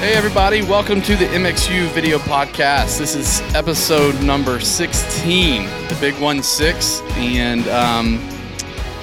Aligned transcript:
Hey, 0.00 0.14
everybody, 0.14 0.62
welcome 0.62 1.02
to 1.02 1.14
the 1.14 1.26
MXU 1.26 1.86
Video 1.88 2.16
Podcast. 2.16 2.98
This 2.98 3.14
is 3.14 3.42
episode 3.54 4.18
number 4.22 4.58
16, 4.58 5.64
the 5.88 5.98
big 6.00 6.18
one 6.18 6.42
six. 6.42 7.02
And 7.16 7.68
um, 7.68 8.14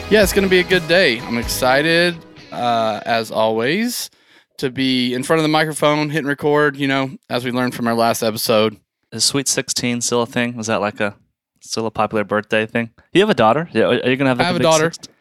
yeah, 0.10 0.24
it's 0.24 0.34
going 0.34 0.44
to 0.44 0.50
be 0.50 0.58
a 0.58 0.64
good 0.64 0.88
day. 0.88 1.20
I'm 1.20 1.38
excited, 1.38 2.18
uh, 2.52 3.02
as 3.06 3.30
always, 3.30 4.10
to 4.58 4.72
be 4.72 5.14
in 5.14 5.22
front 5.22 5.38
of 5.38 5.44
the 5.44 5.50
microphone, 5.50 6.10
hitting 6.10 6.26
record, 6.28 6.76
you 6.76 6.88
know, 6.88 7.12
as 7.30 7.46
we 7.46 7.52
learned 7.52 7.76
from 7.76 7.88
our 7.88 7.94
last 7.94 8.24
episode. 8.24 8.76
Is 9.12 9.24
Sweet 9.24 9.48
16 9.48 10.02
still 10.02 10.24
a 10.24 10.26
thing? 10.26 10.58
Was 10.58 10.66
that 10.66 10.82
like 10.82 11.00
a 11.00 11.16
still 11.62 11.86
a 11.86 11.92
popular 11.92 12.24
birthday 12.24 12.66
thing? 12.66 12.90
You 13.14 13.22
have 13.22 13.30
a 13.30 13.36
daughter? 13.36 13.70
Yeah, 13.72 13.84
are 13.84 13.94
you 13.94 14.02
going 14.02 14.18
to 14.18 14.26
have 14.26 14.40
like 14.40 14.46
I 14.46 14.48
have 14.48 14.56
a 14.56 14.60
big 14.60 14.64
daughter. 14.64 14.92
16? 14.92 15.14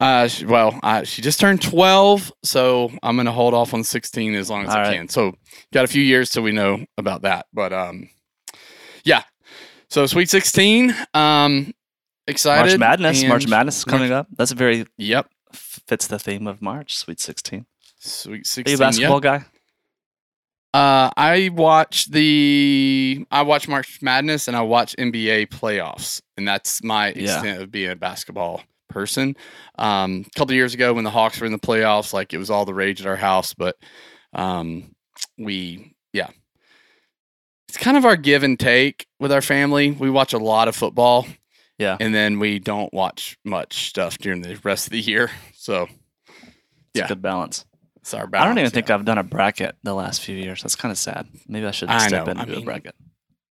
Uh, 0.00 0.26
she, 0.28 0.44
well, 0.44 0.78
uh, 0.82 1.04
she 1.04 1.22
just 1.22 1.38
turned 1.38 1.62
12, 1.62 2.32
so 2.42 2.90
I'm 3.02 3.16
going 3.16 3.26
to 3.26 3.32
hold 3.32 3.54
off 3.54 3.72
on 3.74 3.84
16 3.84 4.34
as 4.34 4.50
long 4.50 4.64
as 4.64 4.70
All 4.70 4.76
I 4.76 4.82
right. 4.82 4.96
can. 4.96 5.08
So, 5.08 5.34
got 5.72 5.84
a 5.84 5.88
few 5.88 6.02
years 6.02 6.30
till 6.30 6.42
we 6.42 6.52
know 6.52 6.84
about 6.98 7.22
that. 7.22 7.46
But 7.52 7.72
um, 7.72 8.08
yeah. 9.04 9.22
So, 9.88 10.06
Sweet 10.06 10.28
16. 10.30 10.94
Um, 11.14 11.72
excited. 12.26 12.80
March 12.80 13.00
Madness. 13.00 13.24
March 13.24 13.46
Madness 13.46 13.78
is 13.78 13.84
coming 13.84 14.10
up. 14.10 14.26
That's 14.36 14.50
a 14.50 14.56
very 14.56 14.86
Yep. 14.98 15.28
fits 15.52 16.06
the 16.08 16.18
theme 16.18 16.46
of 16.48 16.60
March. 16.60 16.96
Sweet 16.96 17.20
16. 17.20 17.64
Sweet 18.00 18.40
Are 18.40 18.44
16. 18.44 18.64
you 18.72 18.74
a 18.76 18.78
basketball 18.78 19.20
yeah. 19.24 19.38
guy? 19.38 19.44
Uh, 20.74 21.08
I 21.16 21.50
watch 21.52 22.06
the 22.06 23.24
I 23.30 23.42
watch 23.42 23.68
March 23.68 24.02
Madness 24.02 24.48
and 24.48 24.56
I 24.56 24.62
watch 24.62 24.96
NBA 24.98 25.46
playoffs, 25.50 26.20
and 26.36 26.48
that's 26.48 26.82
my 26.82 27.12
Yeah. 27.14 27.34
extent 27.36 27.62
of 27.62 27.70
being 27.70 27.90
a 27.92 27.96
basketball 27.96 28.60
person. 28.88 29.36
Um, 29.78 30.24
a 30.26 30.30
couple 30.38 30.52
of 30.52 30.56
years 30.56 30.74
ago 30.74 30.92
when 30.94 31.04
the 31.04 31.10
Hawks 31.10 31.40
were 31.40 31.46
in 31.46 31.52
the 31.52 31.58
playoffs, 31.58 32.12
like 32.12 32.32
it 32.32 32.38
was 32.38 32.50
all 32.50 32.64
the 32.64 32.74
rage 32.74 33.00
at 33.00 33.06
our 33.06 33.16
house, 33.16 33.54
but 33.54 33.76
um, 34.32 34.94
we 35.38 35.94
yeah, 36.12 36.30
it's 37.68 37.78
kind 37.78 37.96
of 37.96 38.04
our 38.04 38.16
give 38.16 38.42
and 38.42 38.58
take 38.58 39.06
with 39.18 39.32
our 39.32 39.42
family. 39.42 39.90
We 39.90 40.10
watch 40.10 40.32
a 40.32 40.38
lot 40.38 40.68
of 40.68 40.76
football, 40.76 41.26
Yeah. 41.78 41.96
and 42.00 42.14
then 42.14 42.38
we 42.38 42.58
don't 42.58 42.92
watch 42.92 43.36
much 43.44 43.88
stuff 43.88 44.18
during 44.18 44.42
the 44.42 44.58
rest 44.62 44.86
of 44.86 44.90
the 44.92 45.00
year. 45.00 45.30
So 45.54 45.82
It's 45.84 47.00
Yeah. 47.00 47.04
a 47.06 47.08
good 47.08 47.22
balance. 47.22 47.64
it's 47.96 48.14
our 48.14 48.20
I 48.22 48.44
don't 48.44 48.52
even 48.52 48.54
balance, 48.56 48.72
think. 48.72 48.90
I've 48.90 49.04
done 49.04 49.18
a 49.18 49.22
bracket 49.24 49.76
the 49.82 49.94
last 49.94 50.20
few 50.20 50.36
years. 50.36 50.62
That's 50.62 50.76
kind 50.76 50.92
of 50.92 50.98
sad. 50.98 51.26
Maybe 51.48 51.66
I 51.66 51.70
should 51.72 51.88
I 51.88 52.06
step 52.06 52.26
know, 52.26 52.32
in 52.32 52.38
I 52.38 52.42
and 52.42 52.52
do 52.52 52.58
a 52.58 52.62
bracket. 52.62 52.94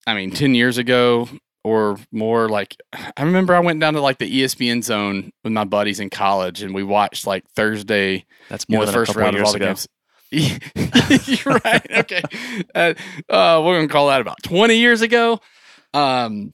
I 0.07 0.13
mean, 0.15 0.31
10 0.31 0.55
years 0.55 0.77
ago 0.77 1.29
or 1.63 1.97
more, 2.11 2.47
like, 2.49 2.75
I 2.93 3.23
remember 3.23 3.53
I 3.53 3.59
went 3.59 3.79
down 3.79 3.93
to 3.95 4.01
like 4.01 4.17
the 4.17 4.41
ESPN 4.43 4.83
zone 4.83 5.31
with 5.43 5.53
my 5.53 5.65
buddies 5.65 5.99
in 5.99 6.09
college 6.09 6.61
and 6.61 6.73
we 6.73 6.83
watched 6.83 7.27
like 7.27 7.45
Thursday, 7.55 8.25
That's 8.49 8.65
you 8.67 8.73
know, 8.73 8.79
more 8.79 8.85
the 8.85 8.91
than 8.91 9.01
first 9.01 9.15
a 9.15 9.19
round 9.19 9.35
of 9.35 9.43
all 9.43 9.51
the 9.51 9.57
ago. 9.57 9.65
games. 9.65 9.87
You're 10.31 11.59
right. 11.65 11.87
Okay. 11.91 12.21
Uh, 12.75 12.93
uh, 13.29 13.61
we're 13.65 13.75
going 13.77 13.87
to 13.87 13.91
call 13.91 14.07
that 14.09 14.21
about 14.21 14.41
20 14.43 14.75
years 14.75 15.01
ago. 15.01 15.39
Um, 15.93 16.53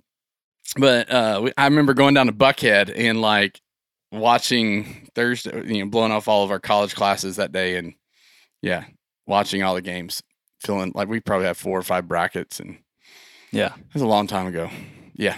but 0.77 1.09
uh, 1.11 1.41
we, 1.43 1.51
I 1.57 1.65
remember 1.65 1.93
going 1.93 2.13
down 2.13 2.27
to 2.27 2.33
Buckhead 2.33 2.91
and 2.95 3.21
like 3.21 3.61
watching 4.11 5.09
Thursday, 5.13 5.73
you 5.73 5.83
know, 5.83 5.89
blowing 5.89 6.11
off 6.11 6.27
all 6.27 6.43
of 6.43 6.51
our 6.51 6.59
college 6.59 6.95
classes 6.95 7.35
that 7.35 7.51
day 7.51 7.75
and 7.75 7.93
yeah, 8.61 8.85
watching 9.27 9.61
all 9.61 9.75
the 9.75 9.81
games, 9.81 10.23
feeling 10.61 10.91
like 10.95 11.07
we 11.07 11.19
probably 11.19 11.47
have 11.47 11.57
four 11.57 11.77
or 11.77 11.83
five 11.83 12.07
brackets 12.07 12.59
and 12.59 12.79
Yeah. 13.55 13.73
it 13.75 13.93
was 13.93 14.01
a 14.03 14.07
long 14.07 14.27
time 14.27 14.47
ago. 14.47 14.69
Yeah. 15.15 15.35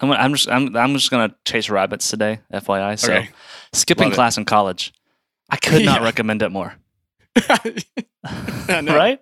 I'm, 0.00 0.08
gonna- 0.08 0.20
I'm 0.20 0.32
just 0.34 0.48
I'm, 0.48 0.76
I'm 0.76 0.92
just 0.94 1.10
gonna 1.10 1.34
chase 1.44 1.68
rabbits 1.70 2.08
today, 2.10 2.40
FYI. 2.52 2.98
So 2.98 3.12
Okay. 3.12 3.28
skipping 3.72 4.04
Love 4.04 4.12
it. 4.12 4.16
class 4.16 4.36
in 4.38 4.44
college, 4.44 4.92
I 5.50 5.56
could 5.56 5.84
not 5.84 6.00
Yeah. 6.00 6.04
recommend 6.04 6.42
it 6.42 6.50
more. 6.50 6.74
Right? 8.68 9.20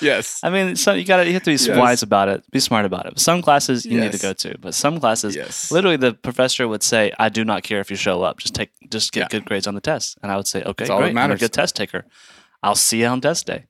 Yes. 0.00 0.40
I 0.44 0.50
mean, 0.50 0.76
so 0.76 0.92
you 0.92 1.04
got 1.04 1.18
to 1.18 1.26
you 1.26 1.32
have 1.34 1.42
to 1.44 1.50
be 1.50 1.52
Yes. 1.64 1.68
wise 1.78 2.02
about 2.02 2.28
it, 2.28 2.44
be 2.50 2.60
smart 2.60 2.84
about 2.84 3.06
it. 3.06 3.18
Some 3.18 3.40
classes 3.42 3.86
you 3.86 3.98
need 3.98 4.12
to 4.12 4.18
go 4.18 4.32
to, 4.34 4.58
but 4.58 4.74
some 4.74 5.00
classes, 5.00 5.34
Yes. 5.34 5.70
literally, 5.72 5.96
the 5.96 6.12
professor 6.12 6.68
would 6.68 6.82
say, 6.82 7.10
"I 7.18 7.28
do 7.30 7.44
not 7.44 7.62
care 7.62 7.80
if 7.80 7.90
you 7.90 7.96
show 7.96 8.22
up. 8.22 8.38
Just 8.38 8.54
take, 8.54 8.70
just 8.90 9.12
get 9.12 9.20
Yeah. 9.20 9.28
good 9.30 9.44
grades 9.46 9.66
on 9.66 9.74
the 9.74 9.80
test." 9.80 10.18
And 10.22 10.30
I 10.30 10.36
would 10.36 10.46
say, 10.46 10.60
"Okay, 10.62 10.84
That's 10.84 10.90
great. 11.00 11.16
I'm 11.16 11.30
a 11.30 11.36
good 11.38 11.52
test 11.52 11.76
taker. 11.76 12.04
I'll 12.62 12.74
see 12.74 13.00
you 13.00 13.06
on 13.06 13.20
test 13.22 13.46
day." 13.46 13.64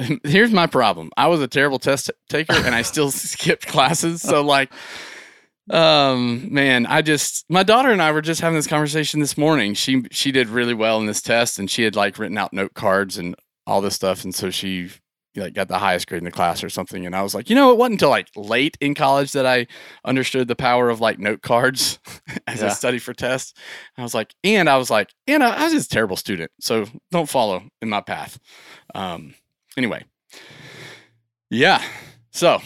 Here's 0.24 0.50
my 0.52 0.66
problem. 0.66 1.10
I 1.16 1.26
was 1.28 1.40
a 1.40 1.48
terrible 1.48 1.78
test 1.78 2.10
taker 2.28 2.54
and 2.54 2.74
I 2.74 2.82
still 2.82 3.10
skipped 3.12 3.66
classes. 3.66 4.22
So 4.22 4.42
like 4.42 4.70
um 5.70 6.52
man, 6.52 6.86
I 6.86 7.02
just 7.02 7.44
my 7.48 7.62
daughter 7.62 7.90
and 7.90 8.02
I 8.02 8.10
were 8.12 8.22
just 8.22 8.40
having 8.40 8.56
this 8.56 8.66
conversation 8.66 9.20
this 9.20 9.38
morning. 9.38 9.74
She 9.74 10.02
she 10.10 10.32
did 10.32 10.48
really 10.48 10.74
well 10.74 10.98
in 10.98 11.06
this 11.06 11.22
test 11.22 11.58
and 11.58 11.70
she 11.70 11.82
had 11.82 11.94
like 11.96 12.18
written 12.18 12.38
out 12.38 12.52
note 12.52 12.74
cards 12.74 13.18
and 13.18 13.36
all 13.66 13.80
this 13.80 13.94
stuff 13.94 14.24
and 14.24 14.34
so 14.34 14.50
she 14.50 14.90
like 15.36 15.54
got 15.54 15.68
the 15.68 15.78
highest 15.78 16.08
grade 16.08 16.18
in 16.18 16.24
the 16.24 16.30
class 16.32 16.64
or 16.64 16.68
something 16.68 17.06
and 17.06 17.14
I 17.14 17.22
was 17.22 17.36
like, 17.36 17.48
"You 17.48 17.54
know, 17.54 17.70
it 17.70 17.78
wasn't 17.78 17.94
until 17.94 18.10
like 18.10 18.26
late 18.34 18.76
in 18.80 18.96
college 18.96 19.30
that 19.32 19.46
I 19.46 19.68
understood 20.04 20.48
the 20.48 20.56
power 20.56 20.90
of 20.90 21.00
like 21.00 21.20
note 21.20 21.42
cards 21.42 22.00
as 22.48 22.60
Yeah. 22.60 22.66
a 22.66 22.70
study 22.72 22.98
for 22.98 23.14
tests." 23.14 23.54
I 23.96 24.02
was 24.02 24.12
like, 24.12 24.34
and 24.42 24.68
I 24.68 24.76
was 24.76 24.90
like, 24.90 25.10
and 25.28 25.44
I, 25.44 25.50
I 25.54 25.64
was 25.64 25.72
just 25.72 25.92
a 25.92 25.94
terrible 25.94 26.16
student. 26.16 26.50
So 26.60 26.86
don't 27.12 27.28
follow 27.28 27.62
in 27.80 27.88
my 27.88 28.00
path. 28.00 28.40
Um 28.92 29.34
anyway 29.80 30.04
yeah 31.50 31.82
so 32.30 32.60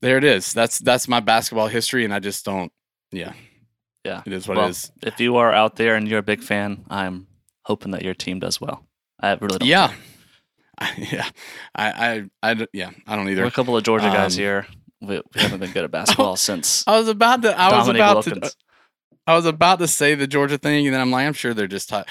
there 0.00 0.16
it 0.16 0.24
is 0.24 0.52
that's 0.52 0.78
that's 0.78 1.08
my 1.08 1.20
basketball 1.20 1.66
history 1.68 2.04
and 2.04 2.14
i 2.14 2.18
just 2.18 2.44
don't 2.44 2.72
yeah 3.10 3.32
Yeah. 4.04 4.22
it 4.24 4.32
is 4.32 4.46
what 4.48 4.56
well, 4.56 4.66
it 4.66 4.70
is 4.70 4.90
if 5.02 5.20
you 5.20 5.36
are 5.36 5.52
out 5.52 5.76
there 5.76 5.96
and 5.96 6.08
you're 6.08 6.18
a 6.20 6.22
big 6.32 6.42
fan, 6.42 6.84
I'm 6.90 7.26
hoping 7.64 7.92
that 7.92 8.02
your 8.02 8.14
team 8.14 8.40
does 8.40 8.60
well. 8.60 8.84
I 9.20 9.34
really 9.34 9.58
don't. 9.58 9.68
yeah. 9.68 9.92
I, 10.78 10.90
yeah 11.12 11.28
I, 11.74 11.86
I 12.42 12.50
i 12.50 12.66
yeah 12.72 12.90
i 13.06 13.14
don't 13.16 13.26
we're 13.26 13.32
either 13.32 13.44
a 13.44 13.50
couple 13.50 13.76
of 13.76 13.84
Georgia 13.84 14.06
guys 14.10 14.34
Um, 14.36 14.40
here. 14.42 14.66
We, 15.00 15.20
we 15.34 15.40
haven't 15.40 15.60
been 15.60 15.70
good 15.72 15.84
at 15.84 15.90
basketball 15.98 16.36
since 16.36 16.84
i 16.86 16.96
was 16.98 17.08
about 17.08 17.42
to 17.42 17.50
i 17.58 17.76
was 17.78 17.88
about 17.88 18.24
Wilkins. 18.26 18.50
to 18.50 18.56
i 19.26 19.34
was 19.36 19.46
about 19.46 19.78
to 19.80 19.86
say 19.88 20.14
the 20.16 20.26
georgia 20.26 20.58
thing 20.58 20.86
and 20.86 20.94
then 20.94 21.00
i'm 21.00 21.10
like 21.10 21.26
i'm 21.26 21.32
sure 21.34 21.52
they're 21.54 21.66
just 21.78 21.88
ti- 21.90 22.08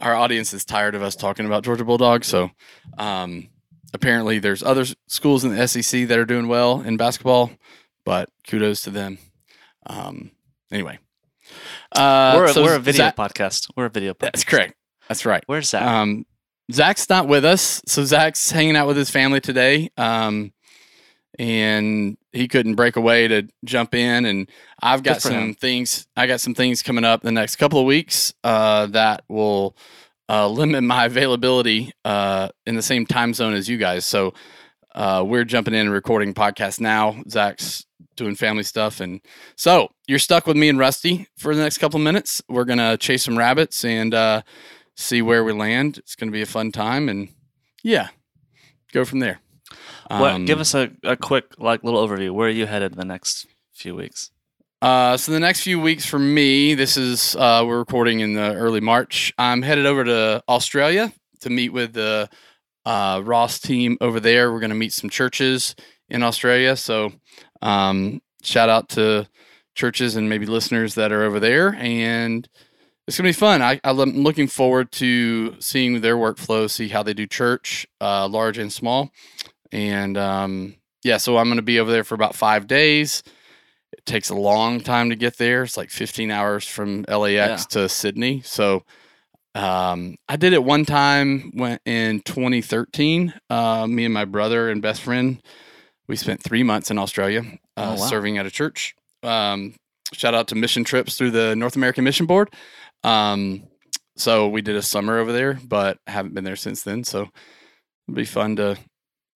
our 0.00 0.14
audience 0.14 0.54
is 0.54 0.64
tired 0.64 0.94
of 0.94 1.02
us 1.02 1.16
talking 1.16 1.44
about 1.46 1.64
georgia 1.64 1.84
bulldogs 1.84 2.26
so 2.28 2.50
um 2.98 3.48
apparently 3.94 4.38
there's 4.38 4.62
other 4.62 4.84
schools 5.06 5.44
in 5.44 5.54
the 5.54 5.66
sec 5.66 6.08
that 6.08 6.18
are 6.18 6.26
doing 6.26 6.48
well 6.48 6.82
in 6.82 6.98
basketball 6.98 7.50
but 8.04 8.28
kudos 8.46 8.82
to 8.82 8.90
them 8.90 9.16
um 9.86 10.30
anyway 10.70 10.98
uh 11.92 12.34
we're, 12.36 12.44
a, 12.44 12.48
so 12.50 12.62
we're 12.62 12.76
a 12.76 12.80
video 12.80 13.06
Zach- 13.06 13.16
podcast. 13.16 13.68
We're 13.76 13.86
a 13.86 13.90
video 13.90 14.12
podcast. 14.12 14.20
That's 14.20 14.44
correct. 14.44 14.74
That's 15.08 15.26
right. 15.26 15.42
Where's 15.46 15.68
Zach? 15.68 15.82
Um, 15.82 16.24
Zach's 16.72 17.08
not 17.08 17.28
with 17.28 17.44
us, 17.44 17.82
so 17.86 18.04
Zach's 18.04 18.50
hanging 18.50 18.76
out 18.76 18.86
with 18.86 18.96
his 18.96 19.10
family 19.10 19.40
today. 19.40 19.90
Um, 19.98 20.52
and 21.38 22.16
he 22.32 22.48
couldn't 22.48 22.76
break 22.76 22.96
away 22.96 23.28
to 23.28 23.48
jump 23.64 23.94
in. 23.94 24.24
And 24.24 24.48
I've 24.80 25.02
got 25.02 25.20
some 25.20 25.32
him. 25.32 25.54
things. 25.54 26.06
I 26.16 26.26
got 26.26 26.40
some 26.40 26.54
things 26.54 26.82
coming 26.82 27.04
up 27.04 27.22
the 27.22 27.32
next 27.32 27.56
couple 27.56 27.78
of 27.80 27.86
weeks 27.86 28.32
uh, 28.44 28.86
that 28.86 29.24
will 29.28 29.76
uh, 30.28 30.48
limit 30.48 30.82
my 30.82 31.04
availability 31.06 31.92
uh, 32.04 32.48
in 32.66 32.74
the 32.74 32.82
same 32.82 33.06
time 33.06 33.34
zone 33.34 33.54
as 33.54 33.68
you 33.68 33.76
guys. 33.76 34.04
So 34.04 34.32
uh, 34.94 35.24
we're 35.26 35.44
jumping 35.44 35.74
in 35.74 35.80
and 35.80 35.90
recording 35.92 36.34
podcast 36.34 36.80
now. 36.80 37.22
Zach's 37.28 37.84
doing 38.16 38.34
family 38.36 38.62
stuff, 38.62 39.00
and 39.00 39.20
so 39.56 39.88
you're 40.06 40.20
stuck 40.20 40.46
with 40.46 40.56
me 40.56 40.68
and 40.68 40.78
Rusty 40.78 41.26
for 41.36 41.54
the 41.54 41.62
next 41.62 41.78
couple 41.78 41.98
of 41.98 42.04
minutes. 42.04 42.40
We're 42.48 42.64
gonna 42.64 42.96
chase 42.96 43.24
some 43.24 43.36
rabbits 43.36 43.84
and 43.84 44.14
uh, 44.14 44.42
see 44.96 45.20
where 45.20 45.42
we 45.42 45.52
land. 45.52 45.98
It's 45.98 46.14
gonna 46.14 46.30
be 46.32 46.42
a 46.42 46.46
fun 46.46 46.70
time, 46.70 47.08
and 47.08 47.28
yeah, 47.82 48.08
go 48.92 49.04
from 49.04 49.18
there. 49.18 49.40
what, 50.08 50.44
give 50.46 50.58
Um, 50.58 50.60
us 50.60 50.74
a, 50.74 50.90
a 51.02 51.16
quick 51.16 51.46
like 51.58 51.82
little 51.82 52.06
overview. 52.06 52.30
Where 52.30 52.46
are 52.46 52.52
you 52.52 52.66
headed 52.66 52.92
in 52.92 52.98
the 52.98 53.04
next 53.04 53.46
few 53.72 53.96
weeks? 53.96 54.30
Uh, 54.84 55.16
so 55.16 55.32
the 55.32 55.40
next 55.40 55.62
few 55.62 55.80
weeks 55.80 56.04
for 56.04 56.18
me, 56.18 56.74
this 56.74 56.98
is 56.98 57.34
uh, 57.36 57.64
we're 57.66 57.78
recording 57.78 58.20
in 58.20 58.34
the 58.34 58.54
early 58.54 58.80
March. 58.80 59.32
I'm 59.38 59.62
headed 59.62 59.86
over 59.86 60.04
to 60.04 60.44
Australia 60.46 61.10
to 61.40 61.48
meet 61.48 61.70
with 61.70 61.94
the 61.94 62.28
uh, 62.84 63.22
Ross 63.24 63.58
team 63.58 63.96
over 64.02 64.20
there. 64.20 64.52
We're 64.52 64.60
going 64.60 64.68
to 64.68 64.76
meet 64.76 64.92
some 64.92 65.08
churches 65.08 65.74
in 66.10 66.22
Australia. 66.22 66.76
So 66.76 67.12
um, 67.62 68.20
shout 68.42 68.68
out 68.68 68.90
to 68.90 69.26
churches 69.74 70.16
and 70.16 70.28
maybe 70.28 70.44
listeners 70.44 70.96
that 70.96 71.12
are 71.12 71.22
over 71.22 71.40
there, 71.40 71.74
and 71.76 72.46
it's 73.08 73.16
going 73.16 73.24
to 73.24 73.34
be 73.34 73.40
fun. 73.40 73.62
I, 73.62 73.80
I'm 73.84 74.22
looking 74.22 74.48
forward 74.48 74.92
to 74.92 75.58
seeing 75.62 76.02
their 76.02 76.16
workflow, 76.16 76.68
see 76.68 76.88
how 76.88 77.02
they 77.02 77.14
do 77.14 77.26
church, 77.26 77.86
uh, 78.02 78.28
large 78.28 78.58
and 78.58 78.70
small, 78.70 79.12
and 79.72 80.18
um, 80.18 80.74
yeah. 81.02 81.16
So 81.16 81.38
I'm 81.38 81.46
going 81.46 81.56
to 81.56 81.62
be 81.62 81.80
over 81.80 81.90
there 81.90 82.04
for 82.04 82.14
about 82.14 82.34
five 82.34 82.66
days. 82.66 83.22
It 83.98 84.06
takes 84.06 84.30
a 84.30 84.34
long 84.34 84.80
time 84.80 85.10
to 85.10 85.16
get 85.16 85.36
there. 85.38 85.62
It's 85.62 85.76
like 85.76 85.90
15 85.90 86.30
hours 86.30 86.66
from 86.66 87.04
LAX 87.08 87.66
to 87.66 87.88
Sydney. 87.88 88.42
So 88.44 88.82
um, 89.54 90.16
I 90.28 90.36
did 90.36 90.52
it 90.52 90.64
one 90.64 90.84
time 90.84 91.52
when 91.54 91.78
in 91.84 92.20
2013. 92.20 93.34
Uh, 93.50 93.86
me 93.86 94.04
and 94.04 94.12
my 94.14 94.24
brother 94.24 94.68
and 94.68 94.82
best 94.82 95.02
friend, 95.02 95.40
we 96.08 96.16
spent 96.16 96.42
three 96.42 96.62
months 96.62 96.90
in 96.90 96.98
Australia 96.98 97.42
uh, 97.76 97.94
Oh, 97.96 98.00
wow. 98.00 98.06
serving 98.06 98.38
at 98.38 98.46
a 98.46 98.50
church. 98.50 98.94
Um, 99.22 99.74
shout 100.12 100.34
out 100.34 100.48
to 100.48 100.54
mission 100.54 100.84
trips 100.84 101.16
through 101.16 101.30
the 101.30 101.54
North 101.56 101.76
American 101.76 102.04
Mission 102.04 102.26
Board. 102.26 102.50
Um, 103.04 103.64
so 104.16 104.48
we 104.48 104.60
did 104.62 104.76
a 104.76 104.82
summer 104.82 105.18
over 105.18 105.32
there, 105.32 105.58
but 105.66 105.98
haven't 106.06 106.34
been 106.34 106.44
there 106.44 106.56
since 106.56 106.82
then. 106.82 107.04
So 107.04 107.22
it'll 108.08 108.16
be 108.16 108.24
fun 108.24 108.56
to 108.56 108.76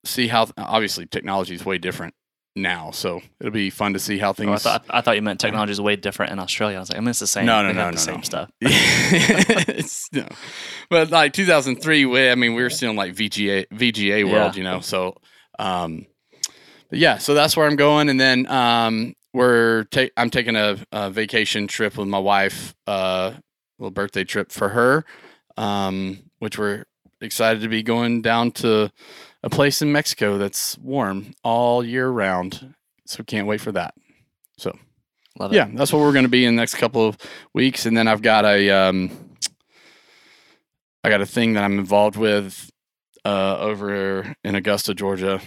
see 0.05 0.29
how. 0.29 0.49
Obviously, 0.57 1.07
technology 1.07 1.55
is 1.55 1.65
way 1.65 1.79
different 1.79 2.15
now, 2.63 2.91
so 2.91 3.21
it'll 3.41 3.53
be 3.53 3.71
fun 3.71 3.93
to 3.95 3.99
see 3.99 4.19
how 4.19 4.29
Oh, 4.29 4.31
I 4.31 4.35
things. 4.35 4.63
thought 4.63 4.85
I 4.91 5.01
thought 5.01 5.17
you 5.17 5.23
meant 5.23 5.41
technology 5.41 5.73
is 5.73 5.81
way 5.81 5.97
different 5.97 6.33
in 6.33 6.39
Australia. 6.39 6.77
I 6.77 6.81
was 6.81 6.91
like, 6.91 6.99
I 6.99 7.01
mean, 7.01 7.09
it's 7.09 7.19
the 7.21 7.27
same. 7.27 7.47
No, 7.47 7.63
no, 7.63 7.69
They 7.69 7.75
got 7.75 7.85
no, 7.85 7.91
the 7.91 7.97
no, 7.97 8.01
same 8.03 8.17
no. 8.17 8.23
stuff. 8.23 8.51
it's, 8.61 10.09
no, 10.13 10.27
but 10.91 11.11
like 11.11 11.33
2003, 11.33 12.05
we, 12.07 12.31
I 12.31 12.35
mean, 12.35 12.55
we 12.55 12.63
were 12.63 12.71
still 12.71 12.91
in 12.91 12.97
like 12.97 13.15
VGA 13.15 13.67
VGA 13.69 14.31
world, 14.31 14.57
you 14.57 14.65
know. 14.65 14.81
So, 14.81 15.17
um, 15.59 16.07
but 16.91 16.99
yeah, 16.99 17.19
so 17.19 17.35
that's 17.35 17.57
where 17.57 17.67
I'm 17.67 17.77
going, 17.77 18.09
and 18.09 18.19
then 18.21 18.47
um, 18.51 19.15
we're 19.33 19.85
ta- 19.85 20.09
I'm 20.17 20.31
taking 20.31 20.57
a, 20.57 20.79
a 20.93 21.11
vacation 21.11 21.67
trip 21.67 21.97
with 21.99 22.09
my 22.09 22.19
wife, 22.19 22.75
uh, 22.87 23.33
little 23.79 23.91
birthday 23.91 24.25
trip 24.25 24.51
for 24.53 24.71
her, 24.71 25.05
um, 25.57 26.19
which 26.39 26.59
we're 26.59 26.85
excited 27.21 27.63
to 27.63 27.69
be 27.69 27.83
going 27.83 28.23
down 28.23 28.53
to 28.53 28.91
a 29.43 29.51
place 29.51 29.83
in 29.83 29.93
Mexico 29.93 30.39
that's 30.39 30.77
warm 30.79 31.33
all 31.43 31.85
year 31.85 32.09
round. 32.09 32.75
So 33.07 33.23
can't 33.23 33.47
wait 33.47 33.61
for 33.61 33.73
that. 33.73 33.95
So, 34.59 34.77
Love 35.39 35.53
it. 35.53 35.57
Yeah, 35.57 35.69
that's 35.73 35.93
what 35.93 36.01
we're 36.01 36.13
going 36.13 36.25
to 36.25 36.29
be 36.29 36.45
in 36.45 36.57
the 36.57 36.61
next 36.61 36.75
couple 36.75 37.07
of 37.07 37.17
weeks, 37.55 37.87
and 37.87 37.97
then 37.97 38.09
I've 38.09 38.23
got 38.23 38.45
a 38.45 38.71
um, 38.71 39.11
I 41.05 41.11
got 41.11 41.21
a 41.21 41.27
thing 41.27 41.53
that 41.53 41.63
I'm 41.63 41.79
involved 41.79 42.17
with 42.17 42.71
uh, 43.25 43.57
over 43.59 44.35
in 44.43 44.55
Augusta, 44.57 44.95
Georgia, 44.95 45.41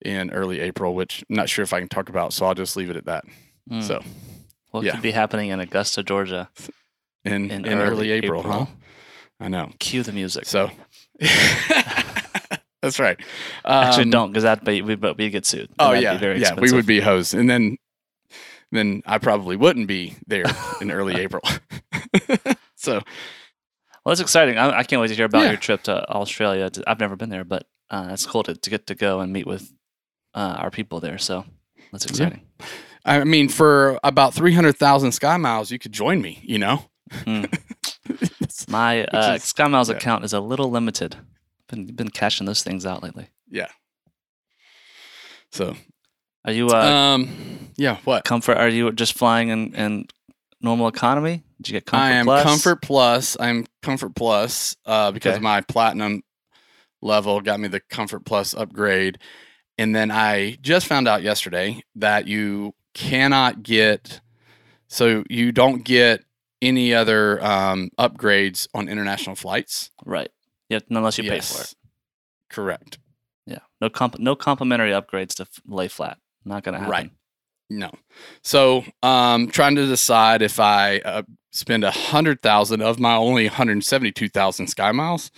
in 0.00 0.30
early 0.30 0.60
April, 0.60 0.94
which 0.94 1.24
I'm 1.28 1.36
not 1.36 1.48
sure 1.48 1.64
if 1.64 1.72
I 1.72 1.80
can 1.80 1.88
talk 1.88 2.08
about, 2.08 2.32
so 2.32 2.46
I'll 2.46 2.54
just 2.54 2.76
leave 2.76 2.90
it 2.90 2.96
at 2.96 3.06
that. 3.06 3.24
Mm. 3.70 3.82
So 3.82 4.02
what 4.70 4.84
yeah. 4.84 4.92
could 4.92 5.02
be 5.02 5.10
happening 5.10 5.50
in 5.50 5.58
Augusta, 5.58 6.04
Georgia? 6.04 6.48
in 7.24 7.50
In 7.50 7.64
in, 7.64 7.78
early, 7.78 8.10
early 8.10 8.10
April, 8.12 8.42
huh? 8.42 8.66
I 9.40 9.48
know. 9.48 9.72
Cue 9.80 10.04
the 10.04 10.12
music. 10.12 10.46
So 10.46 10.70
that's 12.84 12.98
right. 13.00 13.18
Actually, 13.64 14.04
Um, 14.04 14.10
don't 14.10 14.30
because 14.30 14.42
that 14.44 14.60
would 14.60 14.66
be 14.66 14.82
we 14.82 14.94
but 14.94 15.16
we 15.18 15.30
get 15.30 15.44
sued. 15.46 15.70
Oh 15.78 15.92
that'd 15.92 16.02
yeah, 16.02 16.34
yeah, 16.34 16.60
we 16.60 16.70
would 16.72 16.86
be 16.86 17.00
hosed, 17.00 17.34
and 17.34 17.48
then 17.50 17.76
then 18.72 19.02
I 19.06 19.18
probably 19.18 19.56
wouldn't 19.56 19.86
be 19.88 20.16
there 20.26 20.44
in 20.80 20.90
early 20.90 21.14
April. 21.20 21.42
so 22.76 22.94
Well, 22.94 23.02
that's 24.12 24.20
exciting. 24.20 24.58
I, 24.58 24.78
I 24.78 24.82
can't 24.84 25.00
wait 25.00 25.08
to 25.08 25.14
hear 25.14 25.26
about 25.26 25.42
Yeah. 25.42 25.50
your 25.50 25.56
trip 25.58 25.82
to 25.84 26.08
Australia. 26.10 26.70
I've 26.86 27.00
never 27.00 27.16
been 27.16 27.30
there, 27.30 27.44
but 27.44 27.66
uh, 27.90 28.08
it's 28.12 28.26
cool 28.26 28.42
to, 28.44 28.54
to 28.54 28.70
get 28.70 28.86
to 28.88 28.94
go 28.94 29.20
and 29.20 29.32
meet 29.32 29.46
with 29.46 29.72
uh, 30.34 30.56
our 30.58 30.70
people 30.70 31.00
there. 31.00 31.18
So 31.18 31.44
that's 31.92 32.04
exciting. 32.06 32.42
I 33.04 33.22
mean, 33.24 33.48
for 33.48 33.98
about 34.02 34.34
three 34.34 34.54
hundred 34.54 34.76
thousand 34.76 35.12
sky 35.12 35.36
miles, 35.36 35.70
you 35.70 35.78
could 35.78 35.92
join 35.92 36.20
me. 36.22 36.40
You 36.42 36.58
know. 36.58 36.84
Mm. 37.26 37.46
My 38.68 39.04
uh, 39.04 39.34
is- 39.34 39.44
Sky 39.44 39.68
Miles 39.68 39.88
yeah. 39.90 39.96
account 39.96 40.24
is 40.24 40.32
a 40.32 40.40
little 40.40 40.70
limited. 40.70 41.16
Been 41.74 41.86
been 41.86 42.08
cashing 42.10 42.46
those 42.46 42.62
things 42.62 42.86
out 42.86 43.02
lately. 43.02 43.28
Yeah. 43.50 43.68
So, 45.50 45.76
Are 46.44 46.52
you 46.52 46.68
uh, 46.68 46.74
um, 46.84 47.70
yeah. 47.76 47.98
What? 48.04 48.24
comfort? 48.24 48.56
Are 48.58 48.68
you 48.68 48.92
just 48.92 49.14
flying 49.18 49.48
in, 49.48 49.74
in 49.74 50.06
normal 50.60 50.88
economy? 50.88 51.42
Did 51.60 51.68
you 51.68 51.72
get 51.74 51.86
comfort 51.86 52.02
I 52.04 52.10
am 52.12 52.26
plus? 52.26 52.42
Comfort 52.42 52.82
Plus. 52.82 53.36
I'm 53.40 53.66
Comfort 53.82 54.14
Plus 54.14 54.76
uh, 54.86 55.10
because 55.12 55.34
Okay. 55.34 55.42
my 55.42 55.60
platinum 55.62 56.22
level 57.02 57.40
got 57.40 57.60
me 57.60 57.68
the 57.68 57.80
Comfort 57.80 58.24
Plus 58.24 58.54
upgrade, 58.54 59.18
and 59.78 59.94
then 59.94 60.10
I 60.10 60.58
just 60.60 60.86
found 60.86 61.08
out 61.08 61.22
yesterday 61.22 61.82
that 61.96 62.26
you 62.26 62.74
cannot 62.94 63.62
get, 63.62 64.20
so 64.88 65.24
you 65.28 65.50
don't 65.52 65.84
get 65.84 66.24
any 66.62 66.94
other 66.94 67.44
um, 67.44 67.90
upgrades 67.98 68.68
on 68.74 68.88
international 68.88 69.36
flights. 69.36 69.90
Right. 70.04 70.30
Yeah, 70.68 70.80
unless 70.90 71.18
you 71.18 71.24
pay 71.24 71.40
for 71.40 71.54
it. 71.60 71.60
Yes. 71.60 71.74
Correct. 72.50 72.98
Yeah. 73.46 73.58
No 73.80 73.90
comp- 73.90 74.18
no 74.18 74.34
complimentary 74.36 74.90
upgrades 74.90 75.34
to 75.36 75.42
f- 75.42 75.60
lay 75.66 75.88
flat. 75.88 76.18
Not 76.44 76.62
gonna 76.62 76.78
happen. 76.78 76.90
Right. 76.90 77.10
No. 77.70 77.90
So, 78.42 78.84
um, 79.02 79.48
trying 79.48 79.74
to 79.76 79.86
decide 79.86 80.42
if 80.42 80.60
I 80.60 80.98
uh, 80.98 81.22
spend 81.52 81.82
a 81.84 81.90
hundred 81.90 82.42
thousand 82.42 82.82
of 82.82 82.98
my 83.00 83.14
only 83.16 83.46
172,000 83.46 84.66
sky 84.66 84.92
miles, 84.92 85.30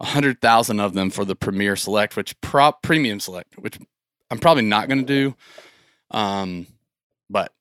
a 0.00 0.06
hundred 0.06 0.40
thousand 0.40 0.80
of 0.80 0.94
them 0.94 1.10
for 1.10 1.24
the 1.24 1.36
Premier 1.36 1.76
Select, 1.76 2.16
which 2.16 2.38
prop 2.40 2.82
Premium 2.82 3.20
Select, 3.20 3.56
which 3.58 3.78
I'm 4.30 4.38
probably 4.38 4.64
not 4.64 4.88
going 4.88 5.04
to 5.04 5.06
do. 5.06 5.36
Um, 6.10 6.66
but 7.30 7.52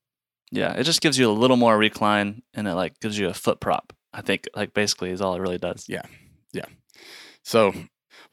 Yeah, 0.52 0.74
it 0.74 0.84
just 0.84 1.02
gives 1.02 1.18
you 1.20 1.30
a 1.30 1.32
little 1.34 1.58
more 1.58 1.78
recline 1.78 2.42
and 2.54 2.68
it 2.68 2.74
like 2.74 3.00
gives 3.00 3.18
you 3.20 3.28
a 3.30 3.34
foot 3.34 3.60
prop. 3.60 3.94
I 4.14 4.22
think 4.22 4.48
like 4.56 4.74
basically 4.74 5.12
is 5.12 5.22
all 5.22 5.36
it 5.36 5.42
really 5.42 5.58
does. 5.60 5.86
Yeah. 5.88 6.04
So 7.44 7.74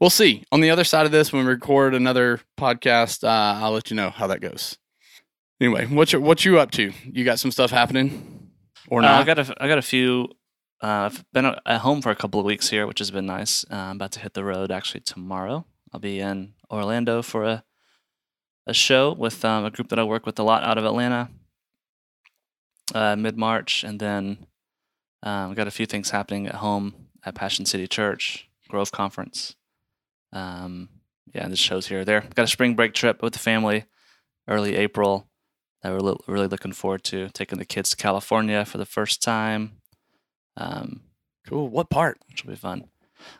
we'll 0.00 0.10
see. 0.10 0.44
On 0.52 0.60
the 0.60 0.70
other 0.70 0.84
side 0.84 1.06
of 1.06 1.12
this, 1.12 1.32
when 1.32 1.44
we 1.44 1.50
record 1.50 1.94
another 1.94 2.40
podcast, 2.58 3.24
uh, 3.24 3.62
I'll 3.64 3.72
let 3.72 3.90
you 3.90 3.96
know 3.96 4.10
how 4.10 4.26
that 4.28 4.40
goes. 4.40 4.78
Anyway, 5.60 5.86
what 5.86 6.12
you 6.12 6.20
what 6.20 6.44
you 6.44 6.58
up 6.58 6.70
to? 6.72 6.92
You 7.04 7.24
got 7.24 7.38
some 7.38 7.50
stuff 7.50 7.70
happening, 7.70 8.50
or 8.88 9.00
Uh, 9.00 9.02
not? 9.02 9.20
I 9.20 9.24
got 9.24 9.38
a 9.38 9.54
I 9.62 9.68
got 9.68 9.78
a 9.78 9.82
few. 9.82 10.28
Uh, 10.82 11.08
I've 11.10 11.24
been 11.32 11.46
at 11.46 11.80
home 11.80 12.02
for 12.02 12.10
a 12.10 12.16
couple 12.16 12.40
of 12.40 12.44
weeks 12.46 12.68
here, 12.68 12.86
which 12.86 12.98
has 12.98 13.10
been 13.10 13.24
nice. 13.26 13.64
Uh, 13.70 13.76
I'm 13.76 13.96
about 13.96 14.12
to 14.12 14.20
hit 14.20 14.34
the 14.34 14.44
road 14.44 14.70
actually 14.70 15.00
tomorrow. 15.00 15.64
I'll 15.92 16.00
be 16.00 16.18
in 16.20 16.54
Orlando 16.70 17.22
for 17.22 17.44
a 17.44 17.64
a 18.66 18.74
show 18.74 19.12
with 19.12 19.44
um, 19.44 19.64
a 19.64 19.70
group 19.70 19.88
that 19.90 19.98
I 19.98 20.04
work 20.04 20.26
with 20.26 20.38
a 20.38 20.42
lot 20.42 20.64
out 20.64 20.76
of 20.78 20.84
Atlanta. 20.84 21.30
Uh, 22.94 23.16
Mid 23.16 23.36
March, 23.38 23.82
and 23.84 23.98
then 24.00 24.46
um, 25.22 25.54
got 25.54 25.66
a 25.66 25.70
few 25.70 25.86
things 25.86 26.10
happening 26.10 26.46
at 26.46 26.56
home 26.56 26.94
at 27.24 27.34
Passion 27.34 27.64
City 27.64 27.86
Church 27.86 28.48
Grove 28.74 28.90
Conference. 28.90 29.54
Um, 30.32 30.88
yeah, 31.32 31.46
the 31.46 31.54
shows 31.54 31.86
here 31.86 32.00
or 32.00 32.04
there. 32.04 32.24
Got 32.34 32.42
a 32.42 32.48
spring 32.48 32.74
break 32.74 32.92
trip 32.92 33.22
with 33.22 33.32
the 33.32 33.38
family, 33.38 33.84
early 34.48 34.74
April. 34.74 35.28
That 35.82 35.92
we're 35.92 36.00
li- 36.00 36.16
really 36.26 36.48
looking 36.48 36.72
forward 36.72 37.04
to 37.04 37.28
taking 37.28 37.58
the 37.60 37.64
kids 37.64 37.90
to 37.90 37.96
California 37.96 38.64
for 38.64 38.78
the 38.78 38.84
first 38.84 39.22
time, 39.22 39.74
um, 40.56 41.02
cool. 41.46 41.68
What 41.68 41.88
part? 41.88 42.18
which 42.28 42.44
will 42.44 42.50
be 42.50 42.56
fun. 42.56 42.88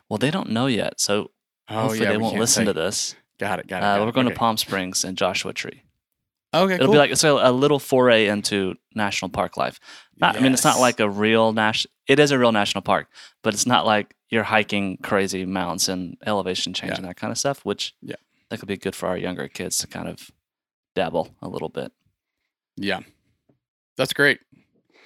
Well, 0.07 0.19
they 0.19 0.31
don't 0.31 0.51
know 0.51 0.67
yet, 0.67 1.01
so 1.01 1.31
Oh 1.67 1.81
hopefully 1.81 2.03
yeah, 2.03 2.11
they 2.11 2.17
won't 2.17 2.39
listen 2.39 2.61
say. 2.61 2.65
to 2.67 2.73
this. 2.73 3.15
Got 3.39 3.59
it. 3.59 3.67
Got 3.67 3.83
it. 3.83 3.85
Uh, 3.85 3.97
got 3.97 4.05
we're 4.05 4.11
going 4.13 4.27
okay. 4.27 4.35
to 4.35 4.39
Palm 4.39 4.55
Springs 4.55 5.03
and 5.03 5.17
Joshua 5.17 5.51
Tree. 5.51 5.81
Okay, 6.53 6.75
It'll 6.75 6.85
cool. 6.85 6.93
be 6.93 6.97
like 6.99 7.11
it's 7.11 7.25
a, 7.25 7.31
a 7.31 7.51
little 7.51 7.79
foray 7.79 8.27
into 8.27 8.75
national 8.93 9.27
park 9.29 9.57
life. 9.57 9.79
Not, 10.17 10.37
I 10.37 10.39
mean, 10.39 10.53
it's 10.53 10.63
not 10.63 10.79
like 10.79 11.01
a 11.01 11.09
real 11.09 11.51
national. 11.51 11.91
It 12.07 12.19
is 12.19 12.31
a 12.31 12.39
real 12.39 12.53
national 12.53 12.83
park, 12.83 13.09
but 13.43 13.53
it's 13.53 13.65
not 13.65 13.85
like 13.85 14.14
you're 14.35 14.43
hiking 14.43 14.97
crazy 14.97 15.45
mountains 15.45 15.87
and 15.89 16.17
elevation 16.25 16.73
change 16.73 16.91
Yeah. 16.91 16.97
and 16.97 17.05
that 17.05 17.15
kind 17.15 17.31
of 17.31 17.37
stuff. 17.37 17.63
Which 17.65 17.93
Yeah. 18.01 18.15
that 18.49 18.59
could 18.59 18.67
be 18.67 18.77
good 18.77 18.95
for 18.95 19.07
our 19.07 19.17
younger 19.17 19.47
kids 19.47 19.77
to 19.79 19.87
kind 19.87 20.07
of 20.07 20.29
dabble 20.93 21.33
a 21.41 21.47
little 21.47 21.69
bit. 21.69 21.91
yeah, 22.77 22.99
that's 23.97 24.13
great. 24.13 24.39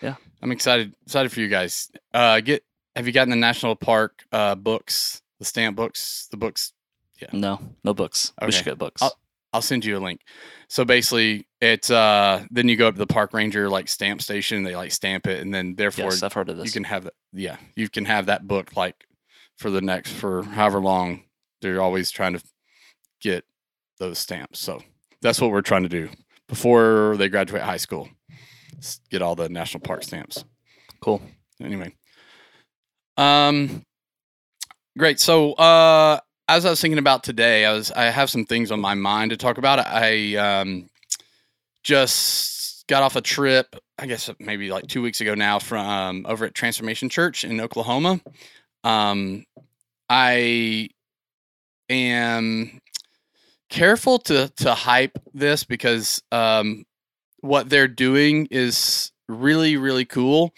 Yeah. 0.01 0.15
I'm 0.41 0.51
excited. 0.51 0.93
Excited 1.05 1.31
for 1.31 1.39
you 1.41 1.47
guys. 1.49 1.91
Uh, 2.13 2.39
get. 2.41 2.63
Have 2.95 3.05
you 3.07 3.13
gotten 3.13 3.29
the 3.29 3.35
national 3.35 3.75
park 3.75 4.23
uh 4.31 4.55
books, 4.55 5.21
the 5.39 5.45
stamp 5.45 5.75
books, 5.77 6.27
the 6.31 6.37
books? 6.37 6.73
Yeah. 7.21 7.27
No, 7.33 7.59
no 7.83 7.93
books. 7.93 8.33
We 8.43 8.51
should 8.51 8.65
get 8.65 8.77
books. 8.77 9.01
I'll- 9.01 9.17
I'll 9.51 9.63
send 9.63 9.83
you 9.83 9.97
a 9.97 9.99
link. 9.99 10.21
So 10.67 10.85
basically, 10.85 11.47
it's 11.59 11.89
uh 11.89 12.45
then 12.51 12.67
you 12.69 12.75
go 12.77 12.87
up 12.87 12.93
to 12.95 12.99
the 12.99 13.07
park 13.07 13.33
ranger 13.33 13.67
like 13.67 13.87
stamp 13.87 14.21
station. 14.21 14.61
They 14.63 14.75
like 14.75 14.91
stamp 14.91 15.25
it, 15.27 15.41
and 15.41 15.51
then 15.53 15.73
therefore 15.75 16.05
yes, 16.11 16.21
I've 16.23 16.33
heard 16.33 16.49
of 16.49 16.57
this. 16.57 16.65
you 16.67 16.71
can 16.71 16.83
have 16.83 17.05
that. 17.05 17.13
Yeah, 17.33 17.57
you 17.75 17.89
can 17.89 18.05
have 18.05 18.27
that 18.27 18.47
book 18.47 18.75
like 18.75 19.05
for 19.59 19.69
the 19.69 19.81
next 19.81 20.13
for 20.13 20.43
however 20.43 20.79
long. 20.79 21.23
They're 21.61 21.81
always 21.81 22.09
trying 22.09 22.33
to 22.33 22.43
get 23.21 23.43
those 23.99 24.17
stamps. 24.17 24.59
So 24.59 24.81
that's 25.21 25.41
what 25.41 25.51
we're 25.51 25.61
trying 25.61 25.83
to 25.83 25.89
do 25.89 26.09
before 26.47 27.15
they 27.17 27.27
graduate 27.27 27.61
high 27.61 27.77
school. 27.77 28.09
Get 29.11 29.21
all 29.21 29.35
the 29.35 29.49
national 29.49 29.81
park 29.81 30.03
stamps. 30.03 30.45
cool. 31.01 31.21
Anyway, 31.61 31.93
um, 33.17 33.83
great. 34.97 35.19
So 35.19 35.51
uh, 35.53 36.19
as 36.47 36.65
I 36.65 36.69
was 36.69 36.79
thinking 36.79 36.97
about 36.97 37.25
today, 37.25 37.65
I 37.65 37.73
was 37.73 37.91
I 37.91 38.05
have 38.05 38.29
some 38.29 38.45
things 38.45 38.71
on 38.71 38.79
my 38.79 38.93
mind 38.93 39.31
to 39.31 39.37
talk 39.37 39.57
about. 39.57 39.85
I 39.85 40.35
um 40.37 40.89
just 41.83 42.87
got 42.87 43.03
off 43.03 43.17
a 43.17 43.21
trip. 43.21 43.75
I 43.97 44.05
guess 44.05 44.29
maybe 44.39 44.71
like 44.71 44.87
two 44.87 45.01
weeks 45.01 45.19
ago 45.19 45.35
now 45.35 45.59
from 45.59 45.85
um, 45.85 46.25
over 46.29 46.45
at 46.45 46.55
Transformation 46.55 47.09
Church 47.09 47.43
in 47.43 47.59
Oklahoma. 47.59 48.21
Um, 48.83 49.45
I 50.09 50.89
am 51.89 52.79
careful 53.69 54.19
to 54.19 54.49
to 54.57 54.73
hype 54.73 55.17
this 55.33 55.63
because 55.63 56.21
um, 56.31 56.85
what 57.41 57.69
they're 57.69 57.87
doing 57.87 58.47
is 58.51 59.11
really 59.27 59.77
really 59.77 60.05
cool 60.05 60.53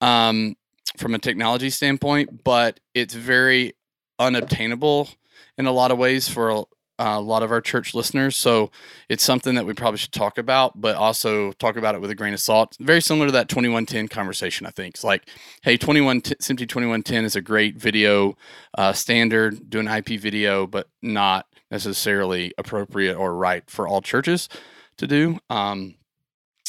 um, 0.00 0.56
from 0.96 1.14
a 1.14 1.18
technology 1.18 1.70
standpoint, 1.70 2.42
but 2.44 2.80
it's 2.94 3.14
very 3.14 3.74
unobtainable 4.18 5.08
in 5.56 5.66
a 5.66 5.72
lot 5.72 5.90
of 5.90 5.98
ways 5.98 6.28
for 6.28 6.66
uh, 7.00 7.16
a 7.16 7.20
lot 7.20 7.42
of 7.42 7.50
our 7.50 7.62
church 7.62 7.94
listeners. 7.94 8.36
So 8.36 8.70
it's 9.08 9.24
something 9.24 9.54
that 9.54 9.64
we 9.64 9.72
probably 9.72 9.96
should 9.96 10.12
talk 10.12 10.36
about, 10.36 10.78
but 10.78 10.96
also 10.96 11.52
talk 11.52 11.76
about 11.76 11.94
it 11.94 12.00
with 12.02 12.10
a 12.10 12.14
grain 12.14 12.34
of 12.34 12.40
salt. 12.40 12.76
Very 12.78 13.00
similar 13.00 13.26
to 13.26 13.32
that 13.32 13.48
2110 13.48 14.08
conversation, 14.08 14.66
I 14.66 14.70
think. 14.70 14.96
It's 14.96 15.04
like, 15.04 15.26
hey, 15.62 15.78
21 15.78 16.20
SMPTE 16.20 16.68
2110 16.68 17.24
is 17.24 17.36
a 17.36 17.40
great 17.40 17.76
video 17.76 18.36
uh, 18.76 18.92
standard, 18.92 19.70
doing 19.70 19.88
IP 19.88 20.20
video, 20.20 20.66
but 20.66 20.88
not 21.00 21.46
necessarily 21.70 22.52
appropriate 22.58 23.14
or 23.16 23.34
right 23.34 23.68
for 23.70 23.88
all 23.88 24.02
churches 24.02 24.50
to 24.98 25.06
do. 25.06 25.38
Um, 25.48 25.94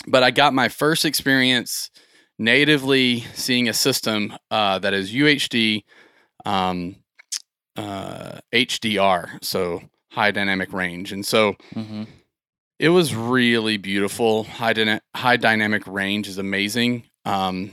but 0.08 0.24
I 0.24 0.32
got 0.32 0.54
my 0.54 0.70
first 0.70 1.04
experience 1.04 1.92
natively 2.40 3.20
seeing 3.34 3.68
a 3.68 3.74
system 3.74 4.34
uh, 4.50 4.80
that 4.80 4.94
is 4.94 5.12
UHD 5.12 5.84
um, 6.46 6.96
uh, 7.76 8.40
HDR, 8.54 9.44
so 9.44 9.82
high 10.12 10.32
dynamic 10.32 10.72
range, 10.74 11.12
and 11.12 11.26
so 11.26 11.54
Mm-hmm. 11.76 12.04
it 12.80 12.90
was 12.90 13.16
really 13.16 13.78
beautiful. 13.78 14.44
High 14.44 14.74
dyna- 14.74 15.02
high 15.16 15.38
dynamic 15.38 15.86
range 15.88 16.28
is 16.28 16.38
amazing. 16.38 17.04
Um, 17.26 17.72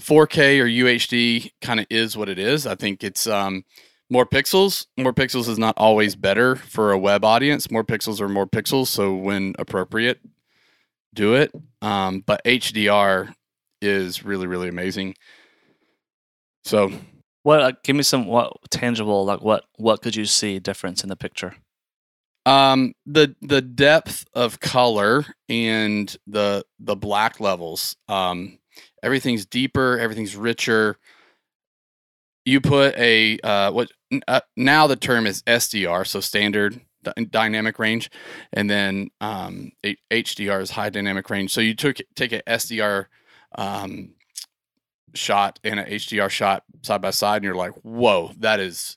4K 0.00 0.58
or 0.60 0.66
UHD 0.66 1.50
kind 1.60 1.78
of 1.80 1.86
is 1.90 2.16
what 2.16 2.28
it 2.28 2.38
is. 2.38 2.66
I 2.66 2.74
think 2.74 3.04
it's 3.04 3.26
um, 3.26 3.64
more 4.10 4.26
pixels. 4.26 4.86
More 4.98 5.12
pixels 5.12 5.48
is 5.48 5.58
not 5.58 5.74
always 5.76 6.16
better 6.16 6.56
for 6.56 6.90
a 6.92 6.98
web 6.98 7.24
audience. 7.24 7.70
More 7.70 7.84
pixels 7.84 8.20
are 8.20 8.28
more 8.28 8.46
pixels. 8.46 8.88
So 8.88 9.14
when 9.14 9.54
appropriate, 9.60 10.20
do 11.14 11.34
it. 11.34 11.52
Um, 11.82 12.24
but 12.26 12.44
HDR 12.44 13.32
is 13.80 14.24
really 14.24 14.46
really 14.48 14.68
amazing. 14.68 15.14
So 16.64 16.90
What? 17.42 17.60
Uh, 17.60 17.72
give 17.82 17.96
me 17.96 18.02
some 18.02 18.26
what 18.26 18.52
tangible 18.70 19.24
like 19.24 19.40
what 19.40 19.64
what 19.76 20.02
could 20.02 20.14
you 20.16 20.26
see 20.26 20.58
difference 20.58 21.02
in 21.02 21.08
the 21.08 21.16
picture? 21.16 21.54
Um, 22.44 22.94
the 23.06 23.36
the 23.40 23.62
depth 23.62 24.24
of 24.34 24.60
color 24.60 25.24
and 25.48 26.14
the 26.26 26.64
the 26.78 26.96
black 26.96 27.40
levels. 27.40 27.96
Um, 28.08 28.58
everything's 29.02 29.46
deeper. 29.46 29.98
Everything's 29.98 30.36
richer. 30.36 30.98
You 32.44 32.60
put 32.60 32.96
a 32.96 33.38
uh, 33.40 33.70
what 33.70 33.90
uh, 34.26 34.40
now 34.56 34.86
the 34.86 34.96
term 34.96 35.26
is 35.26 35.42
SDR, 35.42 36.06
so 36.06 36.20
standard 36.20 36.80
dy- 37.02 37.26
dynamic 37.30 37.78
range, 37.78 38.10
and 38.52 38.68
then 38.68 39.10
um, 39.20 39.70
HDR 39.84 40.60
is 40.60 40.70
high 40.70 40.90
dynamic 40.90 41.30
range. 41.30 41.52
So 41.52 41.60
you 41.60 41.74
took 41.74 41.98
take 42.16 42.32
a 42.32 42.42
SDR 42.42 43.06
um, 43.56 44.14
shot 45.14 45.58
and 45.64 45.80
a 45.80 45.84
HDR 45.84 46.30
shot 46.30 46.64
side 46.82 47.00
by 47.00 47.10
side, 47.10 47.36
and 47.36 47.44
you're 47.44 47.54
like, 47.54 47.72
whoa, 47.82 48.32
that 48.38 48.60
is 48.60 48.96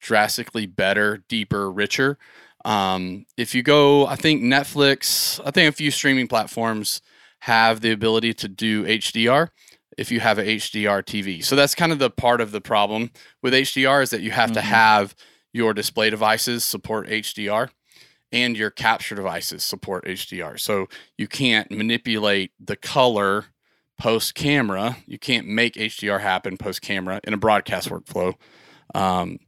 drastically 0.00 0.66
better, 0.66 1.22
deeper, 1.28 1.70
richer. 1.70 2.18
Um, 2.64 3.26
if 3.36 3.54
you 3.54 3.62
go, 3.62 4.06
I 4.06 4.16
think 4.16 4.42
Netflix, 4.42 5.40
I 5.44 5.50
think 5.50 5.68
a 5.68 5.76
few 5.76 5.90
streaming 5.90 6.28
platforms 6.28 7.00
have 7.40 7.80
the 7.80 7.90
ability 7.90 8.34
to 8.34 8.48
do 8.48 8.84
HDR 8.84 9.48
if 9.96 10.10
you 10.10 10.20
have 10.20 10.38
a 10.38 10.44
HDR 10.44 11.02
TV. 11.02 11.42
So 11.42 11.56
that's 11.56 11.74
kind 11.74 11.92
of 11.92 11.98
the 11.98 12.10
part 12.10 12.40
of 12.40 12.52
the 12.52 12.60
problem 12.60 13.10
with 13.42 13.54
HDR 13.54 14.02
is 14.02 14.10
that 14.10 14.20
you 14.20 14.30
have 14.30 14.52
to 14.52 14.60
Mhm. 14.60 14.64
have 14.64 15.14
your 15.52 15.74
display 15.74 16.10
devices 16.10 16.64
support 16.64 17.08
HDR 17.08 17.70
and 18.30 18.56
your 18.56 18.70
capture 18.70 19.14
devices 19.14 19.64
support 19.64 20.06
HDR. 20.06 20.56
So 20.56 20.88
you 21.18 21.26
can't 21.26 21.70
manipulate 21.70 22.52
the 22.60 22.76
color 22.76 23.46
post 24.00 24.34
camera. 24.34 24.96
You 25.06 25.18
can't 25.18 25.46
make 25.46 25.74
HDR 25.74 26.20
happen 26.20 26.56
post 26.56 26.80
camera 26.80 27.20
in 27.22 27.34
a 27.34 27.36
broadcast 27.36 27.90
workflow. 27.90 28.34
Um, 28.94 29.38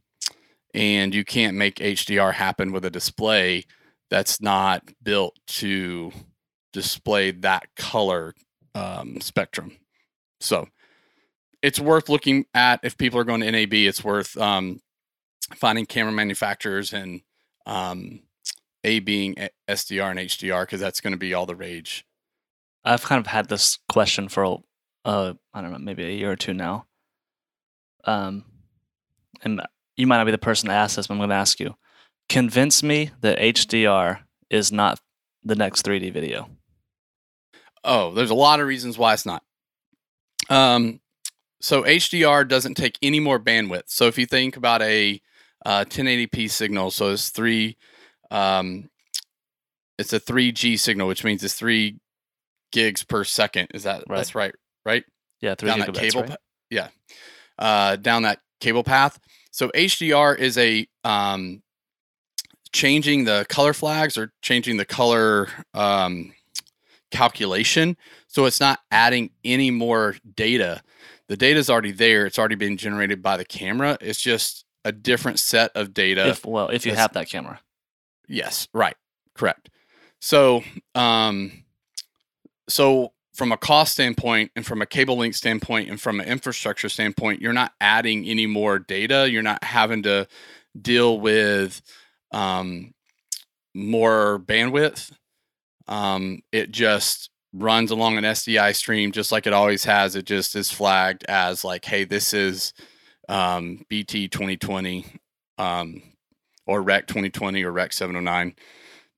and 0.75 1.13
you 1.13 1.25
can't 1.25 1.57
make 1.57 1.75
HDR 1.77 2.33
happen 2.33 2.71
with 2.71 2.85
a 2.85 2.91
display 2.91 3.65
that's 4.09 4.39
not 4.39 4.83
built 5.01 5.37
to 5.47 6.11
display 6.71 7.31
that 7.31 7.63
color 7.75 8.35
um, 8.75 9.19
spectrum. 9.21 9.77
So 10.39 10.67
it's 11.63 11.79
worth 11.79 12.07
looking 12.07 12.45
at 12.53 12.79
if 12.83 12.97
people 12.97 13.19
are 13.19 13.23
going 13.23 13.41
to 13.41 13.51
NAB. 13.51 13.73
It's 13.73 14.03
worth 14.03 14.37
um, 14.37 14.81
finding 15.55 15.87
camera 15.87 16.11
manufacturers 16.11 16.93
and 16.93 17.21
um, 17.65 18.21
A 18.83 18.99
being 18.99 19.35
SDR 19.67 20.11
and 20.11 20.19
HDR 20.19 20.63
because 20.63 20.79
that's 20.79 21.01
going 21.01 21.13
to 21.13 21.17
be 21.17 21.33
all 21.33 21.47
the 21.47 21.55
rage. 21.55 22.05
I've 22.85 23.03
kind 23.03 23.19
of 23.19 23.27
had 23.27 23.49
this 23.49 23.79
question 23.89 24.27
for 24.27 24.59
uh 25.05 25.33
I 25.53 25.61
don't 25.61 25.71
know 25.71 25.77
maybe 25.79 26.05
a 26.05 26.11
year 26.11 26.31
or 26.31 26.35
two 26.35 26.53
now. 26.53 26.85
Um, 28.05 28.45
and 29.43 29.61
you 29.95 30.07
might 30.07 30.17
not 30.17 30.25
be 30.25 30.31
the 30.31 30.37
person 30.37 30.69
to 30.69 30.75
ask 30.75 30.95
this, 30.95 31.07
but 31.07 31.13
I'm 31.13 31.19
going 31.19 31.29
to 31.29 31.35
ask 31.35 31.59
you. 31.59 31.75
Convince 32.29 32.83
me 32.83 33.11
that 33.21 33.39
HDR 33.39 34.21
is 34.49 34.71
not 34.71 34.99
the 35.43 35.55
next 35.55 35.85
3D 35.85 36.11
video. 36.11 36.49
Oh, 37.83 38.13
there's 38.13 38.29
a 38.29 38.35
lot 38.35 38.59
of 38.59 38.67
reasons 38.67 38.97
why 38.97 39.13
it's 39.13 39.25
not. 39.25 39.43
Um, 40.49 41.01
so 41.61 41.83
HDR 41.83 42.47
doesn't 42.47 42.75
take 42.75 42.97
any 43.01 43.19
more 43.19 43.39
bandwidth. 43.39 43.83
So 43.87 44.07
if 44.07 44.17
you 44.17 44.25
think 44.25 44.57
about 44.57 44.81
a 44.81 45.21
uh, 45.65 45.85
1080p 45.85 46.49
signal, 46.49 46.91
so 46.91 47.11
it's 47.11 47.29
three, 47.29 47.77
um, 48.31 48.89
it's 49.97 50.13
a 50.13 50.19
3G 50.19 50.79
signal, 50.79 51.07
which 51.07 51.23
means 51.23 51.43
it's 51.43 51.53
three 51.53 51.99
gigs 52.73 53.03
per 53.05 53.23
second. 53.23 53.69
Is 53.73 53.83
that 53.83 54.03
Right. 54.09 54.17
that's 54.17 54.35
right? 54.35 54.53
Right 54.85 55.05
Yeah, 55.39 55.55
3 55.55 55.69
down 55.69 55.79
that 55.79 55.93
cable, 55.93 56.21
right? 56.21 56.29
pa- 56.31 56.35
yeah, 56.69 56.87
uh, 57.57 57.95
down 57.95 58.23
that 58.23 58.39
cable 58.59 58.83
path. 58.83 59.17
So 59.51 59.69
HDR 59.73 60.37
is 60.37 60.57
a 60.57 60.85
um, 61.05 61.63
changing 62.73 63.23
the 63.23 63.45
color 63.47 63.71
flags 63.73 64.17
or 64.17 64.33
changing 64.41 64.77
the 64.77 64.85
color 64.85 65.47
um, 65.73 66.33
calculation. 67.11 67.95
So 68.27 68.45
it's 68.45 68.59
not 68.59 68.79
adding 68.91 69.29
any 69.45 69.71
more 69.71 70.15
data. 70.35 70.81
The 71.27 71.37
data 71.37 71.59
is 71.59 71.69
already 71.69 71.91
there. 71.91 72.25
It's 72.25 72.39
already 72.39 72.55
been 72.55 72.75
generated 72.77 73.21
by 73.21 73.37
the 73.37 73.45
camera. 73.45 73.97
It's 74.01 74.19
just 74.19 74.65
a 74.83 74.91
different 74.91 75.39
set 75.39 75.71
of 75.75 75.93
data. 75.93 76.27
If 76.29 76.45
well, 76.45 76.69
if 76.69 76.85
you 76.85 76.95
have 76.95 77.13
that 77.13 77.29
camera. 77.29 77.61
Yes, 78.27 78.67
right. 78.73 78.95
Correct. 79.35 79.69
So, 80.19 80.63
um, 80.95 81.62
so 82.67 83.13
from 83.33 83.51
a 83.51 83.57
cost 83.57 83.93
standpoint 83.93 84.51
and 84.55 84.65
from 84.65 84.81
a 84.81 84.85
cable 84.85 85.17
link 85.17 85.33
standpoint 85.33 85.89
and 85.89 85.99
from 85.99 86.19
an 86.19 86.27
infrastructure 86.27 86.89
standpoint, 86.89 87.41
you're 87.41 87.53
not 87.53 87.73
adding 87.81 88.25
any 88.25 88.45
more 88.45 88.77
data. 88.77 89.29
You're 89.29 89.41
not 89.41 89.63
having 89.63 90.03
to 90.03 90.27
deal 90.79 91.19
with 91.19 91.81
um, 92.31 92.93
more 93.73 94.39
bandwidth. 94.45 95.11
Um, 95.87 96.41
it 96.51 96.71
just 96.71 97.29
runs 97.53 97.91
along 97.91 98.17
an 98.17 98.23
SDI 98.23 98.75
stream 98.75 99.11
just 99.11 99.31
like 99.31 99.47
it 99.47 99.53
always 99.53 99.83
has. 99.85 100.15
It 100.15 100.25
just 100.25 100.55
is 100.55 100.71
flagged 100.71 101.25
as 101.27 101.63
like, 101.63 101.85
hey, 101.85 102.03
this 102.03 102.33
is 102.33 102.73
um, 103.29 103.83
BT 103.89 104.27
2020 104.27 105.05
um, 105.57 106.01
or 106.67 106.81
REC 106.81 107.07
2020 107.07 107.63
or 107.63 107.71
REC 107.71 107.93
709. 107.93 108.55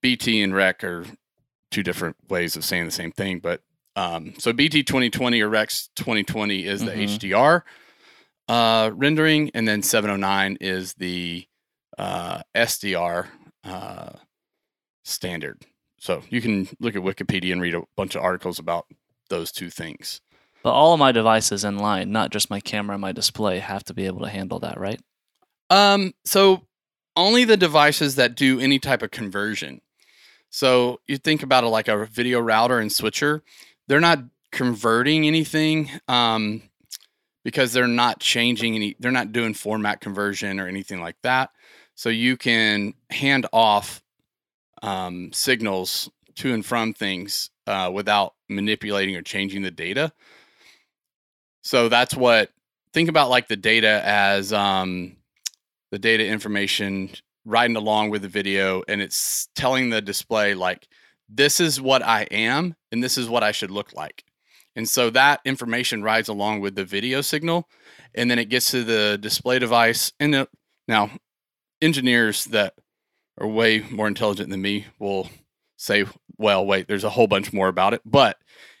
BT 0.02 0.42
and 0.42 0.54
REC 0.54 0.84
are 0.84 1.04
two 1.76 1.82
different 1.82 2.16
ways 2.30 2.56
of 2.56 2.64
saying 2.64 2.86
the 2.86 2.90
same 2.90 3.12
thing, 3.12 3.38
but 3.38 3.60
um, 3.96 4.32
so 4.38 4.50
BT 4.50 4.82
2020 4.82 5.42
or 5.42 5.48
REC 5.50 5.68
2020 5.94 6.64
is 6.64 6.82
the 6.82 6.90
Mhm. 6.92 7.02
HDR 7.02 7.64
uh, 8.48 8.90
rendering, 8.94 9.50
and 9.52 9.68
then 9.68 9.82
709 9.82 10.56
is 10.60 10.94
the 10.94 11.46
uh, 11.98 12.40
SDR 12.54 13.28
uh, 13.64 14.12
standard. 15.04 15.66
So 15.98 16.22
you 16.30 16.40
can 16.40 16.68
look 16.80 16.96
at 16.96 17.02
Wikipedia 17.02 17.52
and 17.52 17.60
read 17.60 17.74
a 17.74 17.82
bunch 17.96 18.14
of 18.14 18.22
articles 18.22 18.58
about 18.58 18.86
those 19.28 19.52
two 19.52 19.68
things. 19.68 20.20
But 20.62 20.72
all 20.72 20.94
of 20.94 20.98
my 20.98 21.12
devices 21.12 21.62
in 21.64 21.78
line, 21.78 22.10
not 22.10 22.30
just 22.30 22.48
my 22.48 22.60
camera 22.60 22.94
and 22.94 23.02
my 23.02 23.12
display, 23.12 23.58
have 23.58 23.84
to 23.84 23.94
be 23.94 24.06
able 24.06 24.20
to 24.20 24.28
handle 24.30 24.60
that, 24.60 24.78
right? 24.80 25.00
Um, 25.68 26.14
so 26.24 26.66
only 27.16 27.44
the 27.44 27.56
devices 27.56 28.14
that 28.16 28.34
do 28.34 28.60
any 28.60 28.78
type 28.78 29.02
of 29.02 29.10
conversion. 29.10 29.80
So 30.56 31.00
you 31.06 31.18
think 31.18 31.42
about 31.42 31.64
it 31.64 31.66
like 31.66 31.86
a 31.86 32.06
video 32.06 32.40
router 32.40 32.78
and 32.78 32.90
switcher, 32.90 33.42
they're 33.88 34.00
not 34.00 34.20
converting 34.52 35.26
anything 35.26 35.90
um, 36.08 36.62
because 37.44 37.74
they're 37.74 37.86
not 37.86 38.20
changing 38.20 38.74
any, 38.74 38.96
they're 38.98 39.12
not 39.12 39.32
doing 39.32 39.52
format 39.52 40.00
conversion 40.00 40.58
or 40.58 40.66
anything 40.66 41.02
like 41.02 41.16
that. 41.20 41.50
So 41.94 42.08
you 42.08 42.38
can 42.38 42.94
hand 43.10 43.44
off 43.52 44.02
um, 44.80 45.30
signals 45.34 46.08
to 46.36 46.54
and 46.54 46.64
from 46.64 46.94
things 46.94 47.50
uh, 47.66 47.90
without 47.92 48.32
manipulating 48.48 49.14
or 49.14 49.20
changing 49.20 49.60
the 49.60 49.70
data. 49.70 50.10
So 51.64 51.90
that's 51.90 52.14
what 52.14 52.50
think 52.94 53.10
about 53.10 53.28
like 53.28 53.48
the 53.48 53.56
data 53.56 54.00
as 54.02 54.54
um, 54.54 55.18
the 55.90 55.98
data 55.98 56.26
information 56.26 57.10
riding 57.46 57.76
along 57.76 58.10
with 58.10 58.22
the 58.22 58.28
video 58.28 58.82
and 58.88 59.00
it's 59.00 59.48
telling 59.54 59.88
the 59.88 60.02
display 60.02 60.52
like 60.52 60.88
this 61.28 61.60
is 61.60 61.80
what 61.80 62.02
I 62.04 62.22
am 62.24 62.74
and 62.92 63.02
this 63.02 63.16
is 63.16 63.28
what 63.28 63.42
I 63.42 63.52
should 63.52 63.70
look 63.70 63.94
like. 63.94 64.24
And 64.74 64.86
so 64.86 65.08
that 65.10 65.40
information 65.44 66.02
rides 66.02 66.28
along 66.28 66.60
with 66.60 66.74
the 66.74 66.84
video 66.84 67.22
signal 67.22 67.68
and 68.14 68.30
then 68.30 68.38
it 68.38 68.50
gets 68.50 68.70
to 68.72 68.84
the 68.84 69.16
display 69.18 69.58
device 69.58 70.12
and 70.20 70.34
the, 70.34 70.48
now 70.86 71.10
engineers 71.80 72.44
that 72.46 72.74
are 73.38 73.48
way 73.48 73.80
more 73.90 74.08
intelligent 74.08 74.50
than 74.50 74.60
me 74.60 74.86
will 74.98 75.30
say, 75.76 76.04
well, 76.36 76.66
wait, 76.66 76.88
there's 76.88 77.04
a 77.04 77.10
whole 77.10 77.26
bunch 77.26 77.52
more 77.52 77.68
about 77.68 77.94
it. 77.94 78.02
But 78.04 78.38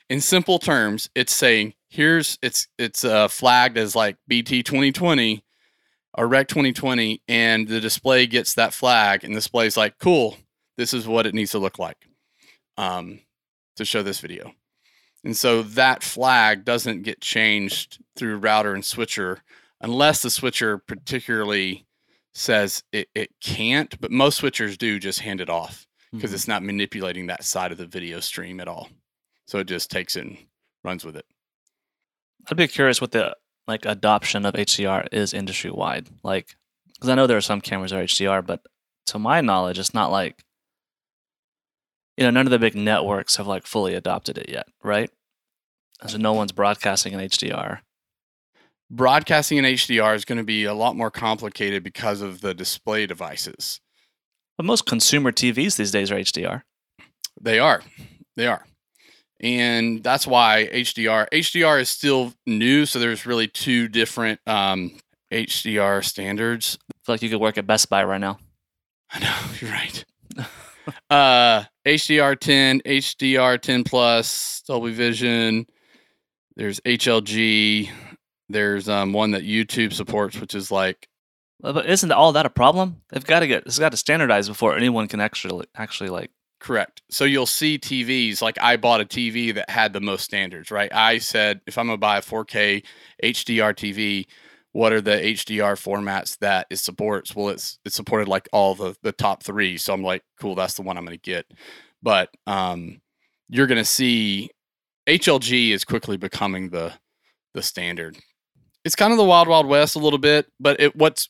in 0.08 0.20
simple 0.20 0.58
terms, 0.58 1.08
it's 1.14 1.32
saying 1.32 1.74
here's 1.88 2.38
it's 2.42 2.68
it's 2.78 3.04
uh, 3.04 3.28
flagged 3.28 3.78
as 3.78 3.94
like 3.94 4.16
BT 4.28 4.62
2020 4.62 5.44
or 6.16 6.26
Rec 6.28 6.48
2020, 6.48 7.22
and 7.28 7.68
the 7.68 7.80
display 7.80 8.26
gets 8.26 8.54
that 8.54 8.72
flag, 8.74 9.22
and 9.24 9.34
the 9.34 9.38
display's 9.38 9.76
like, 9.76 9.98
cool, 9.98 10.36
this 10.76 10.92
is 10.94 11.06
what 11.06 11.26
it 11.26 11.34
needs 11.34 11.50
to 11.52 11.58
look 11.58 11.78
like 11.78 12.08
um, 12.76 13.20
to 13.76 13.84
show 13.84 14.02
this 14.02 14.20
video. 14.20 14.52
And 15.24 15.36
so 15.36 15.62
that 15.62 16.02
flag 16.02 16.64
doesn't 16.64 17.02
get 17.02 17.20
changed 17.20 17.98
through 18.16 18.38
router 18.38 18.74
and 18.74 18.84
switcher 18.84 19.42
unless 19.80 20.22
the 20.22 20.30
switcher 20.30 20.78
particularly 20.78 21.84
says 22.32 22.82
it, 22.92 23.08
it 23.14 23.30
can't, 23.40 23.98
but 24.00 24.10
most 24.10 24.40
switchers 24.40 24.78
do 24.78 24.98
just 24.98 25.20
hand 25.20 25.40
it 25.40 25.50
off 25.50 25.86
because 26.12 26.30
Mhm. 26.30 26.34
it's 26.34 26.48
not 26.48 26.62
manipulating 26.62 27.26
that 27.26 27.44
side 27.44 27.72
of 27.72 27.78
the 27.78 27.86
video 27.86 28.20
stream 28.20 28.60
at 28.60 28.68
all. 28.68 28.88
So 29.46 29.58
it 29.58 29.66
just 29.66 29.90
takes 29.90 30.16
it 30.16 30.24
and 30.26 30.38
runs 30.84 31.04
with 31.04 31.16
it. 31.16 31.26
I'd 32.48 32.56
be 32.56 32.68
curious 32.68 33.00
what 33.00 33.10
the 33.12 33.36
like 33.66 33.84
adoption 33.84 34.44
of 34.44 34.54
HDR 34.54 35.08
is 35.12 35.34
industry 35.34 35.70
wide. 35.70 36.08
Like, 36.22 36.56
because 36.94 37.08
I 37.08 37.14
know 37.14 37.26
there 37.26 37.36
are 37.36 37.42
some 37.42 37.60
cameras 37.60 37.90
that 37.90 38.00
are 38.00 38.04
HDR, 38.04 38.46
but 38.46 38.60
to 39.06 39.18
my 39.18 39.40
knowledge, 39.40 39.78
it's 39.78 39.94
not 39.94 40.10
like 40.10 40.42
you 42.16 42.24
know 42.24 42.30
none 42.30 42.46
of 42.46 42.50
the 42.50 42.58
big 42.58 42.74
networks 42.74 43.36
have 43.36 43.46
like 43.46 43.66
fully 43.66 43.94
adopted 43.94 44.38
it 44.38 44.48
yet, 44.48 44.66
right? 44.82 45.10
So 46.06 46.18
no 46.18 46.32
one's 46.32 46.52
broadcasting 46.52 47.12
in 47.12 47.20
HDR. 47.20 47.80
Broadcasting 48.90 49.58
in 49.58 49.64
HDR 49.64 50.14
is 50.14 50.24
going 50.24 50.38
to 50.38 50.44
be 50.44 50.64
a 50.64 50.74
lot 50.74 50.94
more 50.94 51.10
complicated 51.10 51.82
because 51.82 52.20
of 52.20 52.40
the 52.40 52.54
display 52.54 53.06
devices. 53.06 53.80
But 54.56 54.66
most 54.66 54.86
consumer 54.86 55.32
TVs 55.32 55.76
these 55.76 55.90
days 55.90 56.10
are 56.10 56.16
HDR. 56.16 56.62
They 57.40 57.58
are. 57.58 57.82
They 58.36 58.46
are. 58.46 58.64
And 59.40 60.02
that's 60.02 60.26
why 60.26 60.68
HDR 60.72 61.26
HDR 61.30 61.80
is 61.80 61.88
still 61.90 62.32
new, 62.46 62.86
so 62.86 62.98
there's 62.98 63.26
really 63.26 63.48
two 63.48 63.86
different 63.88 64.40
um, 64.46 64.98
HDR 65.32 66.04
standards. 66.04 66.78
I 66.90 66.94
feel 67.04 67.14
like 67.14 67.22
you 67.22 67.28
could 67.30 67.40
work 67.40 67.58
at 67.58 67.66
Best 67.66 67.90
Buy 67.90 68.04
right 68.04 68.20
now. 68.20 68.38
I 69.10 69.20
know, 69.20 69.36
you're 69.60 69.70
right. 69.70 70.04
uh 71.10 71.64
HDR 71.86 72.38
10, 72.38 72.80
HDR 72.80 73.60
10 73.60 73.84
plus, 73.84 74.62
Dolby 74.66 74.92
Vision. 74.92 75.66
There's 76.56 76.80
HLG. 76.80 77.90
There's 78.48 78.88
um 78.88 79.12
one 79.12 79.32
that 79.32 79.42
YouTube 79.42 79.92
supports, 79.92 80.40
which 80.40 80.54
is 80.54 80.70
like 80.70 81.08
But 81.60 81.86
isn't 81.86 82.10
all 82.12 82.32
that 82.32 82.46
a 82.46 82.50
problem? 82.50 83.02
They've 83.10 83.24
got 83.24 83.40
to 83.40 83.46
get 83.46 83.66
it's 83.66 83.78
got 83.78 83.92
to 83.92 83.98
standardize 83.98 84.48
before 84.48 84.76
anyone 84.76 85.08
can 85.08 85.20
actually 85.20 85.66
actually 85.76 86.10
like 86.10 86.30
correct. 86.60 87.02
So 87.10 87.24
you'll 87.24 87.46
see 87.46 87.78
TVs 87.78 88.42
like 88.42 88.58
I 88.60 88.76
bought 88.76 89.00
a 89.00 89.04
TV 89.04 89.54
that 89.54 89.70
had 89.70 89.92
the 89.92 90.00
most 90.00 90.24
standards, 90.24 90.70
right? 90.70 90.92
I 90.92 91.18
said 91.18 91.60
if 91.66 91.78
I'm 91.78 91.86
gonna 91.86 91.98
buy 91.98 92.18
a 92.18 92.22
4K 92.22 92.84
HDR 93.22 93.74
TV, 93.74 94.26
what 94.72 94.92
are 94.92 95.00
the 95.00 95.12
HDR 95.16 95.74
formats 95.74 96.38
that 96.38 96.66
it 96.70 96.78
supports? 96.78 97.34
Well, 97.34 97.48
it's 97.50 97.78
it 97.84 97.92
supported 97.92 98.28
like 98.28 98.48
all 98.52 98.74
the 98.74 98.94
the 99.02 99.12
top 99.12 99.42
three. 99.42 99.78
So 99.78 99.92
I'm 99.92 100.02
like, 100.02 100.22
cool, 100.40 100.54
that's 100.54 100.74
the 100.74 100.82
one 100.82 100.96
I'm 100.98 101.04
gonna 101.04 101.16
get. 101.16 101.46
But 102.02 102.30
um, 102.46 103.00
you're 103.48 103.66
gonna 103.66 103.84
see 103.84 104.50
HLG 105.06 105.70
is 105.70 105.84
quickly 105.84 106.16
becoming 106.16 106.70
the 106.70 106.92
the 107.54 107.62
standard. 107.62 108.18
It's 108.84 108.96
kind 108.96 109.12
of 109.12 109.18
the 109.18 109.24
wild 109.24 109.48
wild 109.48 109.66
west 109.66 109.96
a 109.96 110.00
little 110.00 110.18
bit, 110.18 110.46
but 110.60 110.80
it 110.80 110.96
what's 110.96 111.28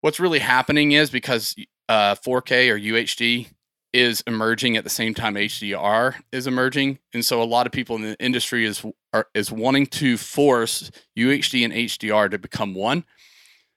what's 0.00 0.20
really 0.20 0.38
happening 0.38 0.92
is 0.92 1.10
because 1.10 1.54
uh, 1.88 2.14
4K 2.16 2.70
or 2.70 2.78
UHD 2.78 3.48
is 3.96 4.22
emerging 4.26 4.76
at 4.76 4.84
the 4.84 4.90
same 4.90 5.14
time 5.14 5.34
HDR 5.34 6.14
is 6.30 6.46
emerging, 6.46 6.98
and 7.14 7.24
so 7.24 7.42
a 7.42 7.44
lot 7.44 7.66
of 7.66 7.72
people 7.72 7.96
in 7.96 8.02
the 8.02 8.16
industry 8.22 8.66
is 8.66 8.84
are, 9.14 9.26
is 9.34 9.50
wanting 9.50 9.86
to 9.86 10.18
force 10.18 10.90
UHD 11.18 11.64
and 11.64 11.72
HDR 11.72 12.30
to 12.30 12.38
become 12.38 12.74
one, 12.74 13.04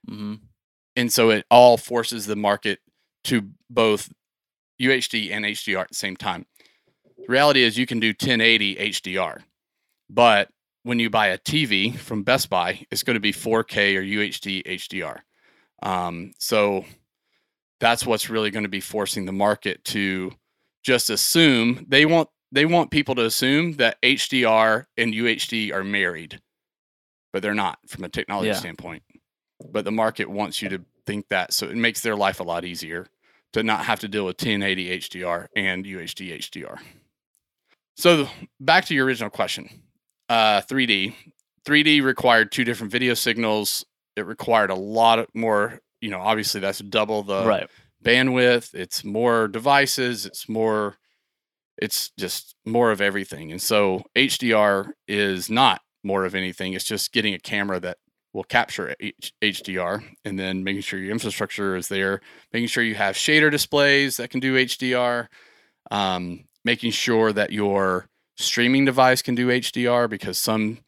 hmm 0.06 0.34
and 0.96 1.12
so 1.12 1.30
it 1.30 1.46
all 1.50 1.76
forces 1.76 2.26
the 2.26 2.36
market 2.36 2.80
to 3.24 3.48
both 3.70 4.12
UHD 4.82 5.30
and 5.30 5.44
HDR 5.44 5.82
at 5.82 5.88
the 5.88 5.94
same 5.94 6.16
time. 6.16 6.46
The 7.16 7.26
reality 7.28 7.62
is 7.62 7.78
you 7.78 7.86
can 7.86 8.00
do 8.00 8.08
1080 8.08 8.76
HDR, 8.76 9.42
but 10.10 10.50
when 10.82 10.98
you 10.98 11.08
buy 11.08 11.28
a 11.28 11.38
TV 11.38 11.96
from 11.96 12.22
Best 12.22 12.50
Buy, 12.50 12.84
it's 12.90 13.02
going 13.02 13.14
to 13.14 13.20
be 13.20 13.32
4K 13.32 13.96
or 13.96 14.02
UHD 14.02 14.66
HDR. 14.66 15.20
Um, 15.82 16.32
so 16.38 16.84
that's 17.80 18.04
what's 18.06 18.30
really 18.30 18.50
going 18.50 18.62
to 18.64 18.68
be 18.68 18.80
forcing 18.80 19.24
the 19.26 19.32
market 19.32 19.82
to 19.86 20.32
just 20.82 21.10
assume 21.10 21.84
they 21.88 22.06
want 22.06 22.28
they 22.52 22.64
want 22.66 22.90
people 22.90 23.14
to 23.14 23.24
assume 23.24 23.72
that 23.74 24.00
HDR 24.02 24.86
and 24.96 25.14
UHD 25.14 25.72
are 25.72 25.84
married, 25.84 26.40
but 27.32 27.42
they're 27.42 27.54
not 27.54 27.78
from 27.88 28.04
a 28.04 28.08
technology 28.08 28.48
Yeah. 28.48 28.54
standpoint. 28.54 29.02
But 29.70 29.84
the 29.84 29.92
market 29.92 30.28
wants 30.28 30.60
you 30.60 30.68
to 30.70 30.84
think 31.06 31.28
that, 31.28 31.52
so 31.52 31.66
it 31.68 31.76
makes 31.76 32.00
their 32.00 32.16
life 32.16 32.40
a 32.40 32.42
lot 32.42 32.64
easier 32.64 33.06
to 33.52 33.62
not 33.62 33.84
have 33.84 34.00
to 34.00 34.08
deal 34.08 34.24
with 34.26 34.40
1080 34.40 34.90
HDR 34.98 35.46
and 35.54 35.84
UHD 35.84 36.32
HDR. 36.38 36.78
So 37.96 38.28
back 38.58 38.84
to 38.86 38.94
your 38.94 39.06
original 39.06 39.30
question, 39.30 39.68
uh, 40.28 40.62
3D. 40.62 41.14
3D 41.64 42.02
required 42.02 42.50
two 42.50 42.64
different 42.64 42.90
video 42.90 43.14
signals. 43.14 43.84
It 44.16 44.26
required 44.26 44.70
a 44.70 44.74
lot 44.74 45.24
more. 45.34 45.80
You 46.00 46.10
know, 46.10 46.20
obviously 46.20 46.60
that's 46.60 46.78
double 46.78 47.22
the 47.22 47.44
right. 47.44 47.68
bandwidth. 48.04 48.74
It's 48.74 49.04
more 49.04 49.48
devices. 49.48 50.26
It's 50.26 50.48
more. 50.48 50.96
It's 51.76 52.10
just 52.18 52.54
more 52.66 52.90
of 52.90 53.00
everything. 53.00 53.52
And 53.52 53.60
so 53.60 54.02
HDR 54.14 54.90
is 55.08 55.48
not 55.48 55.80
more 56.04 56.24
of 56.24 56.34
anything. 56.34 56.74
It's 56.74 56.84
just 56.84 57.12
getting 57.12 57.32
a 57.32 57.38
camera 57.38 57.80
that 57.80 57.96
will 58.32 58.44
capture 58.44 58.94
H- 59.00 59.32
HDR 59.42 60.04
and 60.24 60.38
then 60.38 60.62
making 60.62 60.82
sure 60.82 60.98
your 60.98 61.10
infrastructure 61.10 61.76
is 61.76 61.88
there, 61.88 62.20
making 62.52 62.68
sure 62.68 62.84
you 62.84 62.94
have 62.94 63.16
shader 63.16 63.50
displays 63.50 64.18
that 64.18 64.30
can 64.30 64.40
do 64.40 64.54
HDR, 64.54 65.28
um, 65.90 66.44
making 66.64 66.92
sure 66.92 67.32
that 67.32 67.52
your 67.52 68.08
streaming 68.36 68.84
device 68.84 69.22
can 69.22 69.34
do 69.34 69.48
HDR 69.48 70.08
because 70.08 70.38
some 70.38 70.78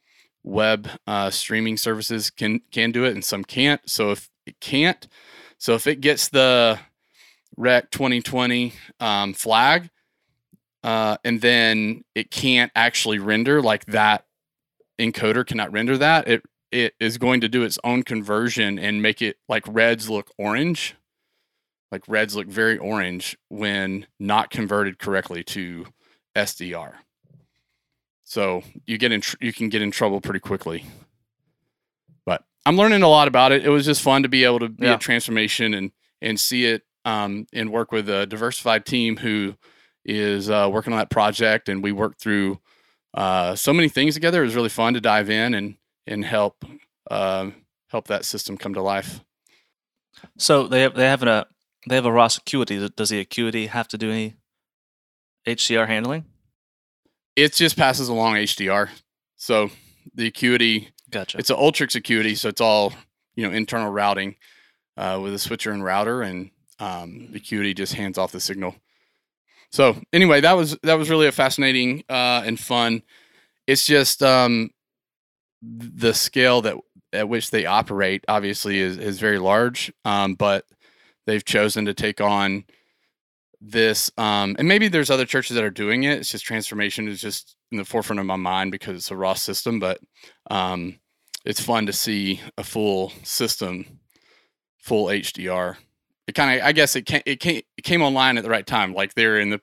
web 0.45 0.89
uh, 1.07 1.31
streaming 1.31 1.77
services 1.77 2.31
can 2.31 2.61
can 2.71 2.93
do 2.93 3.05
it 3.05 3.15
and 3.15 3.25
some 3.25 3.45
can't. 3.45 3.81
So 3.89 4.11
if 4.11 4.29
it 4.47 4.61
can't, 4.61 5.07
so 5.59 5.75
if 5.75 5.87
it 5.87 6.01
gets 6.01 6.29
the 6.29 6.79
Rec 7.57 7.91
2020 7.91 8.73
um, 9.01 9.35
flag, 9.35 9.91
uh, 10.83 11.17
and 11.25 11.41
then 11.41 12.03
it 12.15 12.31
can't 12.31 12.73
actually 12.75 13.19
render 13.19 13.63
like 13.63 13.87
that 13.87 14.25
encoder 14.99 15.47
cannot 15.47 15.73
render 15.73 15.97
that, 15.99 16.29
it 16.29 16.43
it 16.71 16.95
is 16.99 17.19
going 17.19 17.43
to 17.43 17.49
do 17.49 17.63
its 17.63 17.79
own 17.85 18.03
conversion 18.03 18.79
and 18.79 19.03
make 19.03 19.21
it 19.21 19.37
like 19.49 19.65
reds 19.69 20.09
look 20.09 20.31
orange. 20.39 20.97
Like 21.91 22.09
reds 22.09 22.35
look 22.35 22.47
very 22.47 22.79
orange 22.79 23.37
when 23.51 24.07
not 24.19 24.49
converted 24.49 24.99
correctly 24.99 25.45
to 25.45 25.87
SDR. 26.35 26.95
So 28.25 28.63
you 28.87 28.99
get 28.99 29.13
in 29.13 29.21
tr- 29.21 29.37
you 29.41 29.53
can 29.53 29.69
get 29.69 29.83
in 29.83 29.91
trouble 29.91 30.21
pretty 30.21 30.41
quickly. 30.41 30.85
But 32.25 32.45
I'm 32.65 32.77
learning 32.77 33.03
a 33.03 33.09
lot 33.09 33.29
about 33.29 33.53
it. 33.53 33.65
It 33.65 33.69
was 33.71 33.85
just 33.85 34.03
fun 34.03 34.23
to 34.23 34.29
be 34.29 34.45
able 34.45 34.61
to 34.61 34.69
be 34.69 34.87
Yeah. 34.87 34.95
a 34.95 34.99
transformation 34.99 35.75
and 35.75 35.93
and 36.21 36.39
see 36.39 36.65
it 36.67 36.83
um, 37.05 37.47
and 37.53 37.71
work 37.73 37.91
with 37.93 38.09
a 38.09 38.27
diversified 38.27 38.87
team 38.87 39.17
who 39.17 39.55
is 40.05 40.49
uh, 40.51 40.69
working 40.73 40.93
on 40.93 40.99
that 41.01 41.11
project. 41.11 41.69
And 41.69 41.83
we 41.83 41.91
worked 41.93 42.21
through 42.21 42.61
uh, 43.15 43.55
so 43.57 43.73
many 43.73 43.89
things 43.89 44.15
together. 44.15 44.43
It 44.43 44.47
was 44.47 44.55
really 44.57 44.69
fun 44.69 44.95
to 44.95 45.01
dive 45.01 45.29
in 45.31 45.55
and 45.55 45.77
and 46.07 46.25
help 46.25 46.65
uh, 47.11 47.51
help 47.89 48.07
that 48.07 48.25
system 48.25 48.57
come 48.57 48.75
to 48.75 48.83
life. 48.83 49.21
So 50.39 50.67
they 50.69 50.83
have 50.83 50.95
they 50.95 51.07
have 51.07 51.23
a 51.25 51.47
they 51.89 51.97
have 51.97 52.07
a 52.07 52.13
Ross 52.13 52.39
Acuity. 52.39 52.89
Does 52.97 53.11
the 53.11 53.19
Acuity 53.19 53.67
have 53.67 53.89
to 53.89 53.99
do 53.99 54.11
any 54.13 54.35
HDR 55.47 55.89
handling? 55.89 56.25
It 57.37 57.55
just 57.55 57.77
passes 57.77 58.09
along 58.09 58.37
HDR. 58.37 58.89
So 59.37 59.71
the 60.15 60.27
acuity 60.27 60.93
Gotcha. 61.13 61.39
it's 61.39 61.51
an 61.51 61.57
Ultrix 61.57 61.95
Acuity, 61.95 62.35
so 62.35 62.49
it's 62.49 62.61
all 62.61 62.93
you 63.37 63.47
know 63.47 63.55
internal 63.55 63.93
routing 63.93 64.37
uh, 64.97 65.21
with 65.23 65.35
a 65.35 65.39
switcher 65.39 65.71
and 65.71 65.85
router, 65.85 66.23
and 66.23 66.51
um, 66.81 67.29
the 67.31 67.39
Acuity 67.39 67.75
just 67.75 67.95
hands 67.95 68.19
off 68.19 68.33
the 68.33 68.41
signal. 68.41 68.75
So 69.71 69.97
anyway, 70.13 70.41
that 70.41 70.55
was 70.55 70.77
that 70.83 70.95
was 70.95 71.11
really 71.11 71.27
a 71.27 71.33
fascinating 71.33 72.03
uh, 72.09 72.43
and 72.45 72.59
fun. 72.59 73.03
It's 73.67 73.87
just 73.87 74.23
um, 74.23 74.71
the 75.61 76.15
scale 76.15 76.63
that 76.63 76.77
at 77.13 77.29
which 77.29 77.51
they 77.51 77.67
operate 77.67 78.25
obviously 78.27 78.81
is 78.81 78.97
is 78.97 79.21
very 79.21 79.39
large, 79.39 79.93
um, 80.05 80.35
but 80.35 80.65
they've 81.27 81.45
chosen 81.45 81.85
to 81.85 81.95
take 81.95 82.21
on 82.21 82.65
this 83.65 84.11
um, 84.19 84.57
and 84.59 84.67
maybe 84.67 84.89
there's 84.89 85.11
other 85.11 85.25
churches 85.25 85.55
that 85.55 85.63
are 85.63 85.71
doing 85.71 86.03
it 86.03 86.19
it's 86.19 86.33
just 86.33 86.45
transformation 86.45 87.07
is 87.07 87.21
just 87.21 87.57
in 87.71 87.79
the 87.79 87.85
forefront 87.85 88.19
of 88.19 88.27
my 88.27 88.37
mind 88.37 88.73
because 88.73 88.97
it's 88.97 89.11
a 89.11 89.17
Ross 89.17 89.41
system 89.41 89.79
but 89.79 90.01
um, 90.51 90.99
it's 91.45 91.61
fun 91.61 91.87
to 91.87 91.93
see 91.93 92.41
a 92.59 92.65
full 92.65 93.13
system, 93.23 94.01
full 94.79 95.07
HDR 95.07 95.77
it 96.27 96.35
kind 96.35 96.61
of 96.61 96.67
I 96.67 96.73
guess 96.73 96.97
it 96.97 97.03
came, 97.03 97.23
it 97.27 97.41
came 97.41 97.63
it 97.77 97.83
came 97.83 98.03
online 98.03 98.39
at 98.39 98.45
the 98.45 98.51
right 98.51 98.67
time. 98.67 98.95
Like 98.95 99.15
they're 99.15 99.39
in 99.39 99.51
the 99.51 99.61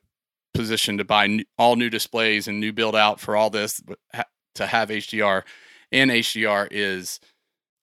position 0.54 0.98
to 0.98 1.04
buy 1.04 1.26
new, 1.26 1.44
all 1.58 1.76
new 1.76 1.90
displays 1.90 2.48
and 2.48 2.60
new 2.60 2.72
build 2.72 2.96
out 2.96 3.20
for 3.20 3.36
all 3.36 3.50
this 3.50 3.80
but 3.80 3.98
ha- 4.14 4.24
to 4.56 4.66
have 4.66 4.88
HDR, 4.88 5.42
and 5.92 6.10
HDR 6.10 6.68
is 6.70 7.20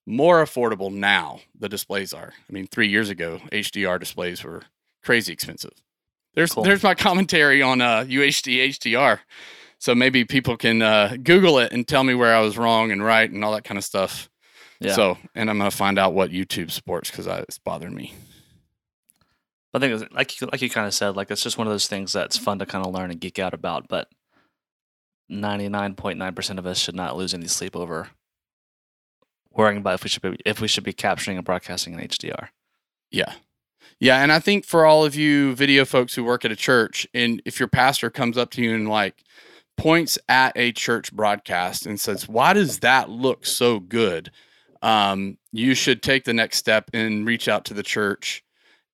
more 0.05 0.43
affordable 0.43 0.91
now. 0.91 1.39
The 1.57 1.69
displays 1.69 2.13
are. 2.13 2.33
I 2.49 2.53
mean, 2.53 2.67
three 2.67 2.87
years 2.87 3.09
ago, 3.09 3.39
HDR 3.51 3.99
displays 3.99 4.43
were 4.43 4.63
crazy 5.03 5.33
expensive. 5.33 5.73
There's 6.37 6.53
Cool. 6.53 6.63
there's 6.63 6.83
my 6.83 6.93
commentary 6.93 7.63
on 7.63 7.81
uh, 7.81 8.05
UHD 8.07 8.69
HDR. 8.69 9.19
So 9.79 9.95
maybe 9.95 10.23
people 10.23 10.55
can 10.55 10.83
uh, 10.83 11.17
Google 11.23 11.57
it 11.57 11.71
and 11.73 11.87
tell 11.87 12.03
me 12.03 12.13
where 12.13 12.35
I 12.35 12.41
was 12.41 12.59
wrong 12.59 12.91
and 12.91 13.03
right 13.03 13.27
and 13.29 13.43
all 13.43 13.53
that 13.53 13.63
kind 13.63 13.77
of 13.79 13.83
stuff. 13.83 14.29
Yeah. 14.79 14.93
So, 14.93 15.17
and 15.33 15.49
I'm 15.49 15.57
gonna 15.57 15.71
find 15.71 15.97
out 15.97 16.13
what 16.13 16.29
YouTube 16.29 16.69
supports 16.69 17.09
because 17.09 17.25
it's 17.25 17.57
bothering 17.57 17.95
me. 17.95 18.13
I 19.73 19.79
think, 19.79 19.93
it's- 19.95 20.11
like 20.13 20.33
like 20.51 20.61
you 20.61 20.69
kind 20.69 20.85
of 20.85 20.93
said, 20.93 21.15
like 21.15 21.31
it's 21.31 21.41
just 21.41 21.57
one 21.57 21.65
of 21.65 21.73
those 21.73 21.87
things 21.87 22.13
that's 22.13 22.37
fun 22.37 22.59
to 22.59 22.67
kind 22.67 22.85
of 22.85 22.93
learn 22.93 23.09
and 23.09 23.19
geek 23.19 23.39
out 23.39 23.55
about. 23.55 23.87
But 23.87 24.07
ninety 25.29 25.69
nine 25.69 25.95
point 25.95 26.19
nine 26.19 26.35
percent 26.35 26.59
of 26.59 26.67
us 26.67 26.77
should 26.77 26.95
not 26.95 27.17
lose 27.17 27.33
any 27.33 27.47
sleep 27.47 27.75
over 27.75 28.09
worrying 29.51 29.79
about 29.79 29.95
if 29.95 30.03
we 30.03 30.09
should 30.09 30.21
be 30.21 30.37
if 30.45 30.61
we 30.61 30.67
should 30.67 30.83
be 30.83 30.93
capturing 30.93 31.37
and 31.37 31.45
broadcasting 31.45 31.93
in 31.93 31.99
HDR. 32.07 32.49
Yeah. 33.09 33.33
Yeah. 33.99 34.21
And 34.21 34.31
I 34.31 34.39
think 34.39 34.65
for 34.65 34.85
all 34.85 35.05
of 35.05 35.15
you 35.15 35.55
video 35.55 35.85
folks 35.85 36.13
who 36.13 36.23
work 36.23 36.45
at 36.45 36.51
a 36.51 36.55
church, 36.55 37.07
and 37.13 37.41
if 37.45 37.59
your 37.59 37.69
pastor 37.69 38.09
comes 38.09 38.37
up 38.37 38.51
to 38.51 38.61
you 38.61 38.75
and 38.75 38.87
like 38.87 39.23
points 39.77 40.17
at 40.27 40.53
a 40.55 40.71
church 40.71 41.13
broadcast 41.13 41.85
and 41.85 41.99
says, 41.99 42.27
Why 42.27 42.53
does 42.53 42.79
that 42.79 43.09
look 43.09 43.45
so 43.45 43.79
good? 43.79 44.31
Um, 44.81 45.37
you 45.51 45.73
should 45.73 46.03
take 46.03 46.23
the 46.23 46.33
next 46.33 46.57
step 46.57 46.89
and 46.93 47.25
reach 47.25 47.47
out 47.47 47.65
to 47.65 47.73
the 47.73 47.83
church 47.83 48.43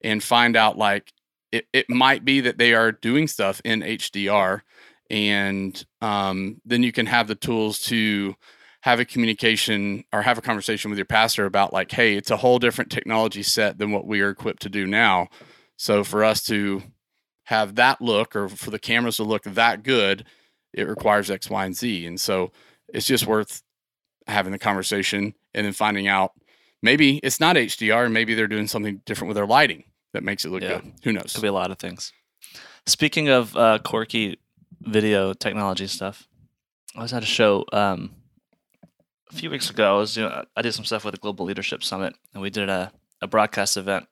and 0.02 0.24
find 0.24 0.56
out 0.56 0.78
like 0.78 1.12
it, 1.52 1.68
it 1.74 1.90
might 1.90 2.26
be 2.26 2.42
that 2.42 2.58
they 2.58 2.74
are 2.74 2.92
doing 2.92 3.28
stuff 3.28 3.62
in 3.64 3.82
HDR. 3.82 4.62
And 5.10 5.86
um, 6.02 6.62
then 6.66 6.84
you 6.84 6.92
can 6.92 7.06
have 7.06 7.28
the 7.28 7.36
tools 7.36 7.80
to 7.84 8.36
have 8.84 9.00
a 9.00 9.06
communication 9.06 10.04
or 10.12 10.22
have 10.22 10.38
a 10.38 10.42
conversation 10.42 10.92
with 10.92 10.98
your 10.98 11.06
pastor 11.06 11.46
about 11.46 11.72
like 11.74 11.92
hey 11.92 12.16
it's 12.16 12.32
a 12.32 12.38
whole 12.38 12.60
different 12.60 12.92
technology 12.92 13.42
set 13.44 13.78
than 13.78 13.92
what 13.92 14.06
we 14.06 14.20
are 14.22 14.30
equipped 14.30 14.62
to 14.62 14.70
do 14.70 14.86
now 14.86 15.28
so 15.78 16.04
for 16.04 16.24
us 16.24 16.44
to 16.44 16.84
have 17.46 17.76
that 17.76 18.02
look 18.02 18.36
or 18.36 18.48
for 18.50 18.72
the 18.72 18.80
cameras 18.80 19.18
to 19.18 19.24
look 19.24 19.44
that 19.44 19.84
good 19.84 20.26
it 20.74 20.88
requires 20.88 21.32
x 21.32 21.50
y 21.50 21.66
and 21.66 21.76
z 21.78 22.06
and 22.06 22.20
so 22.20 22.52
it's 22.90 23.06
just 23.08 23.26
worth 23.26 23.64
having 24.28 24.52
the 24.52 24.60
conversation 24.60 25.34
and 25.54 25.66
then 25.66 25.74
finding 25.74 26.08
out 26.08 26.32
maybe 26.82 27.18
it's 27.20 27.40
not 27.40 27.56
hdr 27.56 28.12
maybe 28.12 28.34
they're 28.34 28.48
doing 28.48 28.68
something 28.68 29.02
different 29.06 29.30
with 29.30 29.36
their 29.36 29.48
lighting 29.48 29.84
that 30.14 30.24
makes 30.24 30.44
it 30.46 30.50
look 30.52 30.62
Yeah. 30.62 30.80
good 30.82 30.92
who 31.04 31.14
knows 31.14 31.32
Could 31.34 31.42
be 31.42 31.48
a 31.48 31.54
lot 31.54 31.72
of 31.72 31.80
things. 31.80 32.12
Speaking 32.86 33.30
of 33.30 33.56
uh, 33.56 33.80
quirky 33.80 34.38
video 34.82 35.34
technology 35.34 35.88
stuff, 35.88 36.28
I 36.96 37.02
was 37.02 37.14
at 37.14 37.24
a 37.24 37.26
show 37.26 37.64
um, 37.72 38.12
a 39.32 39.36
few 39.36 39.50
weeks 39.50 39.70
ago. 39.70 39.96
I 39.96 39.98
was 39.98 40.14
doing, 40.14 40.32
I 40.56 40.62
did 40.62 40.74
some 40.74 40.86
stuff 40.86 41.06
with 41.06 41.14
the 41.14 41.20
Global 41.20 41.46
Leadership 41.46 41.84
Summit, 41.84 42.16
and 42.34 42.42
we 42.42 42.50
did 42.50 42.70
a, 42.70 42.92
a 43.22 43.28
broadcast 43.28 43.78
event, 43.78 44.08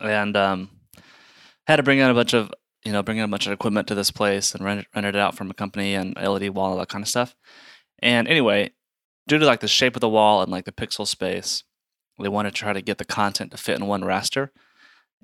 and 0.00 0.36
um, 0.36 0.70
had 1.66 1.76
to 1.76 1.82
bring 1.82 1.98
in 1.98 2.10
a 2.10 2.14
bunch 2.14 2.34
of 2.34 2.52
you 2.84 2.92
know 2.92 3.02
bring 3.02 3.18
in 3.18 3.24
a 3.24 3.28
bunch 3.28 3.46
of 3.46 3.52
equipment 3.52 3.88
to 3.88 3.94
this 3.94 4.10
place 4.10 4.54
and 4.54 4.64
rent 4.64 4.80
it, 4.80 4.86
rent 4.94 5.06
it 5.06 5.16
out 5.16 5.36
from 5.36 5.50
a 5.50 5.54
company 5.54 5.94
and 5.94 6.16
LED 6.16 6.50
wall 6.50 6.72
all 6.72 6.78
that 6.78 6.88
kind 6.88 7.02
of 7.02 7.08
stuff. 7.08 7.34
And 8.00 8.28
anyway, 8.28 8.70
due 9.26 9.38
to 9.38 9.46
like 9.46 9.60
the 9.60 9.68
shape 9.68 9.96
of 9.96 10.00
the 10.00 10.08
wall 10.08 10.42
and 10.42 10.50
like 10.50 10.64
the 10.64 10.72
pixel 10.72 11.06
space, 11.06 11.64
they 12.18 12.28
wanted 12.28 12.50
to 12.50 12.56
try 12.56 12.72
to 12.72 12.82
get 12.82 12.98
the 12.98 13.04
content 13.04 13.50
to 13.52 13.56
fit 13.56 13.78
in 13.78 13.86
one 13.86 14.02
raster 14.02 14.50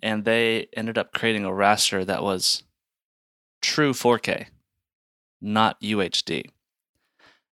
and 0.02 0.24
they 0.24 0.68
ended 0.76 0.98
up 0.98 1.12
creating 1.12 1.44
a 1.44 1.50
raster 1.50 2.04
that 2.04 2.22
was 2.22 2.62
true 3.60 3.92
4K, 3.92 4.46
not 5.40 5.80
UHD. 5.80 6.44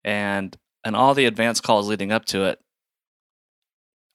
And 0.03 0.57
and 0.83 0.95
all 0.95 1.13
the 1.13 1.25
advanced 1.25 1.63
calls 1.63 1.87
leading 1.87 2.11
up 2.11 2.25
to 2.25 2.43
it, 2.43 2.59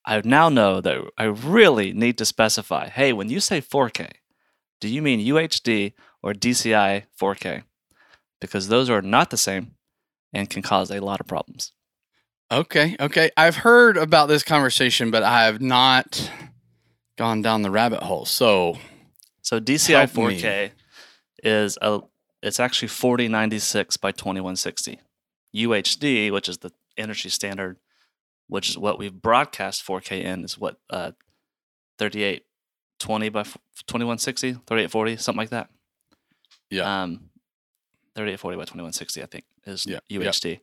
I 0.05 0.21
now 0.25 0.49
know 0.49 0.81
that 0.81 0.99
I 1.19 1.25
really 1.25 1.93
need 1.93 2.17
to 2.19 2.25
specify, 2.25 2.89
hey, 2.89 3.13
when 3.13 3.29
you 3.29 3.41
say 3.41 3.61
4K, 3.61 4.11
do 4.81 4.89
you 4.89 5.03
mean 5.03 5.21
UHD 5.21 5.93
or 6.23 6.33
DCI 6.33 7.05
4K? 7.21 7.63
Because 8.41 8.69
those 8.69 8.89
are 8.89 9.03
not 9.03 9.31
the 9.31 9.37
same 9.37 9.75
and 10.33 10.49
can 10.49 10.63
cause 10.63 10.91
a 10.91 11.01
lot 11.01 11.21
of 11.21 11.27
problems. 11.27 11.73
okay 12.53 12.97
okay 13.01 13.31
i've 13.37 13.57
heard 13.57 13.97
about 13.97 14.27
this 14.29 14.43
conversation 14.43 15.11
but 15.11 15.23
i 15.23 15.45
have 15.45 15.61
not 15.61 16.31
gone 17.17 17.43
down 17.43 17.63
the 17.63 17.71
rabbit 17.71 18.03
hole 18.03 18.25
so 18.25 18.77
So 19.43 19.59
DCI 19.61 20.07
4K 20.09 20.71
is 21.43 21.79
a 21.83 22.01
it's 22.43 22.61
actually 22.61 22.89
4096 22.89 23.97
by 23.97 24.13
2160. 24.13 24.99
UHD, 25.55 26.31
which 26.33 26.49
is 26.49 26.59
the 26.59 26.73
industry 26.97 27.31
standard, 27.31 27.79
which 28.49 28.69
is 28.71 28.79
what 28.79 28.99
we've 28.99 29.13
broadcast 29.15 29.87
4K 29.87 30.23
in, 30.25 30.45
is 30.45 30.59
what 30.59 30.77
uh 30.91 31.13
3820 31.99 33.29
by 33.29 33.41
f- 33.41 33.57
2160, 33.87 34.53
3840, 34.67 35.17
something 35.17 35.39
like 35.39 35.51
that. 35.51 35.71
Yeah. 36.71 37.03
Um 37.03 37.31
3840 38.15 38.57
by 38.57 38.63
2160, 38.63 39.23
I 39.23 39.27
think, 39.27 39.45
is 39.67 39.87
Yeah. 39.87 39.99
UHD. 40.11 40.61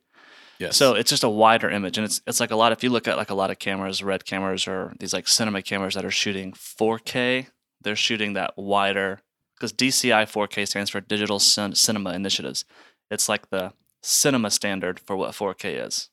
yes 0.58 0.76
So 0.76 0.94
it's 0.94 1.10
just 1.10 1.24
a 1.24 1.28
wider 1.28 1.70
image, 1.70 1.96
and 1.98 2.04
it's 2.04 2.20
it's 2.26 2.40
like 2.40 2.50
a 2.50 2.56
lot. 2.56 2.72
If 2.72 2.82
you 2.84 2.90
look 2.90 3.08
at 3.08 3.16
like 3.16 3.30
a 3.30 3.34
lot 3.34 3.50
of 3.50 3.58
cameras, 3.58 4.02
red 4.02 4.24
cameras, 4.24 4.66
or 4.68 4.94
these 5.00 5.12
like 5.12 5.26
cinema 5.28 5.62
cameras 5.62 5.94
that 5.94 6.04
are 6.04 6.10
shooting 6.10 6.52
4K, 6.52 7.46
they're 7.80 7.96
shooting 7.96 8.34
that 8.34 8.54
wider 8.56 9.20
because 9.56 9.72
DCI 9.72 10.24
4K 10.30 10.66
stands 10.68 10.90
for 10.90 11.00
Digital 11.00 11.38
Cin- 11.38 11.74
Cinema 11.74 12.12
Initiatives. 12.12 12.64
It's 13.10 13.28
like 13.28 13.48
the 13.50 13.72
cinema 14.06 14.50
standard 14.50 15.00
for 15.00 15.16
what 15.16 15.32
4K 15.32 15.86
is, 15.86 16.10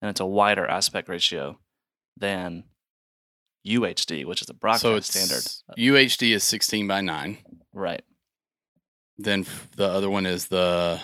and 0.00 0.10
it's 0.10 0.20
a 0.20 0.26
wider 0.26 0.66
aspect 0.66 1.08
ratio 1.08 1.58
than 2.16 2.64
UHD, 3.66 4.24
which 4.24 4.40
is 4.40 4.46
the 4.46 4.54
broadcast 4.54 4.82
so 4.82 5.00
standard. 5.00 5.44
UHD 5.78 6.34
is 6.34 6.44
16 6.44 6.86
by 6.86 7.00
9. 7.00 7.38
Right. 7.72 8.02
Then 9.18 9.46
the 9.76 9.88
other 9.88 10.10
one 10.10 10.26
is 10.26 10.48
the 10.48 11.00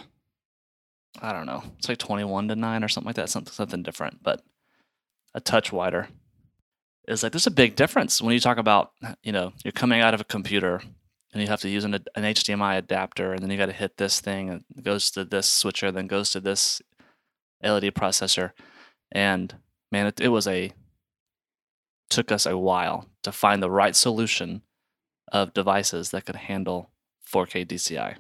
I 1.21 1.33
don't 1.33 1.47
know. 1.47 1.65
It's 1.79 1.89
like 1.89 1.99
21 1.99 2.49
to 2.49 2.57
9 2.57 2.85
or 2.85 2.89
something 2.89 3.07
like 3.07 3.17
that, 3.17 3.29
something 3.29 3.53
something 3.53 3.83
different, 3.83 4.23
but 4.23 4.43
a 5.35 5.41
touch 5.41 5.73
wider. 5.73 6.09
It's 7.09 7.23
like 7.23 7.33
there's 7.33 7.47
a 7.47 7.53
big 7.53 7.77
difference 7.77 8.23
when 8.23 8.33
you 8.33 8.41
talk 8.41 8.59
about, 8.59 8.93
you 9.23 9.33
know, 9.33 9.53
you're 9.65 9.73
coming 9.73 10.01
out 10.01 10.15
of 10.15 10.21
a 10.21 10.25
computer 10.25 10.81
and 11.33 11.41
you 11.43 11.49
have 11.49 11.61
to 11.61 11.69
use 11.69 11.85
an, 11.85 11.95
an 11.95 12.23
HDMI 12.23 12.79
adapter 12.79 13.33
and 13.33 13.43
then 13.43 13.51
you 13.51 13.57
got 13.57 13.67
to 13.67 13.73
hit 13.73 13.97
this 13.97 14.21
thing 14.21 14.49
and 14.51 14.65
it 14.77 14.83
goes 14.83 15.11
to 15.13 15.25
this 15.25 15.49
switcher, 15.49 15.93
then 15.93 16.07
goes 16.07 16.31
to 16.31 16.41
this 16.41 16.83
LED 17.63 17.95
processor. 17.95 18.53
And 19.13 19.55
man, 19.93 20.07
it, 20.07 20.21
it 20.21 20.29
was 20.29 20.47
a, 20.47 20.73
took 22.09 22.33
us 22.33 22.47
a 22.47 22.59
while 22.59 23.07
to 23.23 23.31
find 23.33 23.63
the 23.63 23.71
right 23.71 23.95
solution 23.95 24.63
of 25.31 25.55
devices 25.55 26.11
that 26.11 26.25
could 26.27 26.37
handle 26.37 26.91
4K 27.33 27.67
DCI. 27.67 28.17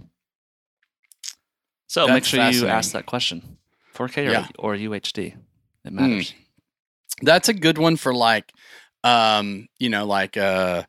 So 1.88 2.06
make 2.06 2.24
sure 2.24 2.48
you 2.50 2.68
ask 2.68 2.92
that 2.92 3.06
question 3.06 3.58
4K 3.94 4.28
or, 4.28 4.30
Yeah. 4.30 4.46
or 4.58 4.74
UHD. 4.76 5.36
It 5.84 5.92
matters. 5.92 6.34
That's 7.22 7.48
a 7.48 7.54
good 7.54 7.78
one 7.78 7.96
for 7.96 8.14
like 8.14 8.52
um, 9.02 9.66
you 9.78 9.88
know, 9.88 10.04
like 10.06 10.36
a 10.36 10.86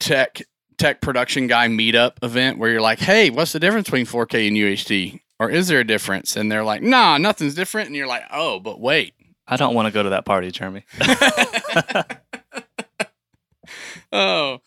tech 0.00 0.42
tech 0.78 1.00
production 1.00 1.46
guy 1.46 1.68
meetup 1.68 2.12
event 2.22 2.58
where 2.58 2.70
you're 2.70 2.80
like, 2.80 2.98
"Hey, 2.98 3.30
what's 3.30 3.52
the 3.52 3.60
difference 3.60 3.86
between 3.86 4.06
4K 4.06 4.48
and 4.48 4.56
UHD?" 4.56 5.20
Or 5.40 5.50
is 5.50 5.68
there 5.68 5.80
a 5.80 5.84
difference? 5.84 6.36
And 6.36 6.50
they're 6.50 6.64
like, 6.64 6.82
"Nah, 6.82 7.18
nothing's 7.18 7.54
different." 7.54 7.88
And 7.88 7.96
you're 7.96 8.06
like, 8.06 8.24
"Oh, 8.30 8.60
but 8.60 8.80
wait." 8.80 9.14
I 9.46 9.56
don't 9.56 9.74
want 9.74 9.86
to 9.86 9.92
go 9.92 10.02
to 10.02 10.10
that 10.10 10.26
party, 10.26 10.50
Jeremy. 10.50 10.84
oh. 14.12 14.60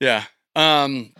Yeah. 0.00 0.24
Um 0.54 1.12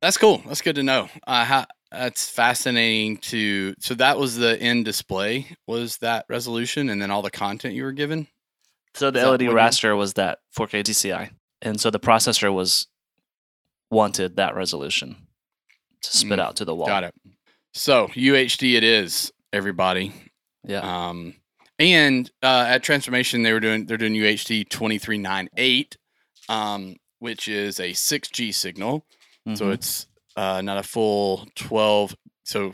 that's 0.00 0.18
cool. 0.18 0.42
That's 0.46 0.62
good 0.62 0.76
to 0.76 0.82
know. 0.82 1.08
Uh 1.26 1.44
how, 1.44 1.66
that's 1.90 2.28
fascinating 2.28 3.18
to 3.18 3.74
so 3.80 3.94
that 3.94 4.18
was 4.18 4.36
the 4.36 4.60
end 4.60 4.84
display 4.84 5.46
was 5.66 5.98
that 5.98 6.26
resolution 6.28 6.90
and 6.90 7.00
then 7.00 7.10
all 7.10 7.22
the 7.22 7.30
content 7.30 7.74
you 7.74 7.84
were 7.84 7.92
given? 7.92 8.26
So 8.94 9.10
the 9.10 9.28
LED 9.28 9.40
raster 9.40 9.96
was 9.96 10.14
that 10.14 10.38
4K 10.56 10.82
DCI, 10.82 11.30
and 11.62 11.80
so 11.80 11.90
the 11.90 12.00
processor 12.00 12.52
was 12.52 12.86
wanted 13.90 14.36
that 14.36 14.54
resolution 14.54 15.16
to 16.02 16.16
spit 16.16 16.38
Mm, 16.38 16.42
out 16.42 16.56
to 16.56 16.64
the 16.64 16.74
wall. 16.74 16.86
Got 16.86 17.04
it. 17.04 17.14
So 17.74 18.08
UHD 18.08 18.74
it 18.76 18.84
is, 18.84 19.32
everybody. 19.52 20.12
Yeah. 20.64 20.80
Um, 21.08 21.34
and 21.78 22.30
uh, 22.42 22.64
at 22.68 22.82
Transformation 22.82 23.42
they 23.42 23.52
were 23.52 23.60
doing 23.60 23.86
they're 23.86 23.96
doing 23.98 24.14
UHD 24.14 24.68
twenty 24.68 24.98
three 24.98 25.18
nine 25.18 25.48
eight, 25.56 25.96
um, 26.48 26.96
which 27.18 27.48
is 27.48 27.78
a 27.80 27.92
six 27.92 28.28
G 28.28 28.50
signal. 28.52 29.04
So 29.54 29.66
Mhm. 29.66 29.72
it's 29.74 30.06
uh, 30.36 30.60
not 30.62 30.78
a 30.78 30.82
full 30.82 31.46
twelve. 31.54 32.16
So 32.44 32.72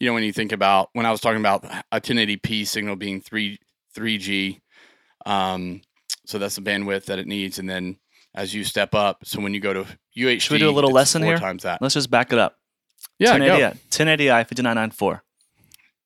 you 0.00 0.06
know 0.08 0.12
when 0.14 0.24
you 0.24 0.32
think 0.32 0.52
about 0.52 0.90
when 0.92 1.06
I 1.06 1.10
was 1.10 1.20
talking 1.20 1.40
about 1.40 1.64
a 1.92 2.00
1080p 2.00 2.66
signal 2.66 2.96
being 2.96 3.20
three 3.20 3.58
three 3.94 4.18
G, 4.18 4.60
um, 5.24 5.80
So 6.26 6.38
that's 6.38 6.56
the 6.56 6.62
bandwidth 6.62 7.06
that 7.06 7.18
it 7.18 7.26
needs. 7.26 7.58
And 7.58 7.68
then 7.68 7.96
as 8.34 8.52
you 8.54 8.64
step 8.64 8.94
up, 8.94 9.24
so 9.24 9.40
when 9.40 9.54
you 9.54 9.60
go 9.60 9.72
to 9.72 9.86
UHD, 10.16 10.40
Should 10.42 10.52
we 10.52 10.58
do 10.58 10.68
a 10.68 10.72
little 10.72 10.90
lesson 10.90 11.22
four 11.22 11.32
here? 11.32 11.38
times 11.38 11.62
that. 11.62 11.80
Let's 11.80 11.94
just 11.94 12.10
back 12.10 12.32
it 12.32 12.38
up. 12.38 12.56
Yeah, 13.18 13.30
1080, 13.32 13.60
go. 13.60 13.70
1080i 13.90 14.42
5994. 14.48 15.22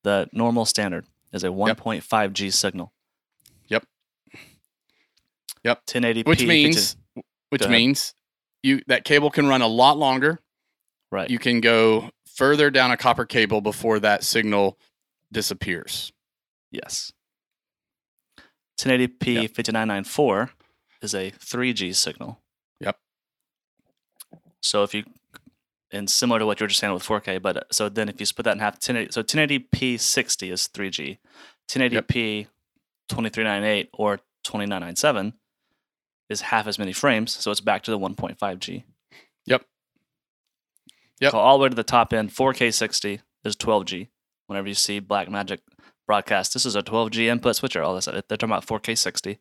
The 0.04 0.28
normal 0.32 0.64
standard 0.64 1.06
is 1.32 1.44
a 1.44 1.48
1.5 1.48 2.32
G 2.32 2.50
signal. 2.50 2.92
Yep. 3.68 3.84
Yep. 5.64 5.86
1080p. 5.86 6.26
which 6.26 6.38
50 6.40 6.46
means 6.46 6.96
which 7.50 7.68
means 7.68 8.14
you 8.62 8.80
that 8.86 9.04
cable 9.04 9.30
can 9.30 9.46
run 9.46 9.62
a 9.62 9.66
lot 9.66 9.98
longer. 9.98 10.40
right. 11.10 11.28
You 11.28 11.38
can 11.38 11.60
go 11.60 12.10
further 12.34 12.70
down 12.70 12.90
a 12.90 12.96
copper 12.96 13.24
cable 13.26 13.60
before 13.60 13.98
that 14.00 14.22
signal 14.24 14.78
disappears. 15.32 16.12
Yes. 16.70 17.12
1080p 18.80 19.34
Yep. 19.34 19.50
5994 19.54 20.50
is 21.02 21.14
a 21.14 21.30
3G 21.32 21.94
signal. 21.94 22.40
Yep. 22.80 22.96
So 24.62 24.82
if 24.82 24.94
you, 24.94 25.04
and 25.92 26.08
similar 26.08 26.38
to 26.38 26.46
what 26.46 26.60
you 26.60 26.64
were 26.64 26.68
just 26.68 26.80
saying 26.80 26.92
with 26.92 27.02
4K, 27.02 27.42
but 27.42 27.56
uh, 27.56 27.60
so 27.70 27.88
then 27.88 28.08
if 28.08 28.20
you 28.20 28.26
split 28.26 28.44
that 28.44 28.52
in 28.52 28.58
half, 28.58 28.74
1080, 28.74 29.12
so 29.12 29.22
1080p 29.22 30.00
60 30.00 30.50
is 30.50 30.68
3G, 30.68 31.18
1080p 31.68 32.46
2398 33.08 33.90
or 33.92 34.16
2997 34.44 35.34
is 36.28 36.40
half 36.42 36.66
as 36.66 36.78
many 36.78 36.92
frames, 36.92 37.32
so 37.32 37.50
it's 37.50 37.60
back 37.60 37.82
to 37.82 37.90
the 37.90 37.98
1.5G. 37.98 38.84
Yep. 39.46 39.62
Yep. 41.20 41.32
So 41.32 41.38
all 41.38 41.58
the 41.58 41.64
way 41.64 41.68
to 41.68 41.74
the 41.74 41.82
top 41.82 42.12
end, 42.12 42.30
4K 42.30 42.72
60 42.72 43.20
is 43.44 43.56
12G. 43.56 44.08
Whenever 44.46 44.68
you 44.68 44.74
see 44.74 45.00
Blackmagic 45.00 45.58
broadcast, 46.10 46.54
this 46.54 46.66
is 46.66 46.74
a 46.74 46.82
12G 46.82 47.26
input 47.26 47.54
switcher. 47.54 47.84
All 47.84 47.94
this, 47.94 48.06
they're 48.06 48.20
talking 48.22 48.48
about 48.48 48.66
4K 48.66 48.98
60, 48.98 49.38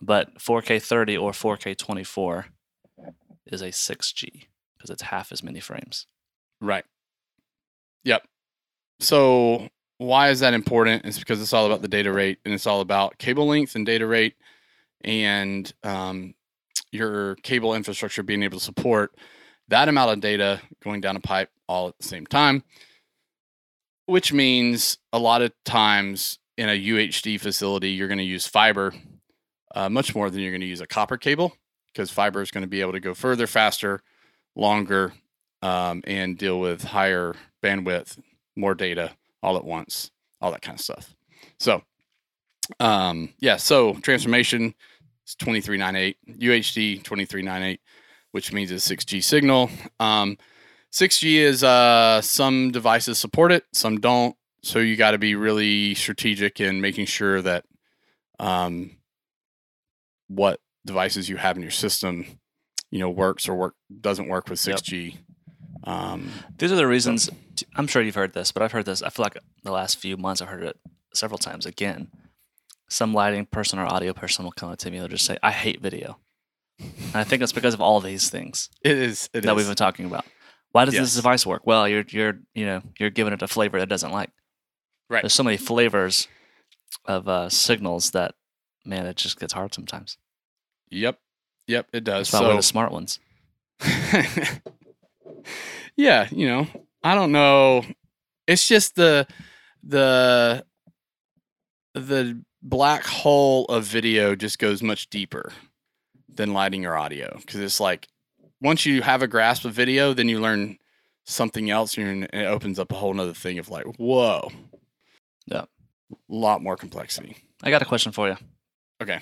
but 0.00 0.38
4K 0.38 0.80
30 0.80 1.16
or 1.16 1.32
4K 1.32 1.76
24 1.76 2.46
is 3.46 3.60
a 3.60 3.70
6G 3.70 4.46
because 4.76 4.90
it's 4.90 5.02
half 5.02 5.32
as 5.32 5.42
many 5.42 5.58
frames. 5.58 6.06
Right. 6.60 6.84
Yep. 8.04 8.22
So 9.00 9.66
why 9.98 10.28
is 10.28 10.38
that 10.38 10.54
important? 10.54 11.04
It's 11.04 11.18
because 11.18 11.42
it's 11.42 11.52
all 11.52 11.66
about 11.66 11.82
the 11.82 11.88
data 11.88 12.12
rate 12.12 12.38
and 12.44 12.54
it's 12.54 12.68
all 12.68 12.80
about 12.80 13.18
cable 13.18 13.48
length 13.48 13.74
and 13.74 13.84
data 13.84 14.06
rate 14.06 14.36
and 15.02 15.72
um, 15.82 16.34
your 16.92 17.34
cable 17.42 17.74
infrastructure 17.74 18.22
being 18.22 18.44
able 18.44 18.60
to 18.60 18.64
support 18.64 19.16
that 19.66 19.88
amount 19.88 20.12
of 20.12 20.20
data 20.20 20.60
going 20.80 21.00
down 21.00 21.16
a 21.16 21.20
pipe 21.20 21.50
all 21.68 21.88
at 21.88 21.98
the 21.98 22.06
same 22.06 22.24
time, 22.24 22.62
which 24.10 24.32
means 24.32 24.98
a 25.12 25.18
lot 25.18 25.40
of 25.40 25.52
times 25.64 26.38
in 26.58 26.68
a 26.68 26.72
UHD 26.72 27.40
facility, 27.40 27.90
you're 27.90 28.08
going 28.08 28.18
to 28.18 28.24
use 28.24 28.44
fiber 28.44 28.92
uh, 29.74 29.88
much 29.88 30.16
more 30.16 30.28
than 30.30 30.40
you're 30.40 30.50
going 30.50 30.60
to 30.60 30.66
use 30.66 30.80
a 30.80 30.86
copper 30.86 31.16
cable 31.16 31.54
because 31.86 32.10
fiber 32.10 32.42
is 32.42 32.50
going 32.50 32.62
to 32.62 32.68
be 32.68 32.80
able 32.80 32.90
to 32.92 33.00
go 33.00 33.14
further, 33.14 33.46
faster, 33.46 34.02
longer, 34.56 35.12
um, 35.62 36.02
and 36.08 36.36
deal 36.36 36.58
with 36.58 36.82
higher 36.82 37.34
bandwidth, 37.62 38.18
more 38.56 38.74
data 38.74 39.12
all 39.44 39.56
at 39.56 39.64
once, 39.64 40.10
all 40.40 40.50
that 40.50 40.62
kind 40.62 40.76
of 40.76 40.82
stuff. 40.82 41.14
So, 41.60 41.82
um, 42.80 43.32
yeah, 43.38 43.56
so 43.58 43.94
transformation 43.94 44.74
is 45.24 45.36
2398, 45.36 46.16
UHD 46.40 46.96
2398, 47.04 47.80
which 48.32 48.52
means 48.52 48.72
it's 48.72 48.88
6G 48.88 49.22
signal. 49.22 49.70
Um, 50.00 50.36
6G 50.92 51.36
is 51.36 51.62
uh, 51.62 52.20
some 52.20 52.70
devices 52.70 53.18
support 53.18 53.52
it, 53.52 53.64
some 53.72 54.00
don't. 54.00 54.36
So 54.62 54.78
you 54.78 54.96
got 54.96 55.12
to 55.12 55.18
be 55.18 55.34
really 55.34 55.94
strategic 55.94 56.60
in 56.60 56.80
making 56.80 57.06
sure 57.06 57.40
that 57.42 57.64
um, 58.38 58.96
what 60.28 60.60
devices 60.84 61.28
you 61.28 61.36
have 61.36 61.56
in 61.56 61.62
your 61.62 61.70
system, 61.70 62.24
you 62.90 62.98
know, 62.98 63.08
works 63.08 63.48
or 63.48 63.54
work 63.54 63.74
doesn't 64.00 64.28
work 64.28 64.48
with 64.48 64.58
6G. 64.58 65.18
Um, 65.84 66.30
These 66.58 66.72
are 66.72 66.76
the 66.76 66.86
reasons. 66.86 67.30
I'm 67.74 67.86
sure 67.86 68.02
you've 68.02 68.14
heard 68.14 68.34
this, 68.34 68.52
but 68.52 68.62
I've 68.62 68.72
heard 68.72 68.84
this. 68.84 69.02
I 69.02 69.08
feel 69.08 69.22
like 69.24 69.38
the 69.62 69.72
last 69.72 69.98
few 69.98 70.16
months 70.16 70.42
I've 70.42 70.48
heard 70.48 70.64
it 70.64 70.76
several 71.14 71.38
times 71.38 71.64
again. 71.64 72.08
Some 72.88 73.14
lighting 73.14 73.46
person 73.46 73.78
or 73.78 73.86
audio 73.86 74.12
person 74.12 74.44
will 74.44 74.52
come 74.52 74.70
up 74.70 74.78
to 74.80 74.90
me. 74.90 74.98
They'll 74.98 75.08
just 75.08 75.24
say, 75.24 75.38
"I 75.42 75.52
hate 75.52 75.80
video." 75.80 76.18
And 76.78 77.14
I 77.14 77.24
think 77.24 77.42
it's 77.42 77.52
because 77.52 77.72
of 77.74 77.80
all 77.80 78.00
these 78.00 78.30
things 78.30 78.68
it 78.82 78.96
is. 78.98 79.28
It 79.32 79.42
that 79.42 79.50
is. 79.52 79.56
we've 79.56 79.66
been 79.66 79.76
talking 79.76 80.06
about. 80.06 80.24
Why 80.72 80.84
does 80.84 80.94
Yes. 80.94 81.02
this 81.04 81.16
device 81.16 81.44
work? 81.46 81.66
Well, 81.66 81.88
you're 81.88 82.04
you're 82.08 82.38
you 82.54 82.64
know 82.66 82.82
you're 82.98 83.10
giving 83.10 83.32
it 83.32 83.42
a 83.42 83.48
flavor 83.48 83.78
that 83.78 83.84
it 83.84 83.88
doesn't 83.88 84.12
like. 84.12 84.30
Right. 85.08 85.22
There's 85.22 85.34
so 85.34 85.42
many 85.42 85.56
flavors 85.56 86.28
of 87.06 87.28
uh, 87.28 87.48
signals 87.48 88.12
that 88.12 88.34
man, 88.84 89.06
it 89.06 89.16
just 89.16 89.38
gets 89.40 89.52
hard 89.52 89.74
sometimes. 89.74 90.16
Yep. 90.90 91.18
Yep. 91.66 91.88
It 91.92 92.04
does. 92.04 92.30
That's 92.30 92.44
So, 92.44 92.56
the 92.56 92.62
smart 92.62 92.92
ones. 92.92 93.18
yeah, 95.96 96.28
you 96.30 96.46
know, 96.46 96.66
I 97.02 97.14
don't 97.14 97.32
know. 97.32 97.84
It's 98.46 98.66
just 98.66 98.96
the 98.96 99.26
the 99.82 100.64
the 101.94 102.40
black 102.62 103.04
hole 103.04 103.64
of 103.66 103.84
video 103.84 104.34
just 104.34 104.58
goes 104.58 104.82
much 104.82 105.08
deeper 105.10 105.52
than 106.28 106.52
lighting 106.52 106.86
or 106.86 106.96
audio 106.96 107.36
because 107.40 107.60
it's 107.60 107.80
like 107.80 108.06
once 108.60 108.84
you 108.86 109.02
have 109.02 109.22
a 109.22 109.28
grasp 109.28 109.64
of 109.64 109.72
video, 109.72 110.12
then 110.14 110.28
you 110.28 110.40
learn 110.40 110.76
something 111.24 111.70
else, 111.70 111.96
and 111.96 112.24
it 112.24 112.46
opens 112.46 112.78
up 112.78 112.90
a 112.92 112.94
whole 112.96 113.14
nother 113.14 113.34
thing 113.34 113.58
of 113.58 113.68
like, 113.68 113.84
whoa, 113.98 114.50
Yeah. 115.46 115.62
a 116.10 116.16
lot 116.28 116.62
more 116.62 116.76
complexity. 116.76 117.36
I 117.62 117.70
got 117.70 117.82
a 117.82 117.86
question 117.86 118.12
for 118.12 118.28
you. 118.28 118.36
Okay. 119.02 119.20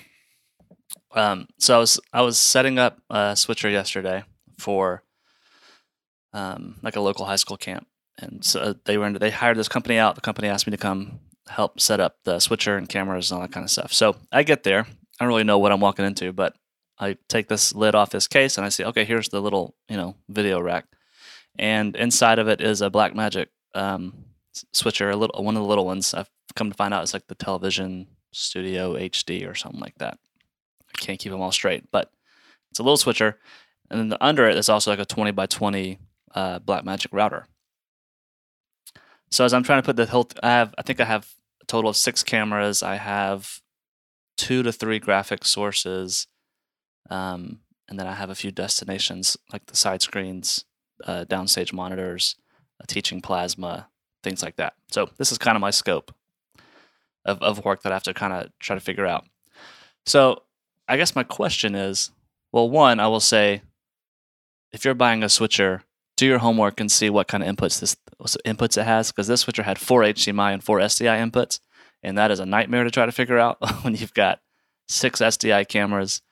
Um, 1.13 1.49
so 1.59 1.77
I 1.77 1.79
was 1.79 2.01
I 2.13 2.23
was 2.23 2.39
setting 2.39 2.79
up 2.79 2.99
a 3.11 3.35
switcher 3.37 3.69
yesterday 3.69 4.25
for 4.59 5.03
um, 6.33 6.77
like 6.83 6.97
a 6.97 7.01
local 7.01 7.25
high 7.25 7.37
school 7.37 7.57
camp, 7.57 7.87
and 8.19 8.45
so 8.45 8.75
they 8.85 8.99
were 8.99 9.07
in, 9.07 9.15
they 9.15 9.31
hired 9.31 9.57
this 9.57 9.69
company 9.69 9.99
out. 9.99 10.15
The 10.15 10.21
company 10.21 10.49
asked 10.49 10.67
me 10.67 10.71
to 10.73 10.77
come 10.77 11.21
help 11.49 11.81
set 11.81 11.99
up 12.01 12.17
the 12.25 12.39
switcher 12.41 12.77
and 12.77 12.89
cameras 12.89 13.31
and 13.31 13.37
all 13.41 13.47
that 13.47 13.53
kind 13.53 13.65
of 13.65 13.71
stuff. 13.71 13.93
So 13.93 14.17
I 14.31 14.43
get 14.43 14.65
there. 14.65 14.81
I 14.81 15.25
don't 15.25 15.29
really 15.29 15.45
know 15.45 15.59
what 15.59 15.73
I'm 15.73 15.81
walking 15.81 16.05
into, 16.05 16.33
but 16.33 16.55
I 17.01 17.17
take 17.29 17.49
this 17.49 17.75
lid 17.75 17.95
off 17.95 18.11
this 18.11 18.27
case 18.27 18.57
and 18.57 18.65
I 18.67 18.71
see, 18.71 18.85
okay, 18.85 19.05
here's 19.05 19.29
the 19.29 19.41
little 19.41 19.75
you 19.89 19.97
know 19.97 20.17
video 20.29 20.61
rack, 20.61 20.87
and 21.59 21.95
inside 21.97 22.39
of 22.39 22.49
it 22.49 22.61
is 22.61 22.83
a 22.83 22.91
Blackmagic 22.91 23.47
um, 23.75 24.25
switcher, 24.73 25.11
a 25.11 25.17
little 25.17 25.43
one 25.43 25.57
of 25.57 25.63
the 25.63 25.69
little 25.69 25.87
ones. 25.87 26.15
I've 26.15 26.31
come 26.55 26.71
to 26.71 26.77
find 26.77 26.93
out 26.93 27.03
it's 27.03 27.15
like 27.15 27.29
the 27.29 27.35
television 27.35 28.09
studio 28.33 28.95
HD 28.95 29.49
or 29.49 29.55
something 29.55 29.81
like 29.81 29.97
that. 29.99 30.19
I 30.95 30.99
can't 30.99 31.19
keep 31.19 31.33
them 31.33 31.41
all 31.41 31.53
straight, 31.53 31.91
but 31.91 32.11
it's 32.71 32.81
a 32.81 32.83
little 32.83 32.97
switcher, 32.97 33.39
and 33.91 34.01
then 34.01 34.09
the, 34.09 34.25
under 34.25 34.49
it 34.49 34.57
is 34.57 34.69
also 34.69 34.91
like 34.91 35.01
a 35.01 35.05
20 35.05 35.31
by 35.33 35.47
20 35.47 35.99
uh, 36.35 36.59
Blackmagic 36.61 37.09
router. 37.13 37.47
So 39.31 39.45
as 39.45 39.53
I'm 39.53 39.63
trying 39.63 39.83
to 39.83 39.87
put 39.87 39.97
the 39.97 40.07
whole, 40.07 40.25
th- 40.25 40.41
I 40.43 40.49
have, 40.49 40.75
I 40.79 40.83
think 40.83 41.01
I 41.01 41.05
have 41.05 41.35
a 41.63 41.67
total 41.67 41.91
of 41.91 41.97
six 41.97 42.23
cameras. 42.23 42.83
I 42.83 42.97
have 42.97 43.61
two 44.37 44.63
to 44.63 44.73
three 44.73 44.99
graphic 44.99 45.45
sources, 45.45 46.27
um, 47.11 47.61
and 47.89 47.99
then 47.99 48.07
I 48.07 48.15
have 48.15 48.31
a 48.31 48.35
few 48.35 48.51
destinations 48.51 49.37
like 49.53 49.67
the 49.67 49.77
side 49.77 50.03
screens, 50.03 50.65
uh, 51.05 51.25
downstage 51.29 51.73
monitors, 51.73 52.37
teaching 52.87 53.21
plasma, 53.21 53.89
things 54.23 54.43
like 54.43 54.57
that. 54.57 54.75
So 54.91 55.11
this 55.17 55.33
is 55.33 55.39
kind 55.39 55.57
of 55.57 55.61
my 55.61 55.71
scope 55.71 56.15
of, 57.25 57.43
of 57.43 57.65
work 57.65 57.83
that 57.83 57.93
I 57.93 57.97
have 57.97 58.03
to 58.05 58.15
kind 58.15 58.33
of 58.33 58.51
try 58.59 58.75
to 58.75 58.81
figure 58.81 59.07
out. 59.07 59.27
So 60.07 60.43
I 60.87 60.97
guess 60.97 61.17
my 61.17 61.23
question 61.25 61.75
is, 61.75 62.11
well, 62.53 62.69
one, 62.69 63.01
I 63.01 63.09
will 63.09 63.21
say, 63.21 63.63
if 64.73 64.85
you're 64.85 64.95
buying 64.95 65.23
a 65.23 65.29
switcher, 65.29 65.83
do 66.17 66.27
your 66.27 66.39
homework 66.39 66.81
and 66.81 66.91
see 66.91 67.11
what 67.11 67.29
kind 67.29 67.43
of 67.43 67.55
inputs 67.55 67.81
this 67.81 67.97
inputs 68.45 68.77
it 68.77 68.85
has, 68.85 69.13
because 69.13 69.29
this 69.29 69.43
switcher 69.43 69.63
had 69.63 69.79
four 69.79 70.03
HDMI 70.03 70.53
and 70.53 70.65
four 70.65 70.81
SDI 70.81 71.31
inputs, 71.31 71.61
and 72.03 72.19
that 72.19 72.33
is 72.33 72.41
a 72.41 72.47
nightmare 72.47 72.83
to 72.83 72.91
try 72.91 73.07
to 73.07 73.13
figure 73.13 73.39
out 73.39 73.59
when 73.83 73.95
you've 73.95 74.15
got 74.15 74.41
six 74.89 75.21
SDI 75.21 75.69
cameras 75.69 76.23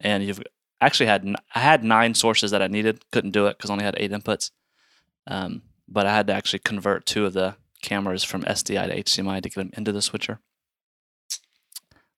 and 0.00 0.24
you've 0.24 0.42
actually 0.80 1.06
had 1.06 1.26
I 1.54 1.60
had 1.60 1.84
nine 1.84 2.14
sources 2.14 2.50
that 2.50 2.62
I 2.62 2.66
needed, 2.66 3.04
couldn't 3.12 3.30
do 3.32 3.46
it 3.46 3.56
because 3.56 3.70
I 3.70 3.74
only 3.74 3.84
had 3.84 3.96
eight 3.98 4.12
inputs, 4.12 4.50
um, 5.26 5.62
but 5.88 6.06
I 6.06 6.14
had 6.14 6.26
to 6.28 6.34
actually 6.34 6.60
convert 6.60 7.06
two 7.06 7.26
of 7.26 7.32
the 7.32 7.56
cameras 7.82 8.24
from 8.24 8.42
SDI 8.42 8.88
to 8.88 9.02
HDMI 9.02 9.42
to 9.42 9.48
get 9.48 9.54
them 9.56 9.70
into 9.76 9.92
the 9.92 10.02
switcher 10.02 10.40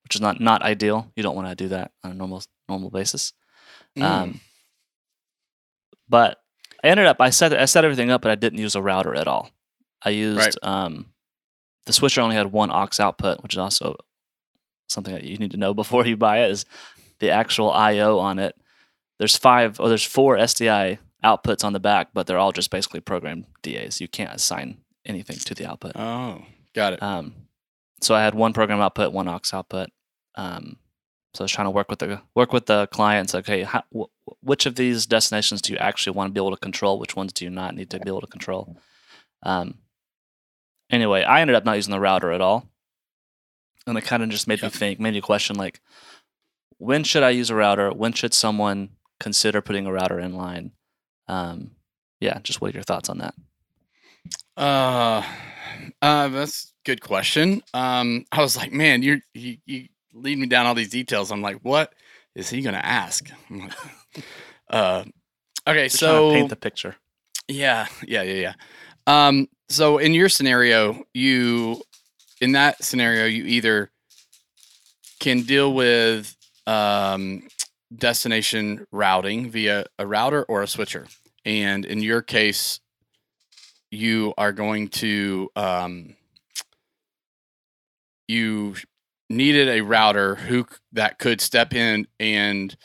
which 0.09 0.15
is 0.15 0.23
not 0.23 0.41
not 0.41 0.63
ideal. 0.63 1.13
You 1.17 1.23
don't 1.23 1.37
want 1.37 1.49
to 1.49 1.55
do 1.55 1.69
that 1.69 1.93
on 2.03 2.11
a 2.11 2.15
normal 2.15 2.43
normal 2.67 2.89
basis. 2.89 3.35
Mm. 3.95 4.03
Um, 4.03 4.41
but 6.09 6.39
I 6.83 6.89
ended 6.89 7.07
up 7.07 7.19
I 7.21 7.29
set 7.29 7.53
I 7.53 7.67
set 7.67 7.85
everything 7.85 8.11
up, 8.11 8.23
but 8.23 8.31
I 8.31 8.35
didn't 8.35 8.59
use 8.59 8.75
a 8.75 8.81
router 8.81 9.15
at 9.15 9.29
all. 9.29 9.51
I 10.03 10.11
used 10.11 10.39
Right. 10.39 10.55
um, 10.63 11.13
the 11.85 11.93
switcher 11.93 12.23
only 12.23 12.37
had 12.37 12.53
one 12.53 12.71
aux 12.71 12.89
output, 13.01 13.43
which 13.43 13.53
is 13.53 13.59
also 13.59 13.97
something 14.89 15.13
that 15.13 15.25
you 15.25 15.37
need 15.37 15.51
to 15.51 15.59
know 15.59 15.75
before 15.83 16.07
you 16.07 16.17
buy 16.17 16.39
it. 16.39 16.53
Is 16.53 16.65
the 17.21 17.31
actual 17.31 17.71
I/O 17.71 18.19
on 18.19 18.39
it? 18.39 18.55
There's 19.19 19.37
five 19.37 19.81
or 19.81 19.89
there's 19.89 20.05
four 20.05 20.37
SDI 20.37 20.99
outputs 21.25 21.65
on 21.65 21.73
the 21.73 21.81
back, 21.81 22.09
but 22.15 22.27
they're 22.27 22.39
all 22.39 22.53
just 22.53 22.71
basically 22.71 23.01
programmed 23.01 23.47
DAs. 23.63 24.01
You 24.01 24.09
can't 24.09 24.35
assign 24.35 24.79
anything 25.05 25.37
to 25.39 25.55
the 25.55 25.67
output. 25.67 25.93
oh, 25.97 26.43
got 26.75 26.93
it. 26.93 27.03
Um, 27.03 27.35
so 28.01 28.15
I 28.15 28.23
had 28.23 28.35
one 28.35 28.53
program 28.53 28.81
output, 28.81 29.13
one 29.13 29.27
aux 29.29 29.41
output. 29.53 29.89
Um, 30.37 30.77
So 31.35 31.43
I 31.43 31.45
was 31.45 31.53
trying 31.53 31.67
to 31.67 31.71
work 31.73 31.91
with 31.91 31.99
the 31.99 32.21
work 32.35 32.53
with 32.53 32.67
the 32.67 32.87
clients. 32.89 33.35
Like, 33.35 33.47
hey, 33.47 33.63
how, 33.65 33.83
wh- 33.93 34.11
which 34.43 34.67
of 34.67 34.77
these 34.77 35.05
destinations 35.07 35.61
do 35.63 35.73
you 35.73 35.79
actually 35.79 36.15
want 36.17 36.29
to 36.29 36.33
be 36.33 36.39
able 36.41 36.53
to 36.57 36.57
control? 36.69 36.99
Which 37.01 37.17
ones 37.17 37.33
do 37.33 37.45
you 37.45 37.51
not 37.51 37.75
need 37.75 37.91
to 37.91 37.99
be 37.99 38.09
able 38.09 38.21
to 38.21 38.27
control? 38.29 38.77
Um, 39.43 39.79
anyway, 40.91 41.23
I 41.25 41.41
ended 41.41 41.57
up 41.57 41.65
not 41.65 41.75
using 41.77 41.93
the 41.93 42.01
router 42.01 42.31
at 42.33 42.41
all, 42.41 42.69
and 43.87 43.99
it 43.99 44.05
kind 44.05 44.23
of 44.23 44.29
just 44.31 44.47
made 44.49 44.63
me 44.63 44.69
think, 44.69 45.01
made 45.01 45.15
me 45.15 45.21
question 45.21 45.57
like, 45.57 45.81
when 46.79 47.05
should 47.05 47.23
I 47.23 47.31
use 47.31 47.51
a 47.51 47.55
router? 47.55 47.91
When 47.93 48.13
should 48.13 48.35
someone 48.35 48.91
consider 49.21 49.61
putting 49.61 49.87
a 49.87 49.93
router 49.93 50.19
in 50.19 50.35
line? 50.35 50.73
Um, 51.29 51.73
yeah, 52.21 52.39
just 52.43 52.61
what 52.61 52.71
are 52.73 52.75
your 52.75 52.83
thoughts 52.83 53.09
on 53.09 53.19
that? 53.19 53.35
Uh, 54.57 55.23
uh, 56.03 56.29
that's 56.29 56.65
a 56.65 56.87
good 56.89 57.01
question. 57.01 57.63
Um, 57.75 58.25
I 58.33 58.41
was 58.41 58.57
like, 58.57 58.73
man, 58.73 59.03
you're, 59.03 59.21
you 59.35 59.59
you 59.67 59.89
lead 60.13 60.39
me 60.39 60.47
down 60.47 60.67
all 60.67 60.75
these 60.75 60.91
details. 60.91 61.31
I'm 61.31 61.43
like, 61.43 61.59
what 61.63 61.93
is 62.35 62.51
he 62.51 62.63
gonna 62.63 62.79
ask? 62.79 63.29
I'm 63.51 63.61
like, 63.61 63.73
uh, 64.71 65.05
okay, 65.67 65.85
Just 65.85 65.99
so 65.99 66.33
paint 66.33 66.51
the 66.51 66.57
picture. 66.57 66.97
yeah, 67.47 67.87
yeah, 68.07 68.23
yeah, 68.23 68.35
yeah. 68.35 68.55
Um, 69.07 69.49
so 69.69 69.99
in 69.99 70.15
your 70.15 70.29
scenario, 70.29 71.05
you 71.15 71.83
in 72.41 72.53
that 72.53 72.83
scenario, 72.83 73.27
you 73.27 73.45
either 73.45 73.91
can 75.21 75.43
deal 75.43 75.73
with 75.73 76.35
um, 76.69 77.49
destination 77.97 78.87
routing 78.93 79.51
via 79.51 79.87
a 79.99 80.07
router 80.07 80.45
or 80.45 80.63
a 80.63 80.67
switcher. 80.69 81.07
And 81.45 81.85
in 81.87 82.01
your 82.03 82.21
case, 82.21 82.81
you 83.91 84.35
are 84.37 84.53
going 84.53 84.89
to 84.89 85.49
um, 85.57 86.15
you 88.29 88.75
needed 89.31 89.69
a 89.69 89.81
router 89.81 90.35
who 90.35 90.67
that 90.93 91.19
could 91.19 91.41
step 91.41 91.73
in 91.75 92.07
and 92.21 92.77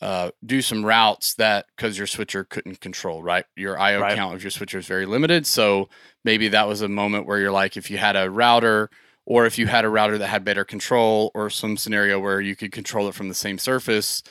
uh, 0.00 0.30
do 0.44 0.62
some 0.62 0.84
routes 0.84 1.34
that 1.34 1.66
because 1.76 1.96
your 1.98 2.06
switcher 2.06 2.44
couldn't 2.44 2.80
control, 2.80 3.22
right? 3.22 3.44
Your 3.56 3.78
IO 3.78 4.00
Right. 4.00 4.16
count 4.16 4.34
of 4.34 4.42
your 4.42 4.50
switcher 4.50 4.78
is 4.78 4.86
very 4.86 5.06
limited. 5.06 5.46
So 5.46 5.88
maybe 6.24 6.48
that 6.48 6.66
was 6.66 6.80
a 6.80 6.88
moment 6.88 7.26
where 7.26 7.38
you're 7.38 7.52
like, 7.52 7.76
if 7.76 7.90
you 7.90 7.98
had 7.98 8.16
a 8.16 8.30
router 8.30 8.90
or 9.26 9.46
if 9.46 9.58
you 9.58 9.66
had 9.66 9.84
a 9.84 9.88
router 9.88 10.18
that 10.18 10.28
had 10.28 10.44
better 10.44 10.64
control 10.64 11.30
or 11.34 11.48
some 11.50 11.76
scenario 11.76 12.18
where 12.18 12.40
you 12.40 12.56
could 12.56 12.72
control 12.72 13.08
it 13.08 13.14
from 13.14 13.28
the 13.28 13.34
same 13.34 13.58
surface 13.58 14.22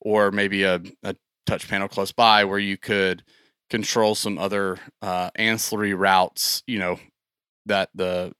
or 0.00 0.30
maybe 0.30 0.62
a, 0.62 0.80
a 1.02 1.14
touch 1.46 1.68
panel 1.68 1.88
close 1.88 2.12
by 2.12 2.44
where 2.44 2.58
you 2.58 2.76
could 2.76 3.22
control 3.68 4.14
some 4.14 4.38
other 4.38 4.78
uh, 5.02 5.30
ancillary 5.36 5.94
routes, 5.94 6.62
you 6.66 6.78
know, 6.78 6.98
that 7.66 7.88
the 7.94 8.32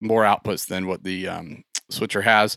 more 0.00 0.22
outputs 0.22 0.66
than 0.66 0.86
what 0.86 1.02
the 1.02 1.28
um, 1.28 1.64
switcher 1.90 2.22
has. 2.22 2.56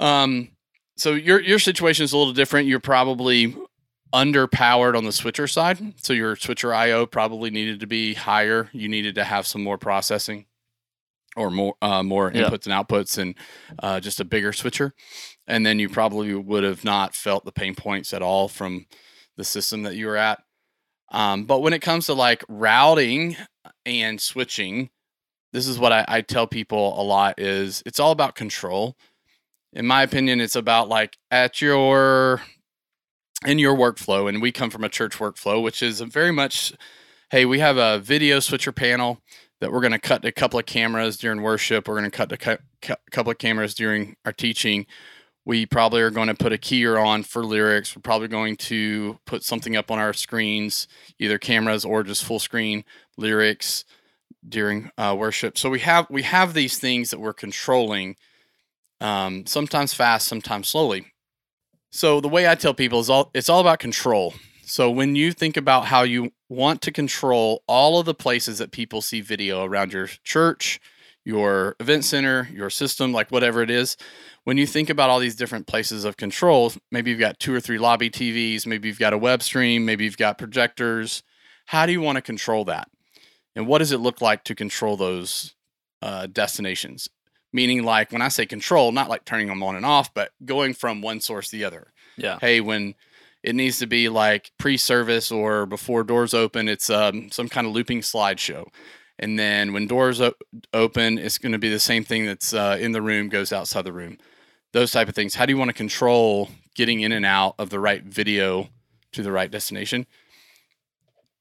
Um, 0.00 0.50
so 0.96 1.12
your 1.12 1.40
your 1.40 1.58
situation 1.58 2.04
is 2.04 2.12
a 2.12 2.18
little 2.18 2.32
different. 2.32 2.68
You're 2.68 2.80
probably 2.80 3.54
underpowered 4.14 4.96
on 4.96 5.04
the 5.04 5.12
switcher 5.12 5.46
side, 5.46 5.94
so 5.96 6.12
your 6.12 6.36
switcher 6.36 6.72
I/O 6.72 7.06
probably 7.06 7.50
needed 7.50 7.80
to 7.80 7.86
be 7.86 8.14
higher. 8.14 8.70
You 8.72 8.88
needed 8.88 9.14
to 9.16 9.24
have 9.24 9.46
some 9.46 9.62
more 9.62 9.78
processing, 9.78 10.46
or 11.36 11.50
more 11.50 11.74
uh, 11.82 12.02
more 12.02 12.32
Yeah. 12.34 12.50
inputs 12.50 12.66
and 12.66 12.74
outputs, 12.74 13.18
and 13.18 13.34
uh, 13.78 14.00
just 14.00 14.20
a 14.20 14.24
bigger 14.24 14.52
switcher. 14.52 14.94
And 15.46 15.64
then 15.64 15.78
you 15.78 15.88
probably 15.88 16.34
would 16.34 16.64
have 16.64 16.84
not 16.84 17.14
felt 17.14 17.44
the 17.44 17.52
pain 17.52 17.74
points 17.74 18.12
at 18.12 18.22
all 18.22 18.48
from 18.48 18.86
the 19.36 19.44
system 19.44 19.82
that 19.82 19.94
you 19.94 20.06
were 20.06 20.16
at. 20.16 20.40
Um, 21.12 21.44
but 21.44 21.60
when 21.60 21.72
it 21.72 21.82
comes 21.82 22.06
to 22.06 22.14
like 22.14 22.42
routing 22.48 23.36
and 23.84 24.20
switching, 24.20 24.90
this 25.52 25.68
is 25.68 25.78
what 25.78 25.92
I, 25.92 26.04
I 26.08 26.20
tell 26.22 26.46
people 26.46 27.00
a 27.00 27.04
lot 27.04 27.38
is 27.38 27.82
it's 27.86 28.00
all 28.00 28.10
about 28.10 28.34
control. 28.34 28.96
In 29.72 29.86
my 29.86 30.02
opinion, 30.02 30.40
it's 30.40 30.56
about 30.56 30.88
like 30.88 31.16
at 31.30 31.60
your 31.60 32.40
in 33.46 33.58
your 33.58 33.76
workflow, 33.76 34.28
and 34.28 34.40
we 34.42 34.50
come 34.50 34.70
from 34.70 34.82
a 34.84 34.88
church 34.88 35.18
workflow, 35.18 35.62
which 35.62 35.82
is 35.82 36.00
very 36.00 36.32
much, 36.32 36.72
hey, 37.30 37.44
we 37.44 37.58
have 37.60 37.76
a 37.76 37.98
video 38.00 38.40
switcher 38.40 38.72
panel 38.72 39.20
that 39.60 39.72
we're 39.72 39.80
going 39.80 39.92
to 39.92 39.98
cut 39.98 40.24
a 40.24 40.32
couple 40.32 40.58
of 40.58 40.66
cameras 40.66 41.16
during 41.16 41.42
worship. 41.42 41.88
We're 41.88 41.98
going 41.98 42.10
to 42.10 42.16
cut 42.16 42.32
a 42.32 42.96
couple 43.10 43.30
of 43.30 43.38
cameras 43.38 43.74
during 43.74 44.16
our 44.24 44.32
teaching. 44.32 44.86
We 45.44 45.64
probably 45.64 46.02
are 46.02 46.10
going 46.10 46.28
to 46.28 46.34
put 46.34 46.52
a 46.52 46.58
keyer 46.58 47.02
on 47.02 47.22
for 47.22 47.44
lyrics. 47.44 47.94
We're 47.94 48.02
probably 48.02 48.28
going 48.28 48.56
to 48.56 49.18
put 49.26 49.44
something 49.44 49.76
up 49.76 49.90
on 49.90 49.98
our 49.98 50.12
screens, 50.12 50.88
either 51.18 51.38
cameras 51.38 51.84
or 51.84 52.02
just 52.02 52.24
full 52.24 52.40
screen 52.40 52.84
lyrics 53.16 53.84
during 54.46 54.90
uh, 54.98 55.14
worship. 55.16 55.56
So 55.56 55.70
we 55.70 55.80
have 55.80 56.06
we 56.10 56.22
have 56.22 56.52
these 56.52 56.78
things 56.78 57.10
that 57.10 57.20
we're 57.20 57.32
controlling, 57.32 58.16
um, 59.00 59.46
sometimes 59.46 59.94
fast, 59.94 60.26
sometimes 60.26 60.68
slowly. 60.68 61.12
So 61.90 62.20
the 62.20 62.28
way 62.28 62.48
I 62.48 62.56
tell 62.56 62.74
people 62.74 63.00
is 63.00 63.08
all 63.08 63.30
it's 63.32 63.48
all 63.48 63.60
about 63.60 63.78
control. 63.78 64.34
So 64.64 64.90
when 64.90 65.14
you 65.14 65.32
think 65.32 65.56
about 65.56 65.86
how 65.86 66.02
you 66.02 66.32
want 66.48 66.82
to 66.82 66.92
control 66.92 67.62
all 67.66 67.98
of 67.98 68.06
the 68.06 68.14
places 68.14 68.58
that 68.58 68.70
people 68.70 69.02
see 69.02 69.20
video 69.20 69.64
around 69.64 69.92
your 69.92 70.06
church, 70.24 70.80
your 71.24 71.74
event 71.80 72.04
center, 72.04 72.48
your 72.52 72.70
system, 72.70 73.12
like 73.12 73.30
whatever 73.30 73.62
it 73.62 73.70
is, 73.70 73.96
when 74.44 74.56
you 74.56 74.66
think 74.66 74.88
about 74.88 75.10
all 75.10 75.18
these 75.18 75.34
different 75.34 75.66
places 75.66 76.04
of 76.04 76.16
control, 76.16 76.72
maybe 76.92 77.10
you've 77.10 77.18
got 77.18 77.40
two 77.40 77.52
or 77.52 77.60
three 77.60 77.78
lobby 77.78 78.08
TVs, 78.08 78.64
maybe 78.64 78.86
you've 78.86 79.00
got 79.00 79.12
a 79.12 79.18
web 79.18 79.42
stream, 79.42 79.84
maybe 79.84 80.04
you've 80.04 80.16
got 80.16 80.38
projectors. 80.38 81.24
How 81.66 81.84
do 81.84 81.90
you 81.90 82.00
want 82.00 82.14
to 82.14 82.22
control 82.22 82.64
that? 82.66 82.88
And 83.56 83.66
what 83.66 83.78
does 83.78 83.90
it 83.90 83.98
look 83.98 84.20
like 84.20 84.44
to 84.44 84.54
control 84.54 84.96
those 84.96 85.56
uh, 86.00 86.28
destinations? 86.28 87.08
Meaning, 87.52 87.82
like 87.82 88.12
when 88.12 88.22
I 88.22 88.28
say 88.28 88.46
control, 88.46 88.92
not 88.92 89.08
like 89.08 89.24
turning 89.24 89.48
them 89.48 89.64
on 89.64 89.74
and 89.74 89.84
off, 89.84 90.14
but 90.14 90.30
going 90.44 90.74
from 90.74 91.02
one 91.02 91.20
source 91.20 91.50
to 91.50 91.56
the 91.56 91.64
other. 91.64 91.92
Yeah. 92.16 92.38
Hey, 92.40 92.60
when 92.60 92.94
it 93.46 93.54
needs 93.54 93.78
to 93.78 93.86
be 93.86 94.08
like 94.08 94.50
pre-service 94.58 95.30
or 95.30 95.66
before 95.66 96.02
doors 96.02 96.34
open, 96.34 96.68
it's 96.68 96.90
um, 96.90 97.30
some 97.30 97.48
kind 97.48 97.64
of 97.64 97.72
looping 97.72 98.00
slideshow. 98.00 98.66
And 99.20 99.38
then 99.38 99.72
when 99.72 99.86
doors 99.86 100.20
open, 100.74 101.18
it's 101.18 101.38
going 101.38 101.52
to 101.52 101.58
be 101.58 101.70
the 101.70 101.78
same 101.78 102.02
thing 102.02 102.26
that's 102.26 102.52
uh, 102.52 102.76
in 102.78 102.90
the 102.90 103.00
room 103.00 103.28
goes 103.28 103.52
outside 103.52 103.84
the 103.84 103.92
room. 103.92 104.18
Those 104.72 104.90
type 104.90 105.08
of 105.08 105.14
things. 105.14 105.36
How 105.36 105.46
do 105.46 105.52
you 105.52 105.58
want 105.58 105.68
to 105.68 105.74
control 105.74 106.50
getting 106.74 107.00
in 107.00 107.12
and 107.12 107.24
out 107.24 107.54
of 107.58 107.70
the 107.70 107.78
right 107.78 108.02
video 108.02 108.68
to 109.12 109.22
the 109.22 109.30
right 109.30 109.50
destination? 109.50 110.06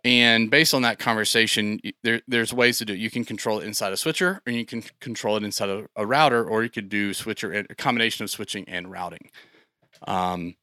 And 0.06 0.52
based 0.52 0.76
on 0.76 0.84
that 0.84 1.00
conversation, 1.00 1.82
there, 2.04 2.22
there's 2.28 2.54
ways 2.54 2.78
to 2.78 2.86
do 2.86 2.94
it. 2.94 3.00
You 3.00 3.10
can 3.10 3.26
control 3.26 3.60
it 3.60 3.66
inside 3.66 3.92
a 3.92 3.98
switcher, 3.98 4.44
or 4.46 4.54
you 4.54 4.64
can 4.64 4.84
control 5.00 5.38
it 5.38 5.44
inside 5.44 5.70
a, 5.70 5.88
a 5.96 6.06
router, 6.06 6.46
or 6.46 6.64
you 6.64 6.70
could 6.70 6.88
do 6.88 7.16
switcher 7.16 7.66
a 7.68 7.76
combination 7.76 8.24
of 8.24 8.30
switching 8.30 8.70
and 8.70 8.92
routing. 8.92 9.32
Um, 10.08 10.56